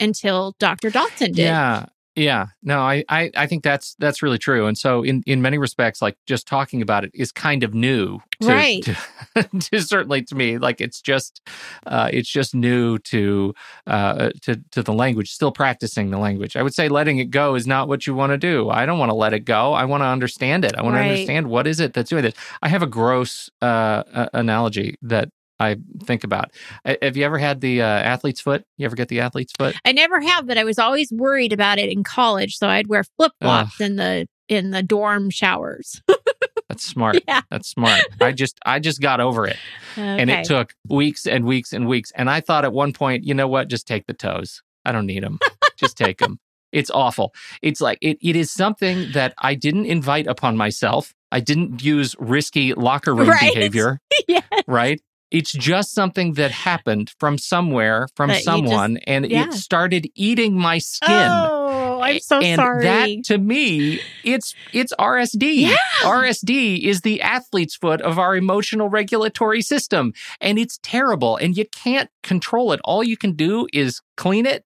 until 0.00 0.54
Dr. 0.58 0.90
Dodson 0.90 1.32
did. 1.32 1.42
Yeah. 1.44 1.86
Yeah. 2.16 2.46
No, 2.62 2.78
I, 2.78 3.02
I, 3.08 3.32
I 3.36 3.46
think 3.48 3.64
that's 3.64 3.96
that's 3.98 4.22
really 4.22 4.38
true. 4.38 4.66
And 4.68 4.78
so 4.78 5.02
in, 5.02 5.24
in 5.26 5.42
many 5.42 5.58
respects, 5.58 6.00
like 6.00 6.16
just 6.28 6.46
talking 6.46 6.80
about 6.80 7.02
it 7.02 7.10
is 7.12 7.32
kind 7.32 7.64
of 7.64 7.74
new 7.74 8.20
to, 8.40 8.46
Right. 8.48 8.84
to, 8.84 9.42
to 9.58 9.80
certainly 9.82 10.22
to 10.22 10.36
me. 10.36 10.58
Like 10.58 10.80
it's 10.80 11.00
just 11.00 11.42
uh, 11.88 12.10
it's 12.12 12.28
just 12.28 12.54
new 12.54 12.98
to 13.00 13.52
uh, 13.88 14.30
to 14.42 14.62
to 14.70 14.84
the 14.84 14.92
language, 14.92 15.32
still 15.32 15.50
practicing 15.50 16.10
the 16.10 16.18
language. 16.18 16.54
I 16.54 16.62
would 16.62 16.72
say 16.74 16.88
letting 16.88 17.18
it 17.18 17.30
go 17.30 17.56
is 17.56 17.66
not 17.66 17.88
what 17.88 18.06
you 18.06 18.14
want 18.14 18.30
to 18.30 18.38
do. 18.38 18.70
I 18.70 18.86
don't 18.86 19.00
want 19.00 19.10
to 19.10 19.16
let 19.16 19.32
it 19.32 19.40
go. 19.40 19.72
I 19.72 19.84
want 19.84 20.02
to 20.02 20.06
understand 20.06 20.64
it. 20.64 20.76
I 20.76 20.82
want 20.84 20.94
Right. 20.94 21.02
to 21.02 21.10
understand 21.10 21.48
what 21.48 21.66
is 21.66 21.80
it 21.80 21.94
that's 21.94 22.10
doing 22.10 22.22
this. 22.22 22.34
I 22.62 22.68
have 22.68 22.82
a 22.84 22.86
gross 22.86 23.50
uh, 23.60 24.04
uh, 24.14 24.28
analogy 24.34 24.94
that 25.02 25.30
I 25.60 25.76
think 26.04 26.24
about. 26.24 26.50
Uh, 26.84 26.94
Have 27.02 27.16
you 27.16 27.24
ever 27.24 27.38
had 27.38 27.60
the 27.60 27.82
uh, 27.82 27.86
athlete's 27.86 28.40
foot? 28.40 28.64
You 28.76 28.86
ever 28.86 28.96
get 28.96 29.08
the 29.08 29.20
athlete's 29.20 29.52
foot? 29.58 29.76
I 29.84 29.92
never 29.92 30.20
have, 30.20 30.46
but 30.46 30.58
I 30.58 30.64
was 30.64 30.78
always 30.78 31.10
worried 31.12 31.52
about 31.52 31.78
it 31.78 31.90
in 31.90 32.02
college, 32.04 32.56
so 32.56 32.68
I'd 32.68 32.88
wear 32.88 33.04
flip 33.16 33.32
flops 33.40 33.80
in 33.80 33.96
the 33.96 34.26
in 34.48 34.70
the 34.70 34.82
dorm 34.82 35.30
showers. 35.30 36.02
That's 36.68 36.84
smart. 36.84 37.22
Yeah. 37.28 37.42
That's 37.50 37.68
smart. 37.68 38.00
I 38.20 38.32
just 38.32 38.58
I 38.66 38.78
just 38.80 39.00
got 39.00 39.20
over 39.20 39.46
it. 39.46 39.56
And 39.96 40.28
it 40.30 40.44
took 40.44 40.74
weeks 40.88 41.26
and 41.26 41.44
weeks 41.44 41.72
and 41.72 41.86
weeks. 41.86 42.10
And 42.16 42.28
I 42.28 42.40
thought 42.40 42.64
at 42.64 42.72
one 42.72 42.92
point, 42.92 43.24
you 43.24 43.34
know 43.34 43.46
what? 43.46 43.68
Just 43.68 43.86
take 43.86 44.06
the 44.06 44.14
toes. 44.14 44.60
I 44.84 44.90
don't 44.92 45.06
need 45.06 45.22
them. 45.22 45.38
just 45.78 45.96
take 45.96 46.18
them. 46.18 46.38
It's 46.72 46.90
awful. 46.90 47.32
It's 47.62 47.80
like 47.80 47.98
it, 48.02 48.18
it 48.20 48.34
is 48.34 48.50
something 48.50 49.12
that 49.12 49.34
I 49.38 49.54
didn't 49.54 49.86
invite 49.86 50.26
upon 50.26 50.56
myself. 50.56 51.14
I 51.30 51.38
didn't 51.40 51.82
use 51.84 52.16
risky 52.18 52.74
locker 52.74 53.14
room 53.14 53.28
Right. 53.30 53.54
behavior, 53.54 54.00
yeah. 54.28 54.40
right? 54.66 55.00
It's 55.34 55.52
just 55.52 55.92
something 55.92 56.34
that 56.34 56.52
happened 56.52 57.12
from 57.18 57.38
somewhere, 57.38 58.06
from 58.14 58.28
That 58.28 58.34
you 58.34 58.44
just- 58.44 58.44
someone, 58.44 58.98
and 58.98 59.28
yeah. 59.28 59.46
it 59.48 59.52
started 59.54 60.08
eating 60.14 60.56
my 60.56 60.78
skin. 60.78 61.10
Oh, 61.10 62.00
I'm 62.00 62.20
so 62.20 62.38
and 62.40 62.56
sorry. 62.56 62.84
that 62.84 63.24
to 63.24 63.38
me, 63.38 64.00
it's 64.22 64.54
it's 64.72 64.92
RSD. 64.98 65.42
Yeah. 65.70 65.76
RSD 66.02 66.84
is 66.84 67.00
the 67.00 67.20
athlete's 67.20 67.74
foot 67.74 68.00
of 68.00 68.18
our 68.18 68.36
emotional 68.36 68.88
regulatory 68.88 69.60
system, 69.62 70.12
and 70.40 70.56
it's 70.58 70.78
terrible. 70.82 71.36
And 71.36 71.56
you 71.56 71.64
can't 71.66 72.10
control 72.22 72.72
it. 72.72 72.80
All 72.84 73.02
you 73.02 73.16
can 73.16 73.32
do 73.32 73.66
is 73.72 74.00
clean 74.16 74.46
it 74.46 74.64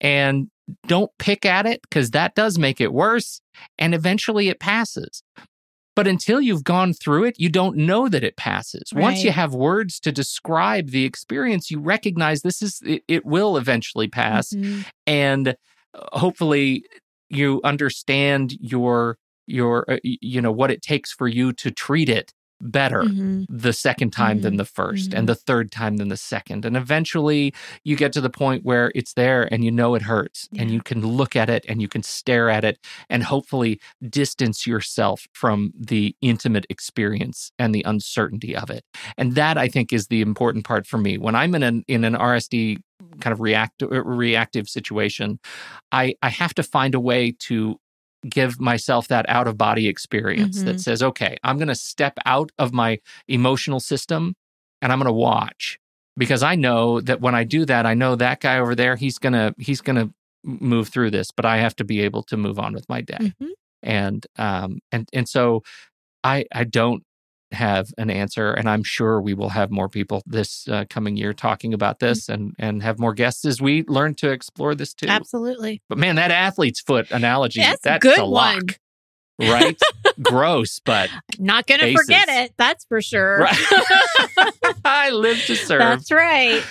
and 0.00 0.48
don't 0.86 1.10
pick 1.18 1.46
at 1.46 1.64
it 1.66 1.80
because 1.82 2.10
that 2.10 2.34
does 2.34 2.58
make 2.58 2.80
it 2.80 2.92
worse. 2.92 3.40
And 3.78 3.94
eventually, 3.94 4.48
it 4.48 4.60
passes. 4.60 5.22
But 5.94 6.06
until 6.06 6.40
you've 6.40 6.64
gone 6.64 6.94
through 6.94 7.24
it, 7.24 7.38
you 7.38 7.48
don't 7.50 7.76
know 7.76 8.08
that 8.08 8.24
it 8.24 8.36
passes. 8.36 8.92
Once 8.94 9.22
you 9.24 9.30
have 9.32 9.54
words 9.54 10.00
to 10.00 10.10
describe 10.12 10.88
the 10.90 11.04
experience, 11.04 11.70
you 11.70 11.78
recognize 11.80 12.42
this 12.42 12.62
is 12.62 12.80
it, 12.84 13.02
it 13.08 13.26
will 13.26 13.56
eventually 13.56 14.08
pass 14.08 14.50
Mhm. 14.54 14.86
and 15.06 15.48
uh, 15.48 15.54
hopefully 16.18 16.84
you 17.28 17.60
understand 17.64 18.56
your 18.60 19.18
your 19.46 19.90
uh, 19.90 19.98
you 20.02 20.40
know 20.40 20.52
what 20.52 20.70
it 20.70 20.80
takes 20.82 21.12
for 21.12 21.28
you 21.28 21.52
to 21.52 21.70
treat 21.70 22.08
it 22.08 22.32
better 22.62 23.02
Mhm. 23.02 23.46
the 23.48 23.72
second 23.72 24.12
time 24.12 24.40
than 24.40 24.56
the 24.56 24.64
mm-hmm. 24.64 24.82
1st 24.82 25.04
and 25.06 25.12
mm-hmm. 25.12 25.26
the 25.26 25.34
third 25.34 25.70
time 25.72 25.96
than 25.96 26.08
the 26.08 26.16
second. 26.16 26.64
And 26.64 26.76
eventually 26.76 27.52
you 27.84 27.96
get 27.96 28.12
to 28.12 28.20
the 28.20 28.30
point 28.30 28.64
where 28.64 28.92
it's 28.94 29.14
there 29.14 29.52
and 29.52 29.64
you 29.64 29.70
know 29.70 29.94
it 29.94 30.02
hurts 30.02 30.48
and 30.56 30.70
you 30.70 30.80
can 30.80 31.04
look 31.04 31.34
at 31.36 31.50
it 31.50 31.64
and 31.68 31.82
you 31.82 31.88
can 31.88 32.02
stare 32.02 32.48
at 32.48 32.64
it 32.64 32.78
and 33.10 33.24
hopefully 33.24 33.80
distance 34.08 34.66
yourself 34.66 35.26
from 35.32 35.72
the 35.78 36.14
intimate 36.20 36.66
experience 36.70 37.50
and 37.58 37.74
the 37.74 37.82
uncertainty 37.86 38.54
of 38.56 38.70
it. 38.70 38.84
And 39.18 39.34
that 39.34 39.58
i 39.58 39.68
think 39.68 39.92
is 39.92 40.06
the 40.06 40.20
important 40.20 40.64
part 40.64 40.86
for 40.86 40.98
me. 40.98 41.18
When 41.18 41.34
i'm 41.34 41.54
in 41.54 41.62
an 41.62 41.84
in 41.88 42.04
an 42.04 42.14
rsd 42.14 42.78
kind 43.20 43.32
of 43.32 43.40
react, 43.40 43.82
uh, 43.82 44.04
reactive 44.04 44.68
situation 44.68 45.38
i 45.90 46.14
i 46.22 46.28
have 46.28 46.54
to 46.54 46.62
find 46.62 46.94
a 46.94 47.00
way 47.00 47.32
to 47.40 47.78
give 48.28 48.60
myself 48.60 49.08
that 49.08 49.28
out 49.28 49.48
of 49.48 49.58
body 49.58 49.88
experience 49.88 50.60
Mhm. 50.62 50.64
that 50.66 50.80
says, 50.80 51.02
okay, 51.02 51.36
I'm 51.42 51.56
going 51.58 51.68
to 51.68 51.74
step 51.74 52.18
out 52.24 52.50
of 52.58 52.72
my 52.72 52.98
emotional 53.28 53.80
system 53.80 54.34
and 54.80 54.92
I'm 54.92 54.98
going 54.98 55.06
to 55.08 55.12
watch 55.12 55.78
because 56.16 56.42
I 56.42 56.54
know 56.54 57.00
that 57.00 57.20
when 57.20 57.34
I 57.34 57.44
do 57.44 57.64
that, 57.64 57.84
I 57.86 57.94
know 57.94 58.14
that 58.16 58.40
guy 58.40 58.58
over 58.58 58.74
there, 58.74 58.96
he's 58.96 59.18
going 59.18 59.32
to, 59.32 59.54
he's 59.58 59.80
going 59.80 59.96
to 59.96 60.12
move 60.44 60.88
through 60.88 61.10
this, 61.10 61.30
but 61.30 61.44
I 61.44 61.58
have 61.58 61.74
to 61.76 61.84
be 61.84 62.00
able 62.00 62.22
to 62.24 62.36
move 62.36 62.58
on 62.58 62.72
with 62.74 62.88
my 62.88 63.00
day. 63.00 63.32
Mhm. 63.40 63.48
And, 63.82 64.26
um, 64.38 64.78
and, 64.92 65.08
and 65.12 65.28
so 65.28 65.62
I, 66.22 66.44
I 66.52 66.64
don't 66.64 67.02
have 67.52 67.88
an 67.98 68.10
answer 68.10 68.52
and 68.52 68.68
I'm 68.68 68.82
sure 68.82 69.20
we 69.20 69.34
will 69.34 69.50
have 69.50 69.70
more 69.70 69.88
people 69.88 70.22
this 70.26 70.66
uh, 70.68 70.84
coming 70.88 71.16
year 71.16 71.32
talking 71.32 71.74
about 71.74 71.98
this 72.00 72.28
and, 72.28 72.54
and 72.58 72.82
have 72.82 72.98
more 72.98 73.12
guests 73.14 73.44
as 73.44 73.60
we 73.60 73.84
learn 73.88 74.14
to 74.16 74.30
explore 74.30 74.74
this 74.74 74.94
too. 74.94 75.06
Absolutely. 75.08 75.82
But 75.88 75.98
man, 75.98 76.16
that 76.16 76.30
athlete's 76.30 76.80
foot 76.80 77.10
analogy, 77.10 77.60
That's 77.60 77.84
a 77.84 77.88
that's 77.88 78.02
good 78.02 78.18
a 78.18 78.24
lock, 78.24 78.62
one. 79.38 79.50
right? 79.50 79.80
Gross, 80.22 80.80
but 80.84 81.10
Not 81.38 81.66
going 81.66 81.80
to 81.80 81.92
forget 81.94 82.28
it. 82.28 82.54
That's 82.56 82.84
for 82.86 83.00
sure. 83.02 83.38
right. 83.38 83.58
I 84.84 85.10
live 85.10 85.38
to 85.46 85.56
serve. 85.56 85.80
That's 85.80 86.10
right. 86.12 86.62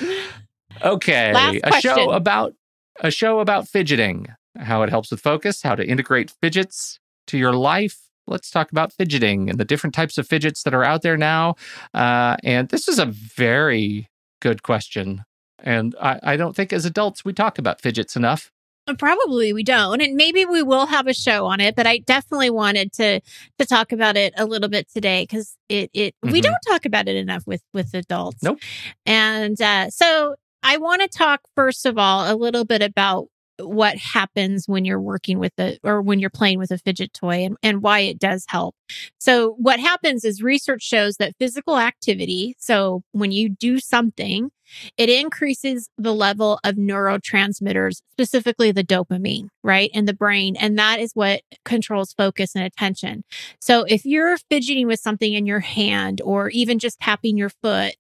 okay, 0.84 1.34
Last 1.34 1.56
a 1.58 1.70
question. 1.70 1.96
show 1.96 2.12
about 2.12 2.54
a 3.00 3.12
show 3.12 3.40
about 3.40 3.68
fidgeting, 3.68 4.28
how 4.58 4.84
it 4.84 4.90
helps 4.90 5.12
with 5.12 5.22
focus, 5.22 5.62
how 5.62 5.76
to 5.76 5.86
integrate 5.86 6.32
fidgets 6.42 7.00
to 7.28 7.38
your 7.38 7.54
life. 7.54 7.98
Let's 8.28 8.50
talk 8.50 8.72
about 8.72 8.94
fidgeting 8.94 9.50
and 9.50 9.60
the 9.60 9.66
different 9.66 9.94
types 9.94 10.18
of 10.18 10.28
fidgets 10.28 10.64
that 10.64 10.74
are 10.74 10.84
out 10.84 11.02
there 11.02 11.18
now. 11.18 11.56
Uh, 11.94 12.38
and 12.44 12.70
this 12.70 12.88
is 12.88 13.00
a 13.00 13.06
very 13.06 14.08
good 14.42 14.64
question. 14.64 15.24
And 15.64 15.96
I, 16.02 16.20
I 16.24 16.38
don't 16.38 16.56
think 16.56 16.72
as 16.74 16.86
adults 16.86 17.24
we 17.26 17.34
talk 17.34 17.58
about 17.60 17.82
fidgets 17.82 18.16
enough. 18.16 18.52
Probably 18.98 19.54
we 19.54 19.64
don't, 19.64 20.02
and 20.02 20.16
maybe 20.16 20.44
we 20.44 20.64
will 20.64 20.88
have 20.88 21.06
a 21.08 21.14
show 21.14 21.46
on 21.46 21.62
it. 21.62 21.76
But 21.76 21.86
I 21.88 22.00
definitely 22.00 22.50
wanted 22.50 22.92
to 22.94 23.22
to 23.60 23.66
talk 23.66 23.92
about 23.92 24.18
it 24.18 24.34
a 24.38 24.46
little 24.46 24.68
bit 24.70 24.88
today 24.92 25.24
because 25.24 25.56
it 25.70 25.92
it 25.94 26.16
we 26.24 26.40
Mhm. 26.40 26.44
don't 26.44 26.58
talk 26.68 26.86
about 26.86 27.08
it 27.08 27.16
enough 27.16 27.44
with 27.46 27.62
with 27.74 27.94
adults. 27.94 28.42
Nope. 28.42 28.60
And 29.06 29.62
uh, 29.62 29.92
so 29.92 30.36
I 30.64 30.78
want 30.78 31.04
to 31.04 31.08
talk 31.08 31.42
first 31.56 31.86
of 31.86 31.98
all 32.00 32.34
a 32.34 32.36
little 32.36 32.66
bit 32.66 32.82
about 32.82 33.28
what 33.62 33.98
happens 33.98 34.68
when 34.68 34.86
you're 34.86 35.00
working 35.00 35.40
with 35.40 35.54
the 35.56 35.80
or 35.84 36.02
when 36.02 36.20
you're 36.20 36.30
playing 36.30 36.60
with 36.60 36.72
a 36.72 36.78
fidget 36.78 37.14
toy 37.14 37.46
and, 37.46 37.58
and 37.64 37.82
why 37.82 38.00
it 38.00 38.20
does 38.20 38.46
help. 38.48 38.76
So 39.20 39.56
what 39.58 39.80
happens 39.80 40.26
is 40.26 40.42
research 40.42 40.84
shows 40.84 41.18
that 41.18 41.36
physical 41.40 41.78
activity, 41.78 42.56
so 42.60 43.04
when 43.12 43.32
you 43.32 43.50
do 43.50 43.80
something, 43.80 44.52
it 44.98 45.10
increases 45.10 45.90
the 45.98 46.14
level 46.14 46.60
of 46.64 46.76
neurotransmitters, 46.76 48.02
specifically 48.12 48.72
the 48.72 48.84
dopamine, 48.84 49.50
right, 49.64 49.90
in 49.94 50.06
the 50.06 50.14
brain. 50.14 50.56
And 50.56 50.78
that 50.80 51.00
is 51.00 51.12
what 51.14 51.42
controls 51.66 52.14
focus 52.14 52.56
and 52.56 52.64
attention. 52.64 53.24
So 53.60 53.84
if 53.84 54.06
you're 54.06 54.38
fidgeting 54.50 54.88
with 54.88 55.00
something 55.00 55.34
in 55.34 55.46
your 55.46 55.60
hand 55.60 56.22
or 56.24 56.50
even 56.50 56.80
just 56.80 57.00
tapping 57.00 57.38
your 57.38 57.50
foot, 57.50 57.96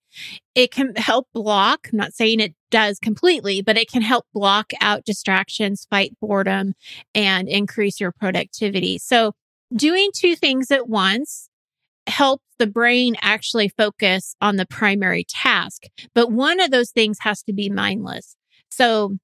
it 0.55 0.71
can 0.71 0.95
help 0.95 1.27
block. 1.33 1.89
I'm 1.91 1.97
not 1.97 2.13
saying 2.13 2.39
it 2.39 2.55
does 2.71 2.97
completely, 2.99 3.61
but 3.61 3.77
it 3.77 3.89
can 3.91 4.01
help 4.01 4.25
block 4.33 4.71
out 4.81 5.05
distractions, 5.05 5.85
fight 5.89 6.13
boredom, 6.19 6.73
and 7.13 7.47
increase 7.47 7.99
your 7.99 8.11
productivity. 8.11 8.97
So 8.97 9.33
doing 9.75 10.09
two 10.15 10.35
things 10.35 10.71
at 10.71 10.87
once 10.89 11.49
helps 12.07 12.43
the 12.57 12.67
brain 12.67 13.15
actually 13.21 13.69
focus 13.69 14.35
on 14.41 14.55
the 14.55 14.65
primary 14.65 15.25
task. 15.29 15.83
But 16.15 16.31
one 16.31 16.59
of 16.59 16.71
those 16.71 16.91
things 16.91 17.17
has 17.21 17.43
to 17.43 17.53
be 17.53 17.69
mindless. 17.69 18.35
So 18.69 19.17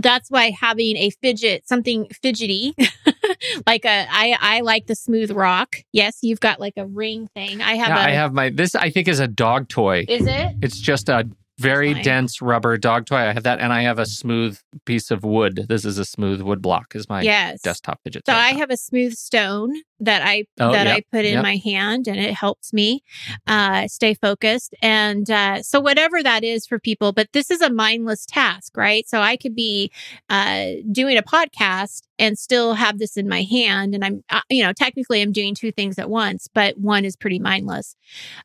that's 0.00 0.30
why 0.30 0.50
having 0.50 0.96
a 0.96 1.10
fidget, 1.10 1.66
something 1.68 2.06
fidgety, 2.22 2.74
like 3.66 3.84
a, 3.84 4.06
I, 4.10 4.36
I 4.40 4.60
like 4.60 4.86
the 4.86 4.94
smooth 4.94 5.32
rock. 5.32 5.76
Yes, 5.92 6.18
you've 6.22 6.40
got 6.40 6.60
like 6.60 6.74
a 6.76 6.86
ring 6.86 7.28
thing. 7.34 7.60
I 7.60 7.74
have 7.74 7.88
Yeah, 7.88 7.98
a, 7.98 8.06
I 8.06 8.10
have 8.10 8.32
my 8.32 8.50
this 8.50 8.74
I 8.74 8.90
think 8.90 9.08
is 9.08 9.18
a 9.18 9.26
dog 9.28 9.68
toy. 9.68 10.04
is 10.08 10.26
it? 10.26 10.54
It's 10.62 10.78
just 10.78 11.08
a 11.08 11.28
very 11.58 11.94
Fine. 11.94 12.04
dense 12.04 12.42
rubber 12.42 12.76
dog 12.78 13.06
toy. 13.06 13.16
I 13.16 13.32
have 13.32 13.42
that 13.42 13.58
and 13.60 13.72
I 13.72 13.82
have 13.82 13.98
a 13.98 14.06
smooth 14.06 14.58
piece 14.84 15.10
of 15.10 15.24
wood. 15.24 15.66
This 15.68 15.84
is 15.84 15.98
a 15.98 16.04
smooth 16.04 16.40
wood 16.40 16.62
block 16.62 16.94
is 16.94 17.08
my 17.08 17.22
yes. 17.22 17.60
desktop 17.62 18.00
fidget 18.04 18.24
So. 18.26 18.32
I 18.32 18.50
have 18.50 18.70
a 18.70 18.76
smooth 18.76 19.14
stone 19.14 19.74
that 20.00 20.22
I 20.22 20.44
Oh, 20.60 20.72
that 20.72 20.86
I 20.86 21.02
put 21.12 21.24
in 21.24 21.34
yep. 21.34 21.42
my 21.42 21.56
hand, 21.56 22.06
and 22.08 22.18
it 22.18 22.34
helps 22.34 22.72
me 22.72 23.02
uh, 23.46 23.86
stay 23.88 24.14
focused. 24.14 24.74
And 24.82 25.30
uh, 25.30 25.62
so 25.62 25.80
whatever 25.80 26.22
that 26.22 26.44
is 26.44 26.66
for 26.66 26.78
people, 26.78 27.12
but 27.12 27.28
this 27.32 27.50
is 27.50 27.60
a 27.60 27.70
mindless 27.70 28.26
task, 28.26 28.76
right? 28.76 29.08
So 29.08 29.20
I 29.20 29.36
could 29.36 29.54
be 29.54 29.90
uh, 30.28 30.66
doing 30.90 31.16
a 31.16 31.22
podcast 31.22 32.02
and 32.18 32.38
still 32.38 32.74
have 32.74 32.98
this 32.98 33.16
in 33.16 33.28
my 33.28 33.42
hand, 33.42 33.94
and 33.94 34.04
I'm 34.04 34.22
uh, 34.30 34.40
you 34.50 34.62
know 34.62 34.72
technically 34.72 35.22
I'm 35.22 35.32
doing 35.32 35.54
two 35.54 35.72
things 35.72 35.98
at 35.98 36.10
once, 36.10 36.48
but 36.52 36.78
one 36.78 37.04
is 37.04 37.16
pretty 37.16 37.38
mindless. 37.38 37.94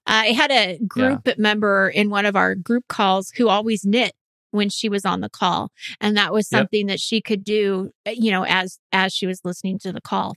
I 0.06 0.28
had 0.28 0.51
a 0.51 0.80
group 0.88 1.28
member 1.38 1.89
in 1.89 2.10
one 2.10 2.26
of 2.26 2.36
our 2.36 2.56
group 2.56 2.86
calls 2.88 3.32
who 3.38 3.49
always 3.49 3.86
knit 3.86 4.14
when 4.51 4.70
she 4.70 4.88
was 4.89 5.04
on 5.04 5.22
the 5.22 5.30
call 5.30 5.72
and 5.99 6.16
that 6.16 6.32
was 6.32 6.47
Yep. 6.51 6.60
something 6.60 6.86
that 6.88 6.99
she 6.99 7.22
could 7.22 7.43
do 7.43 7.89
uh, 8.08 8.12
you 8.12 8.30
know 8.30 8.45
as 8.45 8.78
as 8.91 9.12
she 9.12 9.26
was 9.26 9.41
listening 9.43 9.80
to 9.80 9.91
the 9.91 9.99
call 10.01 10.36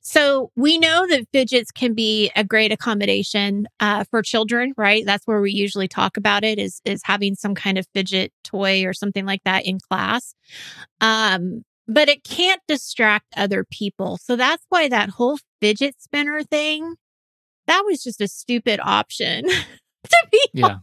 so 0.00 0.50
we 0.56 0.78
know 0.78 1.06
that 1.08 1.26
fidgets 1.32 1.70
can 1.70 1.94
be 1.94 2.30
a 2.36 2.44
great 2.44 2.72
accommodation 2.72 3.66
uh, 3.80 4.04
for 4.10 4.22
children 4.22 4.72
right? 4.76 5.04
That's 5.06 5.26
where 5.26 5.40
we 5.40 5.52
usually 5.52 5.88
talk 5.88 6.16
about 6.16 6.44
it 6.44 6.58
is 6.58 6.80
is 6.84 7.02
having 7.04 7.34
some 7.34 7.54
kind 7.54 7.78
of 7.78 7.86
fidget 7.94 8.32
toy 8.42 8.84
or 8.84 8.92
something 8.92 9.26
like 9.26 9.42
that 9.44 9.66
in 9.66 9.78
class. 9.78 10.34
Um 11.00 11.64
but 11.86 12.08
it 12.08 12.24
can't 12.24 12.62
distract 12.66 13.26
other 13.36 13.66
people. 13.70 14.16
So 14.16 14.36
that's 14.36 14.64
why 14.70 14.88
that 14.88 15.10
whole 15.10 15.38
fidget 15.60 15.96
spinner 16.00 16.42
thing 16.42 16.96
that 17.66 17.82
was 17.86 18.02
just 18.02 18.20
a 18.20 18.28
stupid 18.28 18.80
option 18.82 19.44
to 20.04 20.26
be 20.30 20.48
yeah. 20.52 20.78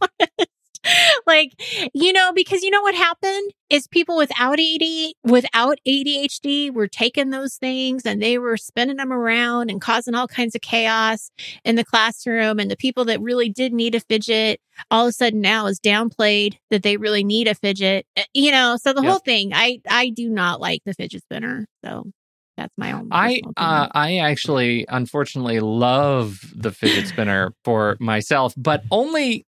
like 1.26 1.52
you 1.94 2.12
know 2.12 2.32
because 2.32 2.62
you 2.62 2.70
know 2.70 2.82
what 2.82 2.94
happened? 2.94 3.52
Is 3.70 3.86
people 3.86 4.16
without 4.16 4.58
AD 4.60 4.82
without 5.24 5.78
ADHD 5.86 6.72
were 6.72 6.88
taking 6.88 7.30
those 7.30 7.54
things 7.56 8.04
and 8.04 8.20
they 8.20 8.36
were 8.38 8.56
spinning 8.56 8.96
them 8.96 9.12
around 9.12 9.70
and 9.70 9.80
causing 9.80 10.14
all 10.14 10.28
kinds 10.28 10.54
of 10.54 10.60
chaos 10.60 11.30
in 11.64 11.76
the 11.76 11.84
classroom 11.84 12.58
and 12.58 12.70
the 12.70 12.76
people 12.76 13.04
that 13.06 13.20
really 13.20 13.48
did 13.48 13.72
need 13.72 13.94
a 13.94 14.00
fidget 14.00 14.60
all 14.90 15.06
of 15.06 15.10
a 15.10 15.12
sudden 15.12 15.40
now 15.40 15.66
is 15.66 15.80
downplayed 15.80 16.54
that 16.70 16.82
they 16.82 16.96
really 16.96 17.24
need 17.24 17.48
a 17.48 17.54
fidget 17.54 18.06
Uh, 18.16 18.22
you 18.34 18.50
know 18.50 18.76
so 18.76 18.92
the 18.92 19.02
whole 19.02 19.18
thing. 19.20 19.52
I 19.54 19.80
I 19.88 20.10
do 20.10 20.28
not 20.28 20.60
like 20.60 20.82
the 20.84 20.94
fidget 20.94 21.22
spinner 21.22 21.66
so 21.84 22.10
that's 22.56 22.72
my 22.76 22.92
own 22.92 23.08
I 23.10 23.40
uh. 23.56 23.88
I 23.92 24.18
actually 24.18 24.84
unfortunately 24.88 25.60
love 25.60 26.40
the 26.54 26.70
fidget 26.70 27.06
spinner 27.08 27.54
for 27.64 27.96
myself, 28.00 28.54
but 28.56 28.82
only 28.90 29.46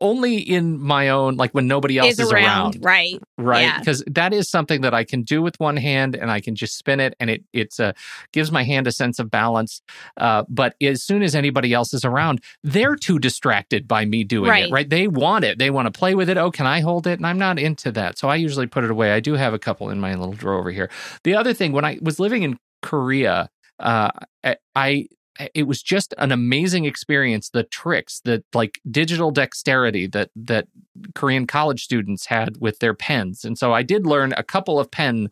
only 0.00 0.38
in 0.38 0.80
my 0.80 1.08
own 1.10 1.36
like 1.36 1.52
when 1.52 1.66
nobody 1.66 1.98
else 1.98 2.12
is 2.12 2.20
is, 2.20 2.32
around, 2.32 2.78
right. 2.82 3.20
Right 3.38 3.62
Yeah. 3.62 3.78
because 3.78 4.02
that 4.06 4.32
is 4.32 4.48
something 4.48 4.80
that 4.80 4.94
i 4.94 5.04
can 5.04 5.22
do 5.22 5.42
with 5.42 5.58
one 5.60 5.76
hand 5.76 6.14
and 6.16 6.30
i 6.30 6.40
can 6.40 6.54
just 6.54 6.76
spin 6.78 7.00
it 7.00 7.14
and 7.20 7.28
it 7.30 7.44
it's 7.52 7.78
a 7.78 7.94
gives 8.32 8.50
my 8.50 8.62
hand 8.64 8.86
a 8.86 8.92
sense 8.92 9.18
of 9.18 9.30
balance 9.30 9.82
uh, 10.16 10.44
but 10.48 10.74
as 10.82 11.02
soon 11.02 11.22
as 11.22 11.34
anybody 11.34 11.72
else 11.74 11.92
is 11.92 12.04
around 12.04 12.40
they're 12.62 12.96
too 12.96 13.18
distracted 13.18 13.86
by 13.86 14.04
me 14.04 14.24
doing 14.24 14.50
Right. 14.50 14.66
it 14.68 14.72
right. 14.72 14.88
they 14.88 15.08
want 15.08 15.44
it. 15.44 15.58
They 15.58 15.70
want 15.70 15.86
to 15.92 15.96
play 15.98 16.14
with 16.14 16.28
it. 16.30 16.36
Oh 16.38 16.50
can 16.50 16.66
i 16.66 16.80
hold 16.80 17.06
it? 17.06 17.18
And 17.18 17.26
i'm 17.26 17.38
not 17.38 17.58
into 17.58 17.92
that. 17.92 18.18
So 18.18 18.28
i 18.28 18.36
usually 18.36 18.66
put 18.66 18.84
it 18.84 18.90
away. 18.90 19.12
I 19.12 19.20
do 19.20 19.34
have 19.34 19.52
a 19.54 19.58
couple 19.58 19.90
in 19.90 20.00
my 20.00 20.14
little 20.14 20.32
drawer 20.34 20.58
over 20.58 20.70
here. 20.70 20.90
The 21.24 21.34
other 21.34 21.52
thing 21.52 21.72
when 21.72 21.84
i 21.84 21.98
was 22.00 22.18
living 22.18 22.42
in 22.42 22.45
korea 22.82 23.48
uh, 23.78 24.10
I, 24.42 24.56
I 24.74 25.08
it 25.54 25.64
was 25.64 25.82
just 25.82 26.14
an 26.16 26.32
amazing 26.32 26.86
experience 26.86 27.50
the 27.50 27.64
tricks 27.64 28.20
that 28.24 28.42
like 28.54 28.80
digital 28.90 29.30
dexterity 29.30 30.06
that 30.06 30.30
that 30.34 30.66
korean 31.14 31.46
college 31.46 31.84
students 31.84 32.26
had 32.26 32.56
with 32.58 32.78
their 32.78 32.94
pens. 32.94 33.44
And 33.44 33.58
so 33.58 33.72
i 33.72 33.82
did 33.82 34.06
learn 34.06 34.32
a 34.36 34.42
couple 34.42 34.80
of 34.80 34.90
pen 34.90 35.30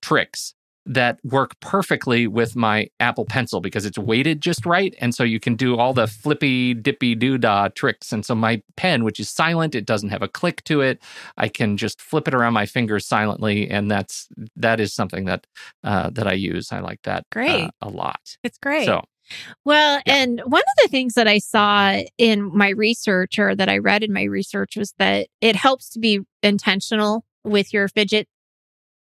tricks 0.00 0.54
that 0.84 1.20
work 1.24 1.58
perfectly 1.60 2.26
with 2.26 2.56
my 2.56 2.88
apple 2.98 3.24
pencil 3.24 3.60
because 3.60 3.86
it's 3.86 3.98
weighted 3.98 4.40
just 4.40 4.66
right. 4.66 4.94
And 5.00 5.14
so 5.14 5.22
you 5.22 5.38
can 5.38 5.54
do 5.54 5.76
all 5.78 5.92
the 5.92 6.06
flippy 6.06 6.74
dippy 6.74 7.14
doodah 7.14 7.74
tricks. 7.74 8.12
And 8.12 8.26
so 8.26 8.34
my 8.34 8.62
pen 8.76 9.04
which 9.04 9.20
is 9.20 9.28
silent 9.30 9.74
it 9.74 9.86
doesn't 9.86 10.08
have 10.10 10.22
a 10.22 10.28
click 10.28 10.64
to 10.64 10.80
it. 10.80 11.00
I 11.36 11.48
can 11.48 11.76
just 11.76 12.00
flip 12.00 12.26
it 12.26 12.34
around 12.34 12.52
my 12.54 12.66
fingers 12.66 13.06
silently. 13.06 13.70
And 13.70 13.90
that's 13.90 14.28
that 14.56 14.80
is 14.80 14.92
something 14.92 15.26
that 15.26 15.46
uh, 15.84 16.10
that 16.10 16.26
i 16.26 16.32
use. 16.32 16.72
I 16.72 16.80
like 16.80 17.00
that 17.02 17.26
Great. 17.30 17.66
uh, 17.66 17.70
a 17.80 17.88
lot. 17.88 18.36
It's 18.42 18.58
great. 18.58 18.86
So 18.86 19.02
Well, 19.64 20.00
Yeah. 20.04 20.16
and 20.16 20.40
one 20.40 20.60
of 20.62 20.82
the 20.82 20.88
things 20.88 21.14
that 21.14 21.28
I 21.28 21.38
saw 21.38 22.00
in 22.18 22.50
my 22.56 22.70
research 22.70 23.38
or 23.38 23.54
that 23.54 23.68
I 23.68 23.78
read 23.78 24.02
in 24.02 24.12
my 24.12 24.24
research 24.24 24.76
was 24.76 24.94
that 24.98 25.28
it 25.40 25.54
helps 25.54 25.90
to 25.90 26.00
be 26.00 26.20
intentional 26.42 27.24
with 27.44 27.72
your 27.72 27.88
fidget 27.88 28.28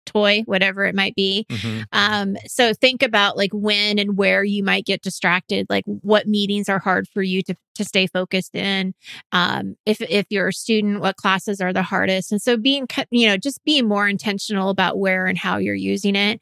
toy, 0.06 0.42
whatever 0.46 0.84
it 0.84 0.94
might 0.94 1.14
be. 1.14 1.46
mhm. 1.50 1.84
Um, 1.92 2.36
so 2.46 2.72
think 2.74 3.02
about 3.02 3.36
like 3.36 3.52
when 3.52 3.98
and 3.98 4.16
where 4.16 4.44
you 4.44 4.62
might 4.64 4.84
get 4.86 5.02
distracted, 5.02 5.66
like 5.68 5.84
what 5.86 6.26
meetings 6.26 6.68
are 6.68 6.78
hard 6.78 7.08
for 7.08 7.22
you 7.22 7.42
to 7.42 7.54
to 7.74 7.84
stay 7.84 8.06
focused 8.06 8.54
in. 8.54 8.94
Um, 9.32 9.76
if 9.84 10.00
if 10.00 10.26
you're 10.30 10.48
a 10.48 10.52
student, 10.52 11.00
what 11.00 11.16
classes 11.16 11.60
are 11.60 11.72
the 11.72 11.82
hardest? 11.82 12.30
And 12.32 12.40
so 12.40 12.56
being, 12.56 12.86
you 13.10 13.26
know, 13.26 13.36
just 13.36 13.64
being 13.64 13.88
more 13.88 14.08
intentional 14.08 14.70
about 14.70 14.98
where 14.98 15.26
and 15.26 15.36
how 15.36 15.58
you're 15.58 15.74
using 15.74 16.14
it. 16.16 16.40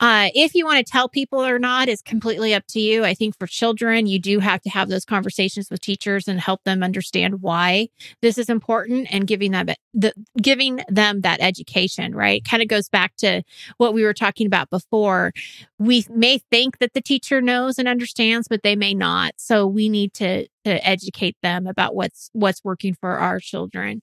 Uh, 0.00 0.28
if 0.34 0.54
you 0.54 0.64
want 0.64 0.84
to 0.84 0.90
tell 0.90 1.08
people 1.08 1.44
or 1.44 1.58
not 1.58 1.88
is 1.88 2.02
completely 2.02 2.54
up 2.54 2.64
to 2.68 2.80
you. 2.80 3.04
I 3.04 3.14
think 3.14 3.36
for 3.36 3.46
children, 3.48 4.06
you 4.06 4.20
do 4.20 4.38
have 4.38 4.60
to 4.62 4.70
have 4.70 4.88
those 4.88 5.04
conversations 5.04 5.70
with 5.70 5.80
teachers 5.80 6.28
and 6.28 6.40
help 6.40 6.62
them 6.64 6.82
understand 6.84 7.42
why 7.42 7.88
this 8.22 8.38
is 8.38 8.48
important 8.48 9.08
and 9.10 9.26
giving 9.26 9.50
them 9.50 9.68
the 9.94 10.12
giving 10.40 10.80
them 10.88 11.22
that 11.22 11.40
education. 11.40 12.14
Right, 12.14 12.44
kind 12.44 12.62
of 12.62 12.68
goes 12.68 12.88
back 12.88 13.16
to 13.16 13.42
what 13.78 13.92
we 13.92 14.04
were 14.04 14.14
talking 14.14 14.46
about 14.46 14.70
before. 14.70 15.32
We 15.78 16.04
may 16.10 16.38
think 16.50 16.78
that 16.78 16.94
the 16.94 17.02
teacher 17.02 17.40
knows 17.40 17.78
and 17.78 17.88
understands, 17.88 18.46
but 18.48 18.62
they 18.62 18.76
may 18.76 18.94
not. 18.94 19.32
So 19.36 19.66
we 19.66 19.88
need 19.88 20.14
to 20.14 20.46
to 20.64 20.86
educate 20.86 21.36
them 21.42 21.66
about 21.66 21.96
what's 21.96 22.30
what's 22.34 22.62
working 22.62 22.94
for 23.00 23.18
our 23.18 23.40
children. 23.40 24.02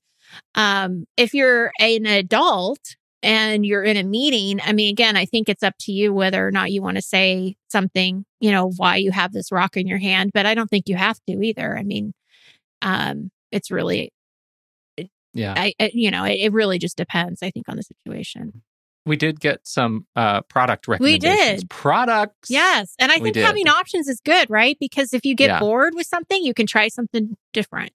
Um, 0.56 1.06
if 1.18 1.34
you're 1.34 1.72
an 1.80 2.06
adult 2.06 2.96
and 3.26 3.66
you're 3.66 3.84
in 3.84 3.98
a 3.98 4.04
meeting, 4.04 4.62
I 4.64 4.72
mean, 4.72 4.92
again, 4.92 5.18
I 5.18 5.26
think 5.26 5.50
it's 5.50 5.64
up 5.64 5.74
to 5.82 5.92
you 5.92 6.14
whether 6.14 6.48
or 6.48 6.52
not 6.52 6.72
you 6.72 6.84
want 6.84 6.98
to 6.98 7.02
say 7.02 7.56
something, 7.70 8.24
you 8.40 8.52
know, 8.52 8.72
why 8.78 8.98
you 8.98 9.12
have 9.12 9.34
this 9.34 9.52
rock 9.52 9.76
in 9.78 9.88
your 9.88 9.98
hand, 9.98 10.30
but 10.32 10.46
I 10.46 10.54
don't 10.54 10.70
think 10.70 10.88
you 10.88 10.96
have 10.96 11.20
to 11.28 11.44
either. 11.44 11.76
I 11.76 11.82
mean, 11.82 12.14
um, 12.84 13.32
it's 13.52 13.72
really, 13.72 14.14
yeah, 15.34 15.56
I, 15.58 15.74
I 15.80 15.90
you 15.92 16.12
know, 16.12 16.24
it, 16.24 16.36
it, 16.40 16.54
really 16.54 16.78
just 16.78 16.98
depends, 16.98 17.42
I 17.42 17.50
think, 17.50 17.68
on 17.68 17.78
the 17.78 17.84
situation. 17.84 18.62
We 19.08 19.18
did 19.18 19.40
get 19.40 19.62
some 19.64 20.06
uh, 20.16 20.42
product 20.42 20.88
recommendations. 20.88 21.24
We 21.24 21.58
did. 21.58 21.70
Products. 21.70 22.52
Yes. 22.52 22.94
And 23.00 23.12
I 23.12 23.18
think 23.18 23.36
having 23.36 23.68
options 23.68 24.08
is 24.08 24.20
good, 24.24 24.50
right? 24.52 24.78
Because 24.80 25.14
if 25.14 25.26
you 25.26 25.36
get 25.36 25.50
yeah. 25.50 25.60
bored 25.60 25.94
with 25.96 26.08
something, 26.08 26.44
you 26.44 26.54
can 26.54 26.68
try 26.68 26.90
something 26.90 27.36
different. 27.54 27.92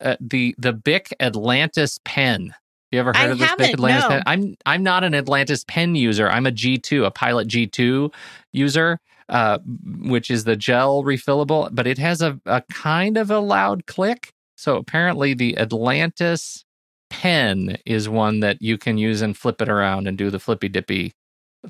Uh, 0.00 0.16
the 0.20 0.54
the 0.56 0.72
Bic 0.72 1.14
Atlantis 1.20 1.98
pen 2.04 2.54
you 2.90 2.98
ever 2.98 3.10
heard 3.10 3.16
I 3.16 3.32
of 3.32 3.38
this 3.38 3.54
Bic 3.56 3.74
Atlantis 3.74 4.04
no. 4.04 4.08
pen? 4.08 4.22
I'm 4.26 4.56
I'm 4.64 4.82
not 4.82 5.04
an 5.04 5.14
Atlantis 5.14 5.64
pen 5.64 5.94
user. 5.94 6.28
I'm 6.28 6.46
a 6.46 6.50
G2, 6.50 7.04
a 7.04 7.10
Pilot 7.10 7.48
G2 7.48 8.12
user, 8.52 8.98
uh, 9.28 9.58
which 10.02 10.30
is 10.30 10.44
the 10.44 10.56
gel 10.56 11.02
refillable, 11.02 11.68
but 11.72 11.86
it 11.86 11.98
has 11.98 12.22
a, 12.22 12.40
a 12.46 12.62
kind 12.70 13.16
of 13.16 13.30
a 13.30 13.38
loud 13.40 13.86
click. 13.86 14.32
So 14.56 14.76
apparently 14.76 15.34
the 15.34 15.58
Atlantis 15.58 16.64
pen 17.10 17.78
is 17.86 18.08
one 18.08 18.40
that 18.40 18.60
you 18.60 18.78
can 18.78 18.98
use 18.98 19.22
and 19.22 19.36
flip 19.36 19.60
it 19.60 19.68
around 19.68 20.08
and 20.08 20.16
do 20.16 20.30
the 20.30 20.40
flippy 20.40 20.68
dippy 20.68 21.12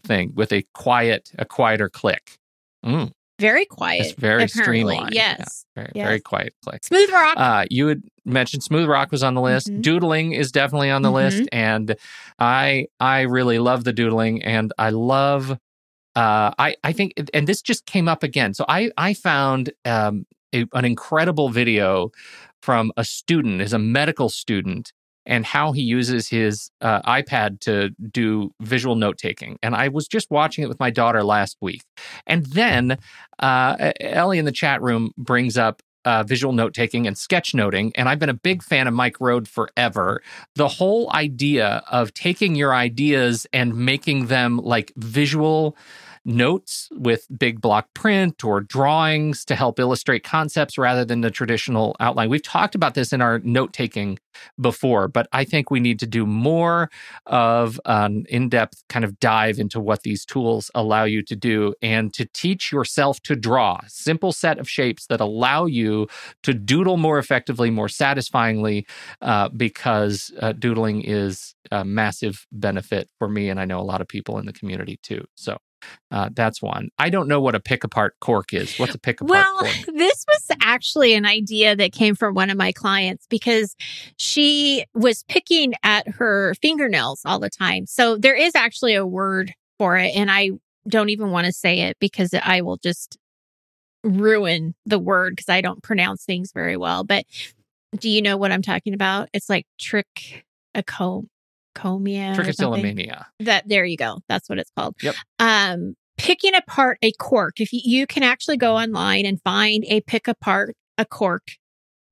thing 0.05 0.33
with 0.35 0.53
a 0.53 0.65
quiet, 0.75 1.33
a 1.39 1.45
quieter 1.45 1.89
click. 1.89 2.39
Mm 2.85 3.13
very 3.39 3.65
quiet. 3.67 4.01
It's 4.07 4.13
very 4.13 4.45
apparently. 4.45 4.83
streamlined. 4.85 5.15
Yes. 5.15 5.65
Yeah, 5.77 5.83
very, 5.83 5.93
yes. 5.95 6.07
very 6.07 6.21
quiet 6.21 6.55
click. 6.65 6.85
Smooth 6.85 7.11
Rock. 7.11 7.35
Uh, 7.37 7.65
you 7.71 7.87
had 7.89 8.03
mentioned 8.25 8.63
Smooth 8.63 8.89
Rock 8.89 9.11
was 9.13 9.23
on 9.23 9.35
the 9.35 9.41
list. 9.41 9.69
Mhm. 9.69 9.83
Doodling 9.83 10.33
is 10.33 10.51
definitely 10.53 10.91
on 10.91 11.03
the 11.03 11.11
list, 11.13 11.39
Mhm. 11.43 11.49
and 11.53 11.97
I 12.39 12.87
I 13.01 13.23
really 13.23 13.59
love 13.59 13.85
the 13.85 13.93
doodling, 13.93 14.43
and 14.43 14.73
I 14.79 14.91
love. 14.91 15.53
Uh, 16.17 16.51
I 16.59 16.75
I 16.83 16.93
think, 16.93 17.13
and 17.33 17.47
this 17.47 17.63
just 17.63 17.87
came 17.87 18.09
up 18.09 18.23
again. 18.23 18.55
So 18.55 18.65
I 18.69 18.91
I 18.97 19.15
found 19.15 19.71
um, 19.85 20.27
a, 20.55 20.65
an 20.73 20.85
incredible 20.85 21.49
video 21.49 22.11
from 22.61 22.91
a 22.97 23.05
student, 23.05 23.61
is 23.63 23.73
a 23.73 23.79
medical 23.79 24.29
student, 24.29 24.93
and 25.29 25.45
how 25.47 25.71
he 25.73 25.83
uses 25.83 26.29
his 26.29 26.71
uh, 26.81 27.03
iPad 27.03 27.61
to 27.61 27.91
do 28.11 28.51
visual 28.61 28.97
note 28.97 29.19
taking. 29.19 29.59
And 29.63 29.77
I 29.77 29.89
was 29.89 30.09
just 30.09 30.31
watching 30.31 30.65
it 30.65 30.69
with 30.69 30.81
my 30.81 30.91
daughter 30.91 31.23
last 31.23 31.59
week. 31.61 31.83
And 32.27 32.47
then 32.47 32.99
uh, 33.39 33.93
Ellie 34.01 34.39
in 34.39 34.47
the 34.47 34.53
chat 34.53 34.83
room 34.83 35.13
brings 35.17 35.57
up 35.57 35.83
uh, 36.05 36.23
visual 36.23 36.55
note 36.55 36.73
taking 36.73 37.07
and 37.07 37.15
sketchnoting. 37.15 37.93
And 37.95 38.09
I've 38.09 38.19
been 38.19 38.31
a 38.31 38.35
big 38.35 38.63
fan 38.63 38.87
of 38.87 38.95
Mike 38.95 39.19
Rohde 39.19 39.47
forever. 39.47 40.23
The 40.55 40.69
whole 40.69 41.13
idea 41.13 41.83
of 41.91 42.15
taking 42.15 42.55
your 42.55 42.75
ideas 42.75 43.47
and 43.53 43.77
making 43.77 44.27
them 44.27 44.57
like 44.57 44.93
visual 44.97 45.77
notes 46.29 46.89
with 46.93 47.27
big 47.39 47.61
block 47.61 47.89
print 47.95 48.45
or 48.45 48.61
drawings 48.61 49.45
to 49.47 49.57
help 49.57 49.81
illustrate 49.81 50.23
concepts 50.23 50.77
rather 50.77 51.05
than 51.05 51.23
the 51.23 51.31
traditional 51.31 51.97
outline. 52.01 52.29
We've 52.29 52.43
talked 52.43 52.75
about 52.75 52.95
this 52.95 53.13
in 53.13 53.23
our 53.23 53.39
note 53.41 53.73
taking 53.73 54.19
before, 54.61 55.09
but 55.09 55.27
I 55.33 55.45
think 55.45 55.71
we 55.71 55.81
need 55.81 55.99
to 56.01 56.07
do 56.07 56.27
more 56.27 56.91
of 57.27 57.81
an 57.87 58.27
in 58.29 58.51
depth 58.51 58.85
kind 58.89 59.05
of 59.05 59.19
dive 59.19 59.59
into 59.59 59.81
what 59.81 60.03
these 60.03 60.25
tools 60.25 60.71
allow 60.75 61.05
you 61.05 61.23
to 61.23 61.35
do 61.35 61.75
and 61.81 62.13
to 62.15 62.27
teach 62.27 62.71
yourself 62.71 63.21
to 63.23 63.35
draw 63.35 63.81
simple 63.87 64.33
set 64.33 64.59
of 64.59 64.69
shapes 64.69 65.07
that 65.07 65.21
allow 65.21 65.65
you 65.65 66.07
to 66.43 66.53
doodle 66.53 66.99
more 66.99 67.19
effectively, 67.19 67.71
more 67.71 67.89
satisfyingly, 67.89 68.87
uh, 69.23 69.49
because 69.49 70.31
uh, 70.41 70.53
doodling 70.53 71.03
is 71.03 71.55
a 71.71 71.85
massive 71.85 72.47
benefit 72.53 73.09
for 73.19 73.29
me. 73.29 73.49
And 73.49 73.59
I 73.59 73.65
know 73.65 73.81
a 73.81 73.83
lot 73.83 74.01
of 74.03 74.09
people 74.09 74.39
in 74.39 74.47
the 74.47 74.53
community 74.53 74.99
too. 75.03 75.25
So 75.35 75.59
uh, 76.11 76.31
that's 76.33 76.63
one. 76.63 76.89
I 76.99 77.11
don't 77.11 77.29
know 77.29 77.41
what 77.41 77.55
a 77.55 77.61
pick 77.61 77.85
apart 77.85 78.15
cork 78.21 78.53
is. 78.53 78.79
What's 78.79 78.95
a 78.95 78.99
pick 78.99 79.21
apart 79.21 79.31
well, 79.31 79.59
cork? 79.59 79.75
this 79.95 80.25
was 80.27 80.57
actually 80.63 81.15
an 81.15 81.27
idea 81.27 81.77
that 81.77 81.93
came 81.93 82.15
from 82.15 82.35
one 82.35 82.51
of 82.51 82.57
my 82.57 82.73
clients 82.73 83.27
because 83.29 83.77
she 84.17 84.85
was 84.95 85.25
picking 85.25 85.75
at 85.83 86.09
her 86.09 86.55
fingernails 86.61 87.23
all 87.25 87.39
the 87.39 87.51
time. 87.51 87.87
So 87.87 88.17
there 88.17 88.37
is 88.37 88.55
actually 88.55 88.95
a 88.95 89.07
word 89.07 89.53
for 89.79 89.97
it. 89.97 90.15
And 90.17 90.31
I 90.31 90.51
don't 90.89 91.11
even 91.11 91.31
want 91.31 91.47
to 91.47 91.53
say 91.53 91.81
it 91.81 91.97
because 92.01 92.35
I 92.35 92.63
will 92.63 92.79
just 92.79 93.19
ruin 94.05 94.75
the 94.87 94.99
word 94.99 95.37
because 95.37 95.49
I 95.49 95.61
don't 95.61 95.83
pronounce 95.83 96.25
things 96.25 96.53
very 96.53 96.77
well. 96.77 97.05
But 97.05 97.25
do 97.99 98.09
you 98.09 98.23
know 98.23 98.37
what 98.37 98.53
I'm 98.53 98.63
talking 98.63 98.95
about? 98.95 99.29
It's 99.33 99.49
like 99.49 99.67
trick 99.79 100.45
a 100.75 100.83
comb 100.83 101.29
trichotillomania. 101.75 102.35
Trichotillomania. 102.37 103.25
That 103.41 103.69
there 103.69 103.85
you 103.85 103.97
go. 103.97 104.19
That's 104.29 104.49
what 104.49 104.59
it's 104.59 104.71
called. 104.77 104.97
Yep. 105.03 105.15
Um, 105.39 105.95
picking 106.17 106.55
apart 106.55 106.99
a 107.03 107.13
cork. 107.13 107.61
If 107.61 107.73
you, 107.73 107.81
you 107.85 108.07
can 108.07 108.23
actually 108.23 108.57
go 108.57 108.77
online 108.77 109.27
and 109.27 109.41
find 109.43 109.85
a 109.89 110.01
pick 110.03 110.29
apart 110.29 110.75
a 110.97 111.05
cork 111.05 111.43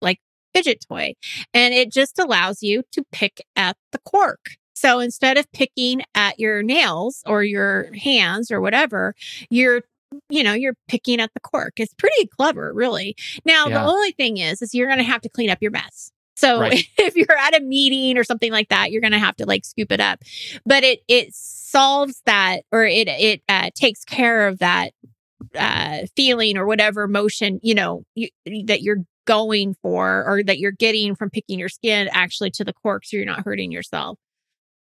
like 0.00 0.18
fidget 0.54 0.84
toy, 0.88 1.14
and 1.52 1.74
it 1.74 1.92
just 1.92 2.18
allows 2.18 2.62
you 2.62 2.82
to 2.92 3.04
pick 3.12 3.40
at 3.56 3.76
the 3.92 3.98
cork. 4.04 4.40
So 4.74 5.00
instead 5.00 5.38
of 5.38 5.50
picking 5.52 6.02
at 6.14 6.38
your 6.38 6.62
nails 6.62 7.22
or 7.26 7.42
your 7.42 7.90
hands 7.94 8.50
or 8.50 8.60
whatever, 8.60 9.14
you're 9.50 9.82
you 10.28 10.44
know 10.44 10.52
you're 10.52 10.76
picking 10.86 11.20
at 11.20 11.34
the 11.34 11.40
cork 11.40 11.72
it's 11.78 11.92
pretty 11.94 12.28
clever 12.38 12.72
really 12.72 13.16
now 13.44 13.66
Yeah. 13.66 13.80
the 13.80 13.90
only 13.90 14.12
thing 14.12 14.38
is 14.38 14.62
is 14.62 14.72
you're 14.72 14.86
going 14.86 14.98
to 15.00 15.04
have 15.04 15.20
to 15.22 15.28
clean 15.28 15.50
up 15.50 15.58
your 15.60 15.72
mess 15.72 16.12
so 16.36 16.60
Right. 16.60 16.84
if 16.98 17.16
you're 17.16 17.36
at 17.36 17.56
a 17.56 17.60
meeting 17.60 18.18
or 18.18 18.24
something 18.24 18.52
like 18.52 18.68
that, 18.68 18.90
you're 18.92 19.00
going 19.00 19.12
to 19.12 19.18
have 19.18 19.36
to 19.36 19.46
like 19.46 19.64
scoop 19.64 19.90
it 19.90 20.00
up. 20.00 20.20
But 20.64 20.84
it 20.84 21.00
it 21.08 21.34
solves 21.34 22.22
that 22.26 22.62
or 22.72 22.84
it 22.84 23.08
it 23.08 23.42
uh, 23.48 23.70
takes 23.74 24.04
care 24.04 24.46
of 24.46 24.58
that 24.58 24.92
uh, 25.56 26.00
feeling 26.16 26.56
or 26.56 26.66
whatever 26.66 27.02
emotion 27.02 27.60
you 27.62 27.74
know 27.74 28.04
you, 28.14 28.28
that 28.66 28.82
you're 28.82 29.04
going 29.26 29.74
for 29.82 30.24
or 30.26 30.42
that 30.44 30.58
you're 30.58 30.72
getting 30.72 31.14
from 31.16 31.30
picking 31.30 31.58
your 31.58 31.68
skin 31.68 32.08
actually 32.12 32.50
to 32.52 32.64
the 32.64 32.72
cork, 32.72 33.04
so 33.04 33.16
you're 33.16 33.26
not 33.26 33.44
hurting 33.44 33.72
yourself. 33.72 34.18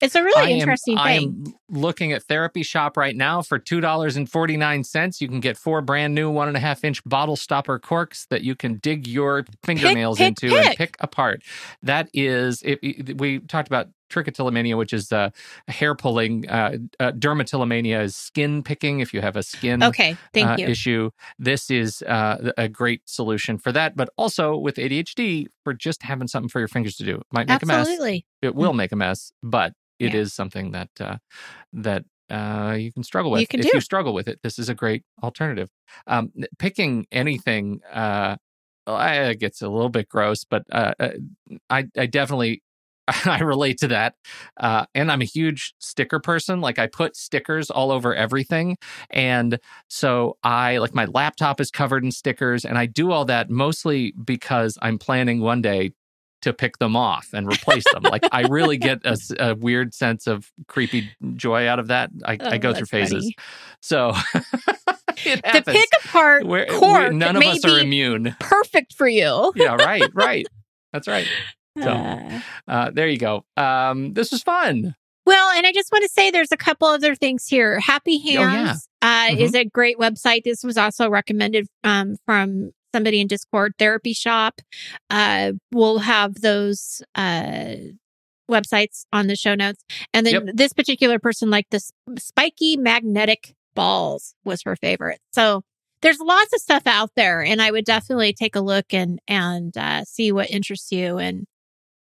It's 0.03 0.15
a 0.15 0.23
really 0.23 0.51
I 0.51 0.55
am- 0.55 0.59
interesting 0.59 0.97
I 0.97 1.13
am 1.13 1.45
looking 1.69 2.11
at 2.11 2.23
Therapy 2.23 2.61
Shoppe 2.63 2.97
right 2.97 3.15
now 3.15 3.41
for 3.41 3.57
two 3.57 3.81
dollars 3.81 4.15
and 4.15 4.29
forty 4.29 4.57
nine 4.57 4.83
cents. 4.83 5.21
You 5.21 5.27
can 5.27 5.39
get 5.39 5.57
four 5.57 5.81
brand 5.81 6.13
new 6.13 6.29
one 6.29 6.47
and 6.47 6.57
a 6.57 6.59
half 6.59 6.83
inch 6.83 7.03
bottle 7.05 7.35
stopper 7.35 7.79
corks 7.79 8.25
that 8.29 8.43
you 8.43 8.55
can 8.55 8.77
dig 8.77 9.07
your 9.07 9.45
fingernails 9.63 10.17
pick, 10.17 10.27
into 10.43 10.55
and 10.55 10.67
pick. 10.69 10.77
pick 10.77 10.95
apart. 10.99 11.41
That 11.81 12.09
is, 12.13 12.61
it, 12.63 12.79
it- 12.81 13.17
we 13.17 13.39
talked 13.39 13.67
about 13.67 13.87
trichotillomania, 14.09 14.77
which 14.77 14.93
is 14.93 15.11
uh, 15.11 15.31
hair 15.67 15.95
pulling. 15.95 16.47
Uh, 16.47 16.77
uh, 16.99 17.11
dermatillomania 17.13 18.03
is 18.03 18.15
skin 18.15 18.61
picking. 18.61 18.99
If 18.99 19.11
you 19.13 19.21
have 19.21 19.35
a 19.35 19.41
skin 19.41 19.81
Okay, 19.83 20.15
thank 20.33 20.49
uh, 20.49 20.55
you. 20.59 20.67
issue. 20.67 21.09
This 21.39 21.71
is 21.71 22.03
uh, 22.03 22.51
a 22.57 22.67
great 22.69 23.01
solution 23.05 23.57
for 23.57 23.71
that, 23.71 23.95
but 23.95 24.09
also 24.17 24.55
with 24.55 24.75
ADHD 24.75 25.47
for 25.63 25.73
just 25.73 26.03
having 26.03 26.27
something 26.27 26.49
for 26.49 26.59
your 26.59 26.67
fingers 26.67 26.95
to 26.97 27.03
do. 27.03 27.15
It 27.15 27.23
might 27.31 27.47
make 27.47 27.63
a 27.63 27.65
mess. 27.65 27.79
Absolutely. 27.87 28.27
It 28.43 28.53
will 28.53 28.73
make 28.73 28.91
a 28.91 28.95
mess, 28.95 29.31
but 29.41 29.73
it 29.99 30.13
is 30.13 30.29
Yeah. 30.29 30.35
something 30.35 30.71
that 30.71 30.89
uh, 30.99 31.17
that 31.73 32.05
uh, 32.29 32.75
you 32.77 32.91
can 32.91 33.03
struggle 33.03 33.31
with. 33.31 33.41
You 33.41 33.47
can 33.47 33.59
if 33.59 33.67
do. 33.67 33.71
you 33.73 33.81
struggle 33.81 34.13
with 34.13 34.27
it, 34.27 34.39
this 34.43 34.57
is 34.59 34.69
a 34.69 34.75
great 34.75 35.03
alternative. 35.21 35.69
Um, 36.07 36.31
picking 36.57 37.05
anything, 37.11 37.81
uh, 37.91 38.37
gets 38.87 39.61
a 39.61 39.69
little 39.69 39.89
bit 39.89 40.09
gross, 40.09 40.43
but 40.43 40.63
uh, 40.71 40.93
uh, 40.99 41.09
I, 41.69 41.85
I 41.97 42.05
definitely 42.05 42.63
I 43.25 43.39
relate 43.41 43.77
to 43.79 43.87
that. 43.89 44.15
Uh, 44.57 44.85
and 44.95 45.11
I'm 45.11 45.21
a 45.21 45.25
huge 45.25 45.73
sticker 45.79 46.19
person. 46.19 46.61
Like 46.61 46.79
I 46.79 46.87
put 46.87 47.15
stickers 47.15 47.69
all 47.69 47.91
over 47.91 48.15
everything. 48.15 48.77
And 49.09 49.59
so 49.89 50.37
I 50.43 50.77
like 50.77 50.93
my 50.95 51.05
laptop 51.05 51.59
is 51.59 51.69
covered 51.69 52.03
in 52.03 52.11
stickers 52.11 52.63
and 52.65 52.77
I 52.77 52.85
do 52.85 53.11
all 53.11 53.25
that 53.25 53.49
mostly 53.49 54.13
because 54.23 54.77
I'm 54.81 54.97
planning 54.97 55.41
one 55.41 55.61
day 55.61 55.91
to 56.43 56.53
pick 56.53 56.77
them 56.77 56.95
off 56.95 57.29
and 57.33 57.47
replace 57.51 57.83
them. 57.91 58.03
like 58.03 58.23
I 58.31 58.41
really 58.43 58.77
get 58.77 58.99
a 59.39 59.55
weird 59.55 59.93
sense 59.93 60.27
of 60.27 60.51
creepy 60.67 61.09
joy 61.35 61.67
out 61.67 61.79
of 61.79 61.87
that. 61.87 62.11
I, 62.25 62.33
I 62.39 62.55
Oh, 62.55 62.57
go 62.59 62.73
through 62.73 62.85
phases. 62.85 63.23
funny. 63.23 63.35
So 63.81 64.11
happens. 65.43 65.65
pick 65.65 65.89
apart 66.05 66.45
We're- 66.45 66.67
we- 67.09 67.15
none 67.15 67.35
of 67.35 67.43
us 67.43 67.63
are 67.65 67.79
immune. 67.79 68.35
perfect 68.39 68.93
for 68.93 69.07
you. 69.07 69.51
Yeah, 69.55 69.75
right, 69.75 70.03
right. 70.13 70.47
That's 70.91 71.07
right. 71.07 71.27
So- 71.81 71.89
Uh, 71.89 72.39
Uh, 72.67 72.91
there 72.93 73.07
you 73.07 73.17
go. 73.17 73.45
Um, 73.57 74.13
this 74.13 74.31
was 74.31 74.43
fun. 74.43 74.93
Well, 75.25 75.49
and 75.57 75.65
I 75.65 75.71
just 75.71 75.89
want 75.91 76.03
to 76.03 76.09
say 76.09 76.29
there's 76.29 76.51
a 76.51 76.57
couple 76.57 76.87
other 76.87 77.15
things 77.15 77.47
here. 77.47 77.79
Happy 77.79 78.21
Oh, 78.23 78.29
yeah. 78.31 78.49
Hands 78.49 78.87
uh, 79.01 79.29
Mhm. 79.29 79.37
is 79.39 79.55
a 79.55 79.65
great 79.65 79.97
website. 79.97 80.43
This 80.43 80.63
was 80.63 80.77
also 80.77 81.09
recommended 81.09 81.65
um, 81.83 82.17
from 82.27 82.73
somebody 82.93 83.19
in 83.21 83.27
Discord. 83.27 83.73
Therapy 83.79 84.13
Shoppe. 84.13 84.59
Uh, 85.09 85.53
we'll 85.71 85.99
have 85.99 86.35
those 86.41 87.01
uh, 87.15 87.75
websites 88.49 89.05
on 89.11 89.27
the 89.27 89.35
show 89.35 89.55
notes. 89.55 89.83
And 90.13 90.25
then 90.25 90.33
Yep. 90.47 90.55
this 90.55 90.73
particular 90.73 91.19
person 91.19 91.49
liked 91.49 91.71
the 91.71 91.81
spiky 92.19 92.77
magnetic 92.77 93.55
balls 93.75 94.35
was 94.45 94.61
her 94.63 94.75
favorite. 94.75 95.19
So 95.33 95.63
there's 96.01 96.19
lots 96.19 96.53
of 96.53 96.59
stuff 96.59 96.83
out 96.85 97.11
there, 97.15 97.41
and 97.43 97.61
I 97.61 97.71
would 97.71 97.85
definitely 97.85 98.33
take 98.33 98.55
a 98.55 98.59
look 98.61 98.93
and 98.93 99.19
and 99.27 99.75
uh, 99.77 100.03
see 100.03 100.31
what 100.31 100.51
interests 100.51 100.91
you 100.91 101.17
and 101.17 101.45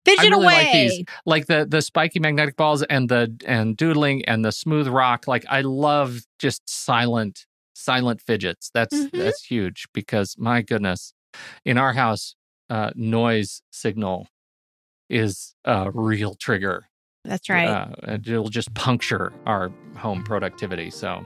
fidget 0.04 0.32
really 0.32 0.44
away. 0.44 0.54
like 0.56 0.72
these. 0.74 1.04
like 1.26 1.46
the 1.46 1.66
the 1.70 1.82
spiky 1.82 2.20
magnetic 2.20 2.58
balls 2.58 2.82
and 2.84 3.08
the 3.08 3.34
and 3.46 3.78
doodling 3.78 4.26
and 4.26 4.44
the 4.44 4.52
smooth 4.52 4.86
rock 4.88 5.28
like 5.30 5.46
i 5.50 5.62
love 5.62 6.24
just 6.40 6.62
silent 6.70 7.46
silent 7.74 8.22
fidgets 8.22 8.70
that's 8.74 8.94
Mhm. 8.96 9.12
that's 9.12 9.44
huge 9.44 9.88
because 9.94 10.36
my 10.38 10.62
goodness 10.62 11.14
in 11.66 11.78
our 11.78 11.94
house 11.94 12.36
uh 12.70 12.92
noise 12.96 13.62
signal 13.72 14.28
is 15.10 15.56
a 15.66 15.92
real 15.92 16.36
trigger 16.36 16.86
That's 17.26 17.50
right. 17.50 17.68
uh, 17.68 17.88
and 18.04 18.28
it'll 18.28 18.50
just 18.50 18.74
puncture 18.74 19.34
our 19.46 19.72
home 19.98 20.24
productivity 20.24 20.90
so 20.90 21.26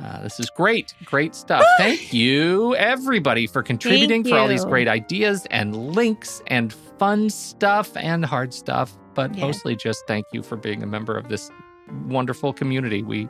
uh, 0.00 0.22
this 0.22 0.38
is 0.38 0.48
great, 0.50 0.94
great 1.04 1.34
stuff. 1.34 1.66
Thank 1.76 2.12
you, 2.12 2.76
everybody, 2.76 3.48
for 3.48 3.64
contributing 3.64 4.22
for 4.22 4.38
all 4.38 4.46
these 4.46 4.64
great 4.64 4.86
ideas 4.86 5.44
and 5.50 5.74
links 5.92 6.40
and 6.46 6.72
fun 7.00 7.28
stuff 7.30 7.96
and 7.96 8.24
hard 8.24 8.54
stuff. 8.54 8.96
But 9.14 9.34
Yes. 9.34 9.42
mostly, 9.42 9.74
just 9.74 10.06
thank 10.06 10.24
you 10.32 10.44
for 10.44 10.54
being 10.56 10.84
a 10.84 10.86
member 10.86 11.16
of 11.18 11.28
this 11.28 11.50
wonderful 12.06 12.52
community. 12.52 13.02
We 13.02 13.28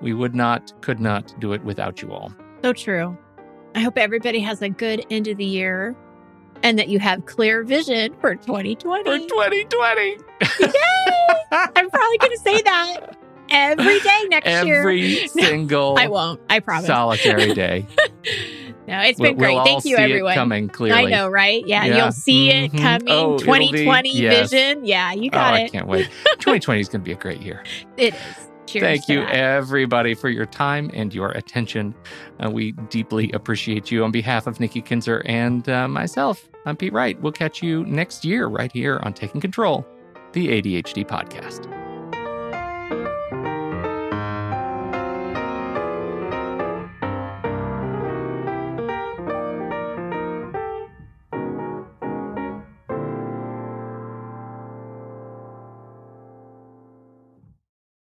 we 0.00 0.12
would 0.12 0.34
not, 0.34 0.72
could 0.82 1.00
not 1.00 1.34
do 1.40 1.52
it 1.52 1.64
without 1.64 2.02
you 2.02 2.12
all. 2.12 2.32
So 2.62 2.72
true. 2.72 3.16
I 3.74 3.80
hope 3.80 3.98
everybody 3.98 4.40
has 4.40 4.62
a 4.62 4.68
good 4.68 5.04
end 5.10 5.28
of 5.28 5.36
the 5.36 5.44
year 5.44 5.96
and 6.62 6.78
that 6.78 6.88
you 6.88 6.98
have 6.98 7.26
clear 7.26 7.62
vision 7.62 8.14
for 8.20 8.34
2020. 8.34 9.04
For 9.04 9.18
2020, 9.18 10.02
Yay! 10.02 10.18
I'm 11.52 11.90
probably 11.90 12.18
going 12.18 12.32
to 12.32 12.40
say 12.42 12.62
that 12.62 13.16
every 13.50 14.00
day 14.00 14.24
next 14.28 14.64
year. 14.64 14.80
every 14.80 15.28
single 15.28 15.96
I 15.98 16.06
won't. 16.06 16.40
I 16.50 16.60
promise. 16.60 16.86
solitary 16.86 17.54
day. 17.54 17.86
no, 18.86 19.00
it's 19.00 19.18
We'll- 19.18 19.30
been 19.30 19.38
great. 19.38 19.54
we'll 19.54 19.64
Thank 19.64 19.84
you, 19.84 19.96
see 19.96 20.02
it 20.02 20.10
everyone. 20.10 20.34
coming 20.34 20.68
clearly. 20.68 21.06
I 21.06 21.10
know, 21.10 21.28
right? 21.28 21.62
Yeah, 21.66 21.84
Yeah. 21.84 21.96
you'll 21.96 22.12
see 22.12 22.50
it 22.50 22.72
Mhm. 22.72 22.78
coming. 22.82 23.08
Oh, 23.08 23.36
it'll 23.36 23.36
be- 23.38 23.44
2020 23.44 24.16
yes. 24.18 24.50
vision. 24.52 24.84
Yeah, 24.84 25.12
you 25.12 25.30
got 25.30 25.54
Oh, 25.54 25.56
got 25.56 25.64
I 25.64 25.68
can't 25.68 25.86
wait. 25.86 26.08
2020 26.38 26.80
is 26.80 26.88
going 26.88 27.00
to 27.02 27.04
be 27.04 27.12
a 27.12 27.16
great 27.16 27.40
year. 27.40 27.62
It 27.96 28.14
is. 28.14 28.20
Cheers. 28.66 28.82
Thank 28.82 29.08
you, 29.08 29.20
that. 29.20 29.34
everybody, 29.34 30.14
for 30.14 30.30
your 30.30 30.46
time 30.46 30.90
and 30.94 31.14
your 31.14 31.30
attention. 31.32 31.94
Uh, 32.42 32.50
we 32.50 32.72
deeply 32.88 33.30
appreciate 33.32 33.90
you. 33.92 34.02
On 34.04 34.10
behalf 34.10 34.46
of 34.46 34.58
Nikki 34.58 34.80
Kinzer 34.80 35.22
and 35.26 35.68
uh, 35.68 35.86
myself, 35.86 36.48
I'm 36.64 36.74
Pete 36.76 36.92
Wright. 36.94 37.20
We'll 37.20 37.30
catch 37.32 37.62
you 37.62 37.84
next 37.84 38.24
year 38.24 38.46
right 38.46 38.72
here 38.72 39.00
on 39.02 39.12
Taking 39.12 39.40
Control, 39.42 39.86
the 40.32 40.48
ADHD 40.48 41.04
podcast. 41.04 41.83